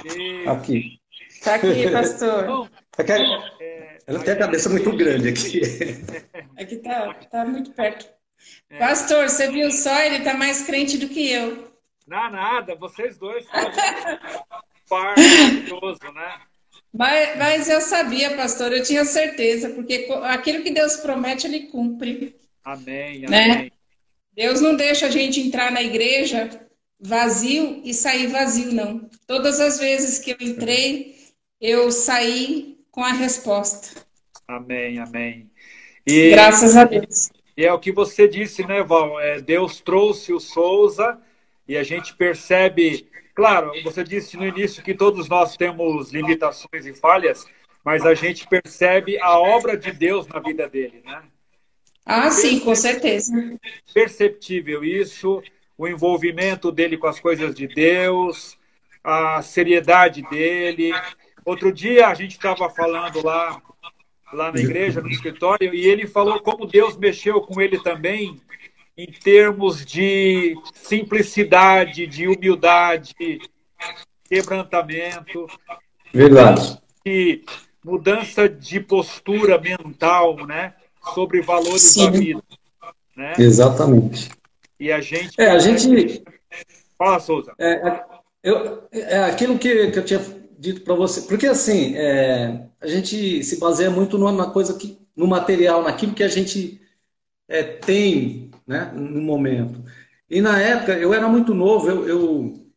Aqui. 0.47 1.01
Está 1.29 1.55
aqui, 1.57 1.91
pastor. 1.91 2.71
É, 3.61 3.99
ela 4.07 4.21
tem 4.21 4.35
a 4.35 4.39
cabeça 4.39 4.69
muito 4.69 4.95
grande 4.97 5.29
aqui. 5.29 5.61
Aqui 6.57 6.75
está 6.77 7.15
tá 7.15 7.45
muito 7.45 7.71
perto. 7.73 8.09
É. 8.71 8.79
Pastor, 8.79 9.29
você 9.29 9.51
viu 9.51 9.71
só? 9.71 9.99
Ele 10.03 10.19
está 10.19 10.35
mais 10.35 10.63
crente 10.63 10.99
do 10.99 11.09
que 11.09 11.31
eu. 11.31 11.73
Não, 12.07 12.31
nada. 12.31 12.75
Vocês 12.77 13.19
dois 13.19 13.45
par 14.89 15.15
maravilhoso, 15.17 16.01
né? 16.15 16.41
Mas, 16.93 17.37
mas 17.37 17.69
eu 17.69 17.81
sabia, 17.81 18.37
pastor, 18.37 18.73
eu 18.73 18.83
tinha 18.83 19.05
certeza, 19.05 19.71
porque 19.71 20.09
aquilo 20.25 20.63
que 20.63 20.71
Deus 20.71 20.97
promete, 20.97 21.47
Ele 21.47 21.67
cumpre. 21.67 22.35
Amém, 22.65 23.21
né? 23.21 23.51
amém. 23.51 23.73
Deus 24.33 24.61
não 24.61 24.75
deixa 24.75 25.07
a 25.07 25.11
gente 25.11 25.41
entrar 25.41 25.71
na 25.71 25.83
igreja 25.83 26.66
vazio 27.01 27.81
e 27.85 27.93
sair 27.93 28.29
vazio, 28.29 28.73
não. 28.73 29.09
Todas 29.27 29.61
as 29.61 29.79
vezes 29.79 30.19
que 30.19 30.31
eu 30.31 30.37
entrei, 30.41 31.17
eu 31.61 31.91
saí 31.91 32.79
com 32.91 33.03
a 33.03 33.13
resposta. 33.13 34.01
Amém, 34.49 34.99
amém. 34.99 35.51
E, 36.07 36.31
Graças 36.31 36.77
a 36.77 36.85
Deus. 36.85 37.31
E 37.57 37.65
é 37.65 37.73
o 37.73 37.79
que 37.79 37.91
você 37.91 38.29
disse, 38.29 38.67
né, 38.67 38.83
Val? 38.83 39.19
É, 39.21 39.41
Deus 39.41 39.81
trouxe 39.81 40.33
o 40.33 40.41
Souza 40.41 41.19
e 41.67 41.77
a 41.77 41.83
gente 41.83 42.15
percebe 42.15 43.09
Claro, 43.37 43.71
você 43.85 44.03
disse 44.03 44.35
no 44.35 44.47
início 44.47 44.83
que 44.83 44.95
todos 44.95 45.29
nós 45.29 45.59
temos 45.59 46.11
limitações 46.11 46.87
e 46.87 46.95
falhas, 46.95 47.45
mas 47.85 48.07
a 48.07 48.15
gente 48.15 48.49
percebe 48.49 49.21
a 49.21 49.39
obra 49.39 49.77
de 49.77 49.93
Deus 49.93 50.27
na 50.27 50.41
vida 50.41 50.67
dele, 50.67 51.03
né? 51.05 51.23
Ah, 52.07 52.31
sim, 52.31 52.59
com 52.61 52.75
certeza. 52.75 53.35
Perceptível 53.93 54.83
isso, 54.83 55.43
o 55.79 55.87
envolvimento 55.87 56.73
dele 56.73 56.97
com 56.97 57.07
as 57.07 57.21
coisas 57.21 57.55
de 57.55 57.67
Deus, 57.67 58.57
a 59.05 59.43
seriedade 59.43 60.23
dele. 60.23 60.93
Outro 61.45 61.73
dia 61.73 62.09
a 62.09 62.15
gente 62.15 62.33
estava 62.33 62.69
falando 62.71 63.25
lá, 63.25 63.61
lá 64.33 64.51
na 64.51 64.59
igreja, 64.59 65.01
no 65.01 65.09
escritório, 65.09 65.75
e 65.75 65.87
ele 65.87 66.07
falou 66.07 66.41
como 66.41 66.67
Deus 66.67 66.97
mexeu 66.97 67.41
com 67.41 67.61
ele 67.61 67.79
também 67.81 68.41
em 68.97 69.07
termos 69.07 69.85
de 69.85 70.57
simplicidade, 70.75 72.07
de 72.07 72.27
humildade, 72.27 73.15
quebrantamento. 74.25 75.47
Verdade. 76.13 76.79
E 77.05 77.45
mudança 77.85 78.49
de 78.49 78.81
postura 78.81 79.61
mental, 79.61 80.47
né? 80.47 80.75
Sobre 81.15 81.43
valores 81.43 81.83
Sim. 81.83 82.11
da 82.11 82.19
vida. 82.19 82.43
Né? 83.15 83.35
Exatamente. 83.39 84.31
E 84.79 84.93
a 84.93 85.01
gente. 85.01 85.41
É, 85.41 85.51
a 85.51 85.59
gente. 85.59 86.23
Fala, 86.99 87.21
Souza. 87.21 87.53
É, 87.59 88.05
eu, 88.43 88.89
é 88.93 89.25
aquilo 89.25 89.59
que, 89.59 89.91
que 89.91 89.99
eu 89.99 90.05
tinha 90.05 90.21
dito 90.59 90.83
para 90.83 90.95
você. 90.95 91.23
Porque, 91.23 91.47
assim, 91.47 91.95
é, 91.97 92.67
a 92.81 92.87
gente 92.87 93.43
se 93.43 93.59
baseia 93.59 93.91
muito 93.91 94.19
numa 94.19 94.51
coisa 94.51 94.75
que. 94.79 94.99
no 95.17 95.27
material, 95.27 95.83
naquilo 95.83 96.15
que 96.15 96.23
a 96.23 96.29
gente 96.29 96.81
é, 97.49 97.63
tem 97.63 98.51
né, 98.67 98.93
no 98.95 99.21
momento. 99.23 99.83
E 100.29 100.41
na 100.41 100.61
época, 100.61 100.93
eu 100.99 101.15
era 101.15 101.29
muito 101.29 101.55
novo, 101.55 101.89
eu, 101.89 102.09
eu, 102.09 102.73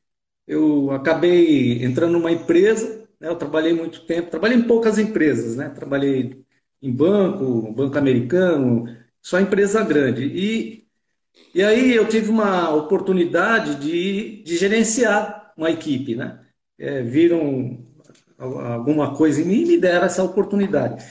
eu 0.47 0.91
acabei 0.91 1.83
entrando 1.83 2.13
numa 2.13 2.31
empresa, 2.31 3.07
né, 3.19 3.29
eu 3.29 3.35
trabalhei 3.35 3.73
muito 3.73 4.05
tempo, 4.05 4.29
trabalhei 4.29 4.57
em 4.57 4.67
poucas 4.67 4.97
empresas, 4.99 5.55
né, 5.55 5.69
trabalhei 5.69 6.45
em 6.81 6.91
banco, 6.91 7.71
banco 7.73 7.97
americano, 7.97 8.85
só 9.21 9.39
empresa 9.39 9.83
grande. 9.83 10.25
E, 10.25 10.87
e 11.53 11.63
aí 11.63 11.93
eu 11.93 12.07
tive 12.07 12.29
uma 12.29 12.73
oportunidade 12.73 13.75
de, 13.75 14.43
de 14.43 14.57
gerenciar 14.57 15.53
uma 15.57 15.71
equipe, 15.71 16.15
né? 16.15 16.45
É, 16.77 17.01
viram 17.01 17.85
alguma 18.37 19.15
coisa 19.15 19.41
em 19.41 19.45
mim 19.45 19.61
e 19.63 19.65
me 19.65 19.77
deram 19.77 20.05
essa 20.05 20.23
oportunidade. 20.23 21.03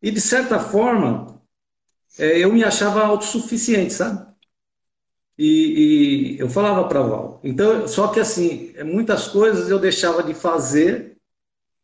E 0.00 0.10
de 0.10 0.20
certa 0.20 0.58
forma, 0.58 1.42
é, 2.18 2.38
eu 2.38 2.52
me 2.52 2.64
achava 2.64 3.04
autossuficiente, 3.04 3.92
sabe? 3.92 4.26
E, 5.38 6.36
e 6.36 6.38
eu 6.38 6.48
falava 6.48 6.88
para 6.88 7.02
Val. 7.02 7.40
Então, 7.42 7.86
só 7.88 8.08
que 8.08 8.20
assim, 8.20 8.72
muitas 8.84 9.28
coisas 9.28 9.68
eu 9.68 9.78
deixava 9.78 10.22
de 10.22 10.34
fazer 10.34 11.12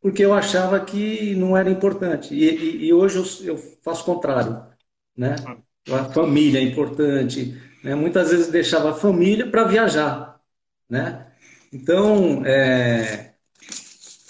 porque 0.01 0.25
eu 0.25 0.33
achava 0.33 0.79
que 0.81 1.35
não 1.35 1.57
era 1.57 1.71
importante. 1.71 2.35
E, 2.35 2.49
e, 2.49 2.87
e 2.87 2.93
hoje 2.93 3.19
eu, 3.19 3.55
eu, 3.55 3.59
faço 3.83 4.03
o 4.03 4.15
contrário, 4.15 4.63
né? 5.17 5.35
A 5.91 6.05
família 6.13 6.61
é 6.61 6.63
importante. 6.63 7.57
Né? 7.83 7.95
Muitas 7.95 8.31
vezes 8.31 8.49
deixava 8.49 8.91
a 8.91 8.95
família 8.95 9.51
para 9.51 9.65
viajar, 9.65 10.41
né? 10.89 11.33
Então, 11.73 12.45
é... 12.47 13.35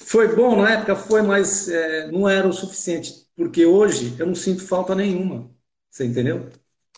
foi 0.07 0.34
bom 0.34 0.57
na 0.61 0.72
época, 0.72 0.96
foi, 0.96 1.22
mas 1.22 1.68
é, 1.68 2.11
não 2.11 2.28
era 2.28 2.49
o 2.49 2.53
suficiente, 2.53 3.12
porque 3.36 3.64
hoje 3.66 4.16
eu 4.18 4.26
não 4.26 4.34
sinto 4.34 4.66
falta 4.66 4.94
nenhuma. 4.94 5.51
Você 5.90 6.05
entendeu? 6.05 6.49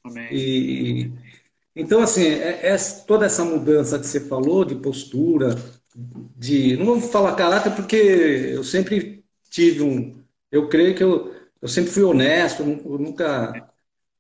Amém. 0.05 0.29
E, 0.33 1.13
então, 1.75 2.01
assim, 2.03 2.25
é, 2.27 2.69
é, 2.73 2.77
toda 3.07 3.27
essa 3.27 3.45
mudança 3.45 3.99
que 3.99 4.07
você 4.07 4.21
falou 4.21 4.65
de 4.65 4.75
postura, 4.77 5.55
de. 6.37 6.77
Não 6.77 6.87
vou 6.87 7.01
falar 7.01 7.37
caráter, 7.37 7.75
porque 7.75 7.97
eu 7.97 8.65
sempre 8.65 9.25
tive 9.51 9.83
um. 9.83 10.23
Eu 10.51 10.69
creio 10.69 10.95
que 10.97 11.03
eu, 11.05 11.35
eu 11.63 11.69
sempre 11.69 11.91
fui 11.91 12.03
honesto, 12.03 12.63
eu 12.63 12.99
nunca 12.99 13.73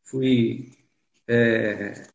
fui 0.05 0.73
é, 1.29 2.07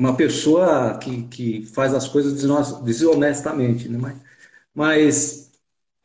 uma 0.00 0.16
pessoa 0.16 0.98
que, 0.98 1.24
que 1.24 1.66
faz 1.66 1.92
as 1.92 2.08
coisas 2.08 2.42
desonestamente, 2.82 3.86
né? 3.86 3.98
Mas, 3.98 4.16
mas 4.74 5.52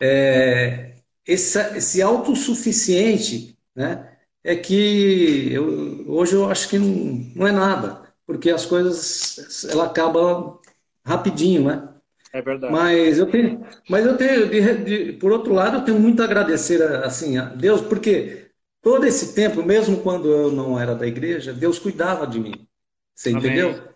é, 0.02 0.96
esse, 1.26 1.58
esse 1.78 2.02
autossuficiente, 2.02 3.58
né? 3.74 4.12
é 4.44 4.54
que 4.54 5.50
eu, 5.54 6.06
hoje 6.10 6.36
eu 6.36 6.50
acho 6.50 6.68
que 6.70 6.78
não, 6.78 6.88
não 7.36 7.48
é 7.48 7.54
nada, 7.54 8.04
porque 8.28 8.50
as 8.50 8.66
coisas 8.66 9.66
ela 9.72 9.86
acaba 9.86 10.60
rapidinho, 11.06 11.64
né? 11.64 11.88
É 12.34 12.42
verdade. 12.42 12.74
Mas 12.74 13.18
eu 13.18 13.32
tenho, 13.32 13.66
mas 13.90 14.06
eu 14.06 14.18
tenho, 14.18 14.50
de, 14.50 14.84
de, 14.84 15.14
por 15.14 15.32
outro 15.32 15.54
lado, 15.54 15.78
eu 15.78 15.86
tenho 15.86 16.00
muito 16.02 16.22
a 16.22 16.26
agradecer 16.26 16.82
assim 16.84 17.38
a 17.38 17.46
Deus, 17.46 17.80
porque 17.80 18.52
todo 18.82 19.06
esse 19.06 19.34
tempo, 19.34 19.64
mesmo 19.64 20.02
quando 20.02 20.30
eu 20.30 20.52
não 20.52 20.78
era 20.78 20.94
da 20.94 21.08
igreja, 21.08 21.54
Deus 21.54 21.80
cuidava 21.80 22.28
de 22.28 22.42
mim. 22.42 22.68
Você 23.16 23.30
Amém. 23.30 23.40
entendeu? 23.40 23.88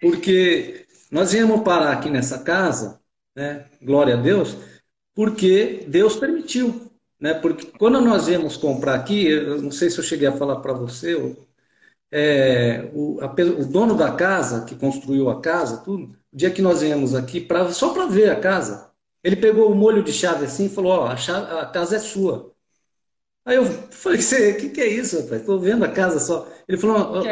Porque 0.00 0.86
nós 1.10 1.34
íamos 1.34 1.62
parar 1.62 1.92
aqui 1.92 2.10
nessa 2.10 2.38
casa, 2.38 3.00
né? 3.34 3.66
Glória 3.82 4.14
a 4.14 4.20
Deus, 4.20 4.56
porque 5.14 5.84
Deus 5.88 6.16
permitiu 6.16 6.90
né? 7.20 7.34
Porque 7.34 7.66
quando 7.78 8.00
nós 8.00 8.26
viemos 8.26 8.56
comprar 8.56 8.94
aqui, 8.94 9.26
eu 9.28 9.60
não 9.62 9.70
sei 9.70 9.90
se 9.90 9.98
eu 9.98 10.04
cheguei 10.04 10.26
a 10.26 10.36
falar 10.36 10.56
para 10.60 10.72
você, 10.72 11.36
é, 12.10 12.90
o, 12.94 13.20
a, 13.20 13.26
o, 13.26 13.66
dono 13.66 13.94
da 13.96 14.12
casa, 14.12 14.64
que 14.64 14.74
construiu 14.74 15.28
a 15.30 15.40
casa, 15.40 15.78
tudo, 15.78 16.16
o 16.32 16.36
dia 16.36 16.50
que 16.50 16.62
nós 16.62 16.80
viemos 16.80 17.14
aqui, 17.14 17.40
pra, 17.40 17.70
só 17.72 17.92
para 17.92 18.06
ver 18.06 18.30
a 18.30 18.40
casa, 18.40 18.90
ele 19.22 19.36
pegou 19.36 19.70
o 19.70 19.74
molho 19.74 20.02
de 20.02 20.12
chave 20.12 20.46
assim 20.46 20.66
e 20.66 20.68
falou: 20.70 20.92
Ó, 20.92 21.06
a, 21.06 21.16
chave, 21.16 21.52
a 21.58 21.66
casa 21.66 21.96
é 21.96 21.98
sua. 21.98 22.52
Aí 23.44 23.56
eu 23.56 23.64
falei: 23.64 24.18
O 24.18 24.56
que, 24.58 24.68
que 24.70 24.80
é 24.80 24.88
isso, 24.88 25.20
rapaz? 25.20 25.40
Estou 25.40 25.60
vendo 25.60 25.84
a 25.84 25.88
casa 25.88 26.20
só. 26.20 26.48
Ele 26.68 26.78
falou, 26.78 27.22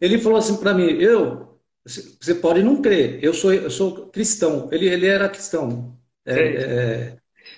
ele 0.00 0.18
falou 0.18 0.38
assim 0.38 0.56
para 0.56 0.74
mim: 0.74 0.84
Eu, 1.00 1.58
você 1.84 2.34
pode 2.34 2.62
não 2.62 2.82
crer, 2.82 3.22
eu 3.22 3.34
sou, 3.34 3.52
eu 3.52 3.70
sou 3.70 4.08
cristão. 4.08 4.68
Ele, 4.72 4.88
ele 4.88 5.06
era 5.06 5.28
cristão. 5.28 5.96
É, 6.24 6.34
é, 6.34 7.16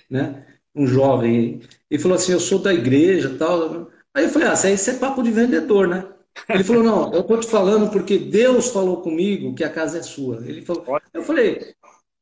né? 0.08 0.46
um 0.74 0.86
jovem, 0.86 1.60
e 1.90 1.98
falou 1.98 2.16
assim, 2.16 2.32
eu 2.32 2.40
sou 2.40 2.58
da 2.58 2.72
igreja 2.72 3.36
tal. 3.38 3.90
Aí 4.14 4.24
eu 4.24 4.30
falei, 4.30 4.48
ah, 4.48 4.70
isso 4.72 4.90
é 4.90 4.98
papo 4.98 5.22
de 5.22 5.30
vendedor, 5.30 5.88
né? 5.88 6.08
Ele 6.48 6.64
falou, 6.64 6.82
não, 6.82 7.12
eu 7.12 7.22
tô 7.24 7.38
te 7.38 7.48
falando 7.48 7.90
porque 7.90 8.18
Deus 8.18 8.68
falou 8.70 9.02
comigo 9.02 9.54
que 9.54 9.64
a 9.64 9.70
casa 9.70 9.98
é 9.98 10.02
sua. 10.02 10.36
Ele 10.46 10.62
falou, 10.62 10.84
eu 11.12 11.22
falei, 11.22 11.74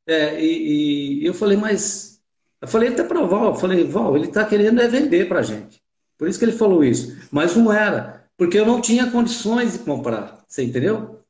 é, 0.06 0.42
e, 0.42 1.22
e, 1.22 1.26
eu 1.26 1.34
falei, 1.34 1.56
mas 1.56 2.17
eu 2.60 2.68
falei 2.68 2.88
até 2.88 3.04
para 3.04 3.24
Val, 3.24 3.54
falei, 3.54 3.84
Val, 3.84 4.16
ele 4.16 4.26
está 4.26 4.44
querendo 4.44 4.80
é 4.80 4.88
vender 4.88 5.28
para 5.28 5.42
gente. 5.42 5.80
Por 6.16 6.28
isso 6.28 6.38
que 6.38 6.44
ele 6.44 6.52
falou 6.52 6.82
isso. 6.82 7.16
Mas 7.30 7.54
não 7.54 7.72
era, 7.72 8.28
porque 8.36 8.58
eu 8.58 8.66
não 8.66 8.80
tinha 8.80 9.10
condições 9.10 9.74
de 9.74 9.78
comprar. 9.80 10.44
Você 10.48 10.64
entendeu? 10.64 11.24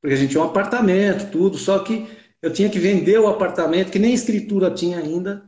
Porque 0.00 0.14
a 0.14 0.16
gente 0.16 0.30
tinha 0.30 0.42
um 0.42 0.46
apartamento, 0.46 1.30
tudo, 1.30 1.56
só 1.56 1.78
que 1.78 2.06
eu 2.42 2.52
tinha 2.52 2.68
que 2.68 2.78
vender 2.78 3.18
o 3.18 3.26
apartamento, 3.26 3.90
que 3.90 3.98
nem 3.98 4.12
escritura 4.12 4.70
tinha 4.70 4.98
ainda, 4.98 5.42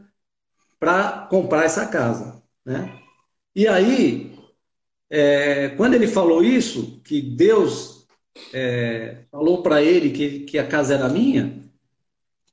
para 0.80 1.26
comprar 1.28 1.64
essa 1.64 1.86
casa. 1.86 2.42
Né? 2.64 2.98
E 3.54 3.68
aí, 3.68 4.34
é, 5.10 5.68
quando 5.70 5.92
ele 5.94 6.06
falou 6.06 6.42
isso, 6.42 7.00
que 7.04 7.20
Deus 7.20 8.06
é, 8.54 9.24
falou 9.30 9.62
para 9.62 9.82
ele 9.82 10.10
que, 10.10 10.40
que 10.40 10.58
a 10.58 10.66
casa 10.66 10.94
era 10.94 11.08
minha, 11.10 11.62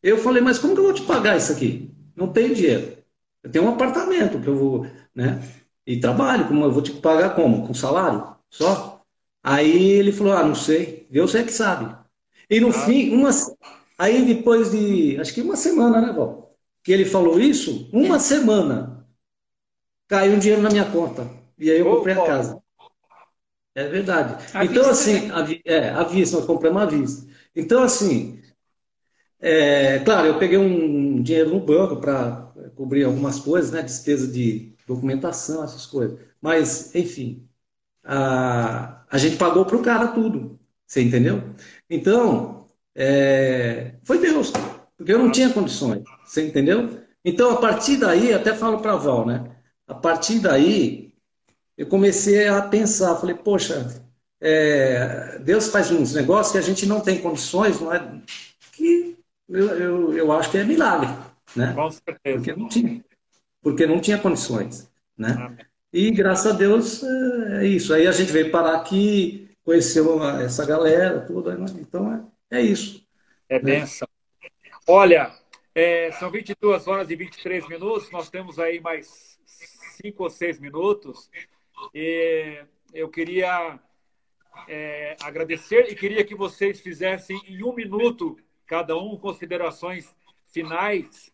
eu 0.01 0.17
falei, 0.17 0.41
mas 0.41 0.59
como 0.59 0.73
que 0.73 0.79
eu 0.81 0.85
vou 0.85 0.93
te 0.93 1.03
pagar 1.03 1.37
isso 1.37 1.53
aqui? 1.53 1.92
Não 2.15 2.27
tenho 2.27 2.55
dinheiro. 2.55 2.97
Eu 3.43 3.51
tenho 3.51 3.65
um 3.65 3.69
apartamento 3.69 4.39
que 4.39 4.47
eu 4.47 4.55
vou, 4.55 4.87
né? 5.13 5.41
E 5.85 5.99
trabalho, 5.99 6.47
como 6.47 6.63
eu 6.63 6.71
vou 6.71 6.81
te 6.81 6.91
pagar 6.93 7.35
como? 7.35 7.67
Com 7.67 7.73
salário? 7.73 8.35
Só? 8.49 9.01
Aí 9.43 9.91
ele 9.91 10.11
falou, 10.11 10.33
ah, 10.33 10.43
não 10.43 10.55
sei, 10.55 11.07
Deus 11.11 11.35
é 11.35 11.43
que 11.43 11.51
sabe. 11.51 11.93
E 12.49 12.59
no 12.59 12.69
ah. 12.69 12.73
fim, 12.73 13.13
uma, 13.13 13.29
aí 13.97 14.23
depois 14.25 14.71
de, 14.71 15.19
acho 15.19 15.33
que 15.33 15.41
uma 15.41 15.57
semana, 15.57 16.01
né, 16.01 16.13
Val? 16.13 16.43
que 16.83 16.91
ele 16.91 17.05
falou 17.05 17.39
isso, 17.39 17.89
uma 17.93 18.19
semana 18.19 19.07
caiu 20.07 20.33
um 20.33 20.39
dinheiro 20.39 20.61
na 20.61 20.69
minha 20.69 20.85
conta. 20.85 21.29
E 21.57 21.71
aí 21.71 21.79
eu 21.79 21.89
comprei 21.89 22.13
a 22.13 22.25
casa. 22.25 22.61
É 23.73 23.87
verdade. 23.87 24.45
A 24.53 24.65
então, 24.65 24.87
assim, 24.89 25.31
a, 25.31 25.45
é, 25.65 25.89
à 25.89 26.03
vista, 26.03 26.37
nós 26.37 26.45
compramos 26.45 26.81
à 26.81 26.85
vista. 26.85 27.27
Então, 27.55 27.81
assim, 27.81 28.41
é, 29.39 29.99
claro, 29.99 30.27
eu 30.27 30.37
peguei 30.37 30.57
um 30.57 31.02
dinheiro 31.23 31.49
no 31.51 31.59
banco 31.59 31.97
para 31.97 32.51
cobrir 32.75 33.03
algumas 33.03 33.39
coisas, 33.39 33.71
né? 33.71 33.81
Despesa 33.81 34.27
de 34.27 34.73
documentação, 34.87 35.63
essas 35.63 35.85
coisas. 35.85 36.19
Mas, 36.41 36.93
enfim, 36.95 37.47
a, 38.03 39.03
a 39.09 39.17
gente 39.17 39.37
pagou 39.37 39.65
para 39.65 39.77
o 39.77 39.81
cara 39.83 40.07
tudo. 40.09 40.59
Você 40.85 41.01
entendeu? 41.01 41.41
Então, 41.89 42.67
é, 42.95 43.95
foi 44.03 44.19
Deus, 44.19 44.51
porque 44.97 45.11
eu 45.13 45.19
não 45.19 45.31
tinha 45.31 45.51
condições. 45.51 46.03
Você 46.25 46.45
entendeu? 46.47 47.01
Então, 47.25 47.51
a 47.51 47.57
partir 47.57 47.97
daí, 47.97 48.33
até 48.33 48.53
falo 48.53 48.79
para 48.79 48.95
Val, 48.95 49.25
né? 49.25 49.55
A 49.87 49.93
partir 49.93 50.39
daí, 50.39 51.13
eu 51.77 51.87
comecei 51.87 52.47
a 52.47 52.61
pensar, 52.61 53.15
falei, 53.15 53.35
poxa, 53.35 54.03
é, 54.41 55.39
Deus 55.39 55.67
faz 55.67 55.91
uns 55.91 56.13
negócios 56.13 56.51
que 56.51 56.57
a 56.57 56.61
gente 56.61 56.85
não 56.85 56.99
tem 57.01 57.21
condições, 57.21 57.79
não 57.79 57.93
é? 57.93 58.21
Que 58.73 59.17
eu, 59.53 59.67
eu, 59.77 60.17
eu 60.17 60.31
acho 60.31 60.51
que 60.51 60.57
é 60.57 60.63
milagre, 60.63 61.09
né? 61.55 61.73
Com 61.73 61.89
certeza. 61.91 62.37
Porque 62.37 62.55
não 62.55 62.67
tinha, 62.67 63.05
porque 63.61 63.85
não 63.85 63.99
tinha 63.99 64.17
condições, 64.17 64.91
né? 65.17 65.33
Amém. 65.39 65.65
E 65.93 66.09
graças 66.09 66.51
a 66.51 66.57
Deus 66.57 67.03
é, 67.03 67.63
é 67.63 67.67
isso. 67.67 67.93
Aí 67.93 68.07
a 68.07 68.11
gente 68.11 68.31
veio 68.31 68.49
parar 68.49 68.75
aqui, 68.77 69.47
conheceu 69.63 70.23
essa 70.39 70.65
galera, 70.65 71.21
tudo. 71.21 71.51
Então 71.79 72.27
é, 72.51 72.57
é 72.57 72.61
isso. 72.61 73.05
É 73.47 73.55
né? 73.55 73.79
benção. 73.79 74.07
Olha, 74.87 75.31
é, 75.75 76.11
são 76.13 76.29
22 76.29 76.87
horas 76.87 77.09
e 77.09 77.15
23 77.15 77.67
minutos, 77.67 78.11
nós 78.11 78.29
temos 78.29 78.59
aí 78.59 78.79
mais 78.79 79.39
5 80.01 80.23
ou 80.23 80.29
6 80.29 80.59
minutos. 80.59 81.29
E 81.93 82.63
eu 82.93 83.09
queria 83.09 83.79
é, 84.67 85.15
agradecer 85.21 85.91
e 85.91 85.95
queria 85.95 86.23
que 86.23 86.35
vocês 86.35 86.79
fizessem 86.79 87.39
em 87.47 87.63
um 87.63 87.73
minuto, 87.73 88.37
cada 88.65 88.97
um, 88.97 89.17
considerações 89.17 90.15
finais. 90.47 91.33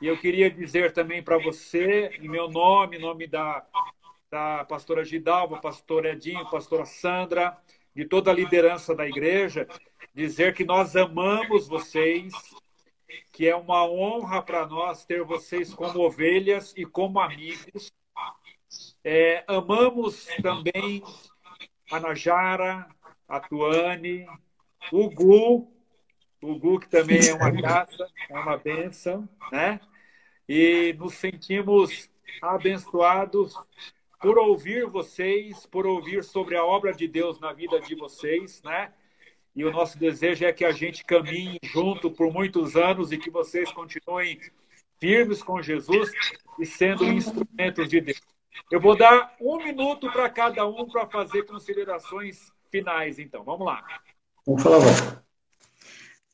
E 0.00 0.06
eu 0.06 0.18
queria 0.18 0.50
dizer 0.50 0.92
também 0.92 1.22
para 1.22 1.38
você, 1.38 2.10
em 2.20 2.28
meu 2.28 2.48
nome, 2.48 2.96
em 2.96 3.00
nome 3.00 3.26
da, 3.26 3.66
da 4.30 4.64
pastora 4.64 5.04
Gidalva, 5.04 5.60
pastor 5.60 6.06
Edinho, 6.06 6.48
pastora 6.50 6.84
Sandra, 6.84 7.56
de 7.94 8.04
toda 8.04 8.30
a 8.30 8.34
liderança 8.34 8.94
da 8.94 9.06
igreja, 9.06 9.66
dizer 10.14 10.54
que 10.54 10.64
nós 10.64 10.96
amamos 10.96 11.68
vocês, 11.68 12.32
que 13.32 13.48
é 13.48 13.56
uma 13.56 13.84
honra 13.84 14.40
para 14.42 14.66
nós 14.66 15.04
ter 15.04 15.24
vocês 15.24 15.74
como 15.74 16.00
ovelhas 16.00 16.72
e 16.76 16.86
como 16.86 17.20
amigos. 17.20 17.92
É, 19.02 19.44
amamos 19.48 20.26
também 20.42 21.02
a 21.90 21.98
Najara, 21.98 22.86
a 23.28 23.40
Tuane, 23.40 24.26
o 24.92 25.10
Gu, 25.10 25.79
o 26.42 26.58
Gu 26.58 26.80
que 26.80 26.88
também 26.88 27.28
é 27.28 27.34
uma 27.34 27.50
graça, 27.50 28.08
é 28.28 28.38
uma 28.38 28.56
bênção, 28.56 29.28
né? 29.52 29.80
E 30.48 30.94
nos 30.98 31.14
sentimos 31.14 32.10
abençoados 32.42 33.54
por 34.20 34.38
ouvir 34.38 34.86
vocês, 34.86 35.66
por 35.66 35.86
ouvir 35.86 36.22
sobre 36.24 36.56
a 36.56 36.64
obra 36.64 36.92
de 36.92 37.06
Deus 37.08 37.40
na 37.40 37.52
vida 37.52 37.80
de 37.80 37.94
vocês, 37.94 38.62
né? 38.62 38.92
E 39.54 39.64
o 39.64 39.72
nosso 39.72 39.98
desejo 39.98 40.44
é 40.44 40.52
que 40.52 40.64
a 40.64 40.72
gente 40.72 41.04
caminhe 41.04 41.58
junto 41.64 42.10
por 42.10 42.32
muitos 42.32 42.76
anos 42.76 43.10
e 43.12 43.18
que 43.18 43.30
vocês 43.30 43.72
continuem 43.72 44.38
firmes 45.00 45.42
com 45.42 45.60
Jesus 45.60 46.10
e 46.58 46.66
sendo 46.66 47.04
instrumentos 47.04 47.88
de 47.88 48.00
Deus. 48.00 48.20
Eu 48.70 48.80
vou 48.80 48.96
dar 48.96 49.34
um 49.40 49.56
minuto 49.58 50.10
para 50.12 50.28
cada 50.28 50.66
um 50.66 50.86
para 50.86 51.06
fazer 51.06 51.44
considerações 51.44 52.52
finais, 52.70 53.18
então. 53.18 53.42
Vamos 53.42 53.66
lá. 53.66 53.84
Vamos 54.46 54.62
falar, 54.62 55.19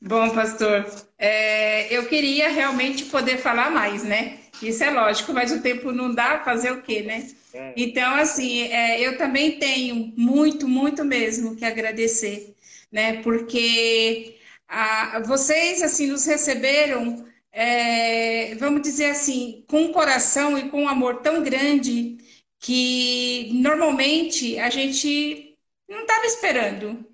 Bom, 0.07 0.31
pastor, 0.31 0.87
é, 1.19 1.93
eu 1.95 2.07
queria 2.07 2.49
realmente 2.49 3.07
poder 3.07 3.39
falar 3.39 3.71
mais, 3.71 4.05
né? 4.05 4.39
Isso 4.63 4.83
é 4.85 4.91
lógico, 4.91 5.33
mas 5.33 5.53
o 5.53 5.61
tempo 5.61 5.93
não 5.93 6.15
dá, 6.15 6.43
fazer 6.45 6.71
o 6.71 6.83
quê, 6.83 7.03
né? 7.03 7.27
É. 7.53 7.75
Então, 7.77 8.15
assim, 8.15 8.63
é, 8.69 9.01
eu 9.01 9.19
também 9.19 9.59
tenho 9.59 10.13
muito, 10.17 10.69
muito 10.69 11.05
mesmo 11.05 11.57
que 11.57 11.65
agradecer 11.65 12.57
né? 12.91 13.23
Porque 13.23 14.39
a, 14.69 15.21
vocês 15.21 15.83
assim 15.83 16.07
nos 16.09 16.25
receberam, 16.27 17.27
é, 17.53 18.55
vamos 18.57 18.83
dizer 18.83 19.11
assim, 19.11 19.65
com 19.69 19.83
um 19.83 19.93
coração 19.93 20.59
e 20.59 20.71
com 20.71 20.83
um 20.85 20.89
amor 20.89 21.21
tão 21.23 21.43
grande 21.43 22.19
que 22.59 23.51
normalmente 23.55 24.59
a 24.59 24.71
gente 24.71 25.57
não 25.89 26.01
estava 26.03 26.27
esperando, 26.27 27.07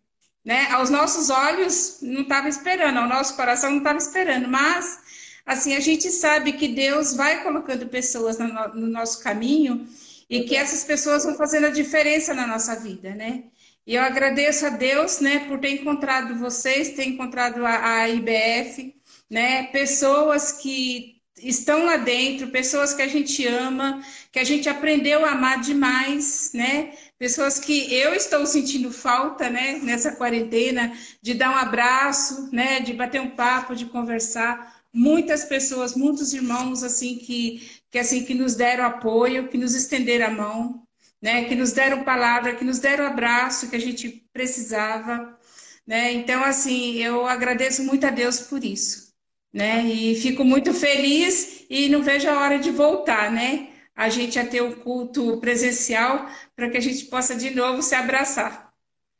né? 0.44 0.66
Aos 0.70 0.90
nossos 0.90 1.30
olhos 1.30 1.98
não 2.02 2.22
estava 2.22 2.48
esperando, 2.48 2.98
ao 2.98 3.08
nosso 3.08 3.36
coração 3.36 3.70
não 3.70 3.78
estava 3.78 3.98
esperando, 3.98 4.48
mas 4.48 4.98
assim 5.46 5.74
a 5.74 5.80
gente 5.80 6.10
sabe 6.10 6.52
que 6.52 6.68
Deus 6.68 7.14
vai 7.14 7.42
colocando 7.42 7.86
pessoas 7.86 8.38
no, 8.38 8.46
no 8.74 8.86
nosso 8.86 9.22
caminho 9.22 9.86
e 10.28 10.44
que 10.44 10.56
essas 10.56 10.84
pessoas 10.84 11.24
vão 11.24 11.34
fazendo 11.34 11.66
a 11.66 11.70
diferença 11.70 12.34
na 12.34 12.46
nossa 12.46 12.74
vida, 12.76 13.14
né? 13.14 13.44
E 13.86 13.96
eu 13.96 14.02
agradeço 14.02 14.64
a 14.64 14.70
Deus, 14.70 15.18
né, 15.20 15.40
por 15.40 15.58
ter 15.58 15.70
encontrado 15.72 16.38
vocês, 16.38 16.90
ter 16.90 17.04
encontrado 17.04 17.66
a, 17.66 17.96
a 17.96 18.08
IBF, 18.08 18.94
né, 19.28 19.64
pessoas 19.64 20.52
que 20.52 21.20
estão 21.42 21.84
lá 21.84 21.96
dentro, 21.96 22.48
pessoas 22.48 22.94
que 22.94 23.02
a 23.02 23.08
gente 23.08 23.44
ama, 23.46 24.00
que 24.30 24.38
a 24.38 24.44
gente 24.44 24.68
aprendeu 24.68 25.24
a 25.24 25.32
amar 25.32 25.60
demais, 25.60 26.52
né? 26.54 26.92
Pessoas 27.22 27.60
que 27.60 27.94
eu 27.94 28.12
estou 28.12 28.44
sentindo 28.44 28.90
falta, 28.90 29.48
né, 29.48 29.78
nessa 29.80 30.10
quarentena, 30.10 30.92
de 31.22 31.34
dar 31.34 31.52
um 31.52 31.56
abraço, 31.56 32.48
né, 32.52 32.80
de 32.80 32.92
bater 32.92 33.20
um 33.20 33.30
papo, 33.30 33.76
de 33.76 33.86
conversar. 33.86 34.82
Muitas 34.92 35.44
pessoas, 35.44 35.94
muitos 35.94 36.34
irmãos 36.34 36.82
assim 36.82 37.16
que 37.18 37.80
que 37.88 37.98
assim 38.00 38.24
que 38.24 38.34
nos 38.34 38.56
deram 38.56 38.84
apoio, 38.86 39.46
que 39.46 39.56
nos 39.56 39.72
estenderam 39.72 40.26
a 40.26 40.30
mão, 40.30 40.82
né, 41.22 41.44
que 41.44 41.54
nos 41.54 41.70
deram 41.70 42.02
palavra, 42.02 42.56
que 42.56 42.64
nos 42.64 42.80
deram 42.80 43.06
abraço 43.06 43.70
que 43.70 43.76
a 43.76 43.80
gente 43.80 44.26
precisava, 44.32 45.38
né? 45.86 46.12
Então, 46.12 46.42
assim, 46.42 46.96
eu 46.96 47.24
agradeço 47.24 47.84
muito 47.84 48.04
a 48.04 48.10
Deus 48.10 48.40
por 48.40 48.64
isso, 48.64 49.12
né? 49.52 49.84
E 49.84 50.16
fico 50.16 50.44
muito 50.44 50.74
feliz 50.74 51.66
e 51.70 51.88
não 51.88 52.02
vejo 52.02 52.28
a 52.28 52.40
hora 52.40 52.58
de 52.58 52.72
voltar, 52.72 53.30
né? 53.30 53.71
A 53.94 54.08
gente 54.08 54.38
a 54.38 54.46
ter 54.46 54.62
o 54.62 54.68
um 54.68 54.72
culto 54.72 55.38
presencial 55.38 56.26
para 56.56 56.70
que 56.70 56.76
a 56.76 56.80
gente 56.80 57.04
possa 57.06 57.36
de 57.36 57.54
novo 57.54 57.82
se 57.82 57.94
abraçar. 57.94 58.72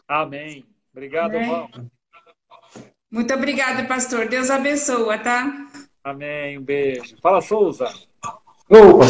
Amém. 0.09 0.65
Obrigado, 0.93 1.33
né? 1.33 1.43
irmão. 1.43 1.69
Muito 3.11 3.35
obrigada, 3.35 3.85
pastor. 3.85 4.29
Deus 4.29 4.51
abençoa, 4.51 5.19
tá? 5.19 5.69
Amém. 6.03 6.59
Um 6.59 6.63
beijo. 6.63 7.17
Fala, 7.23 7.41
Souza. 7.41 7.87
Opa. 8.69 9.05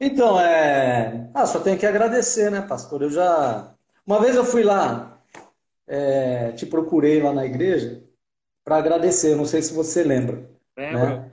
Então, 0.00 0.40
é... 0.40 1.30
ah, 1.34 1.46
só 1.46 1.60
tenho 1.60 1.78
que 1.78 1.86
agradecer, 1.86 2.50
né, 2.50 2.60
pastor? 2.62 3.02
Eu 3.02 3.10
já. 3.10 3.74
Uma 4.06 4.20
vez 4.20 4.36
eu 4.36 4.44
fui 4.44 4.62
lá, 4.62 5.18
é... 5.86 6.52
te 6.52 6.66
procurei 6.66 7.22
lá 7.22 7.32
na 7.32 7.44
igreja 7.44 8.02
para 8.64 8.76
agradecer, 8.76 9.36
não 9.36 9.44
sei 9.44 9.62
se 9.62 9.74
você 9.74 10.02
lembra. 10.02 10.48
Lembro. 10.76 10.98
Né? 10.98 11.30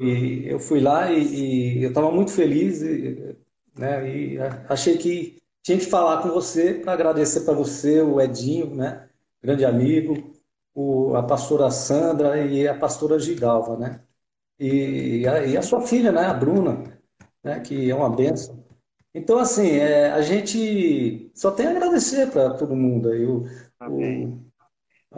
E 0.00 0.48
eu 0.48 0.58
fui 0.58 0.80
lá 0.80 1.10
e, 1.12 1.78
e 1.78 1.82
eu 1.82 1.88
estava 1.90 2.10
muito 2.10 2.32
feliz, 2.32 2.82
e, 2.82 3.36
né, 3.78 4.08
e 4.08 4.38
achei 4.68 4.96
que 4.98 5.42
tinha 5.62 5.78
que 5.78 5.86
falar 5.86 6.22
com 6.22 6.28
você 6.30 6.74
para 6.74 6.92
agradecer 6.92 7.40
para 7.40 7.54
você, 7.54 8.00
o 8.00 8.20
Edinho, 8.20 8.74
né, 8.74 9.08
grande 9.42 9.64
amigo, 9.64 10.32
o, 10.74 11.14
a 11.16 11.22
pastora 11.22 11.70
Sandra 11.70 12.38
e 12.38 12.66
a 12.68 12.78
pastora 12.78 13.18
Gidalva, 13.18 13.76
né? 13.76 14.00
E, 14.58 15.26
a, 15.26 15.44
e 15.46 15.56
a 15.56 15.62
sua 15.62 15.82
filha, 15.82 16.12
né, 16.12 16.22
a 16.24 16.34
Bruna 16.34 16.96
né, 17.46 17.60
que 17.60 17.88
é 17.88 17.94
uma 17.94 18.10
benção. 18.10 18.64
Então, 19.14 19.38
assim, 19.38 19.68
é, 19.70 20.10
a 20.10 20.20
gente 20.20 21.30
só 21.34 21.50
tem 21.52 21.66
a 21.68 21.70
agradecer 21.70 22.30
para 22.30 22.54
todo 22.54 22.74
mundo 22.74 23.08
aí, 23.08 23.24
o, 23.24 23.44
o, 23.88 24.42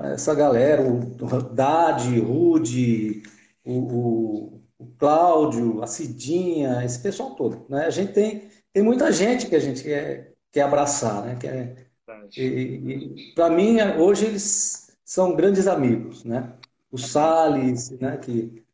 essa 0.05 0.35
galera, 0.35 0.83
o, 0.83 0.99
o 0.99 1.43
Dade, 1.43 2.21
Rude, 2.21 3.23
o, 3.65 3.73
o, 3.73 4.58
o, 4.79 4.87
Cláudio, 4.99 5.83
a 5.83 5.87
Cidinha, 5.87 6.85
esse 6.85 7.01
pessoal 7.01 7.35
todo. 7.35 7.67
Né? 7.69 7.87
A 7.87 7.91
gente 7.91 8.13
tem, 8.13 8.49
tem 8.73 8.83
muita 8.83 9.13
gente 9.13 9.47
que 9.47 9.57
a 9.57 9.61
gente 9.61 9.83
quer, 9.83 10.35
quer 10.53 10.63
abraçar, 10.63 11.25
né? 11.25 11.37
Quer, 11.41 11.89
e, 12.37 12.43
e 12.43 13.35
para 13.35 13.51
mim, 13.51 13.79
hoje 13.99 14.27
eles 14.27 14.97
são 15.05 15.35
grandes 15.35 15.67
amigos, 15.67 16.25
né? 16.25 16.55
O 16.91 16.99
Salles, 16.99 17.91
né, 17.91 18.17
que 18.17 18.65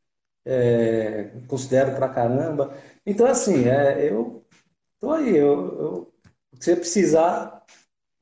é, 0.44 1.32
considero 1.48 1.96
pra 1.96 2.08
caramba. 2.08 2.76
Então, 3.04 3.26
assim, 3.26 3.68
é, 3.68 4.08
eu 4.08 4.44
tô 5.00 5.10
aí. 5.12 5.36
Eu, 5.36 5.78
eu, 5.78 6.14
se 6.60 6.70
você 6.70 6.76
precisar 6.76 7.64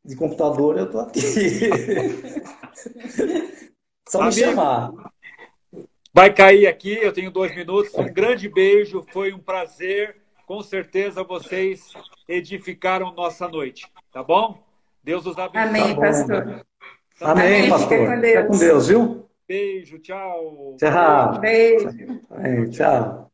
de 0.05 0.17
computador, 0.17 0.79
eu 0.79 0.91
tô 0.91 1.01
aqui. 1.01 1.21
Só 4.09 4.25
me 4.25 4.33
chamar. 4.33 5.12
Vai 6.13 6.33
cair 6.33 6.67
aqui, 6.67 6.93
eu 6.93 7.13
tenho 7.13 7.31
dois 7.31 7.55
minutos. 7.55 7.95
Um 7.95 8.13
grande 8.13 8.49
beijo, 8.49 9.05
foi 9.13 9.33
um 9.33 9.39
prazer. 9.39 10.17
Com 10.47 10.63
certeza 10.63 11.23
vocês 11.23 11.93
edificaram 12.29 13.15
nossa 13.15 13.49
noite, 13.49 13.87
tá 14.13 14.23
bom? 14.23 14.63
Deus 15.03 15.25
os 15.27 15.39
abençoe. 15.39 15.69
Amém, 15.69 15.95
tá 15.95 16.01
pastor. 16.01 16.67
Amém, 17.21 17.59
Amém, 17.61 17.71
pastor. 17.71 17.89
Fica 17.89 18.07
com 18.07 18.21
Deus. 18.21 18.37
Fica 18.37 18.47
com 18.47 18.59
Deus, 18.59 18.89
viu? 18.89 19.29
Beijo, 19.49 19.99
tchau. 19.99 20.77
Tchau. 20.79 21.41
Beijo. 21.41 21.89
Amém, 22.31 22.71
tchau. 22.71 23.32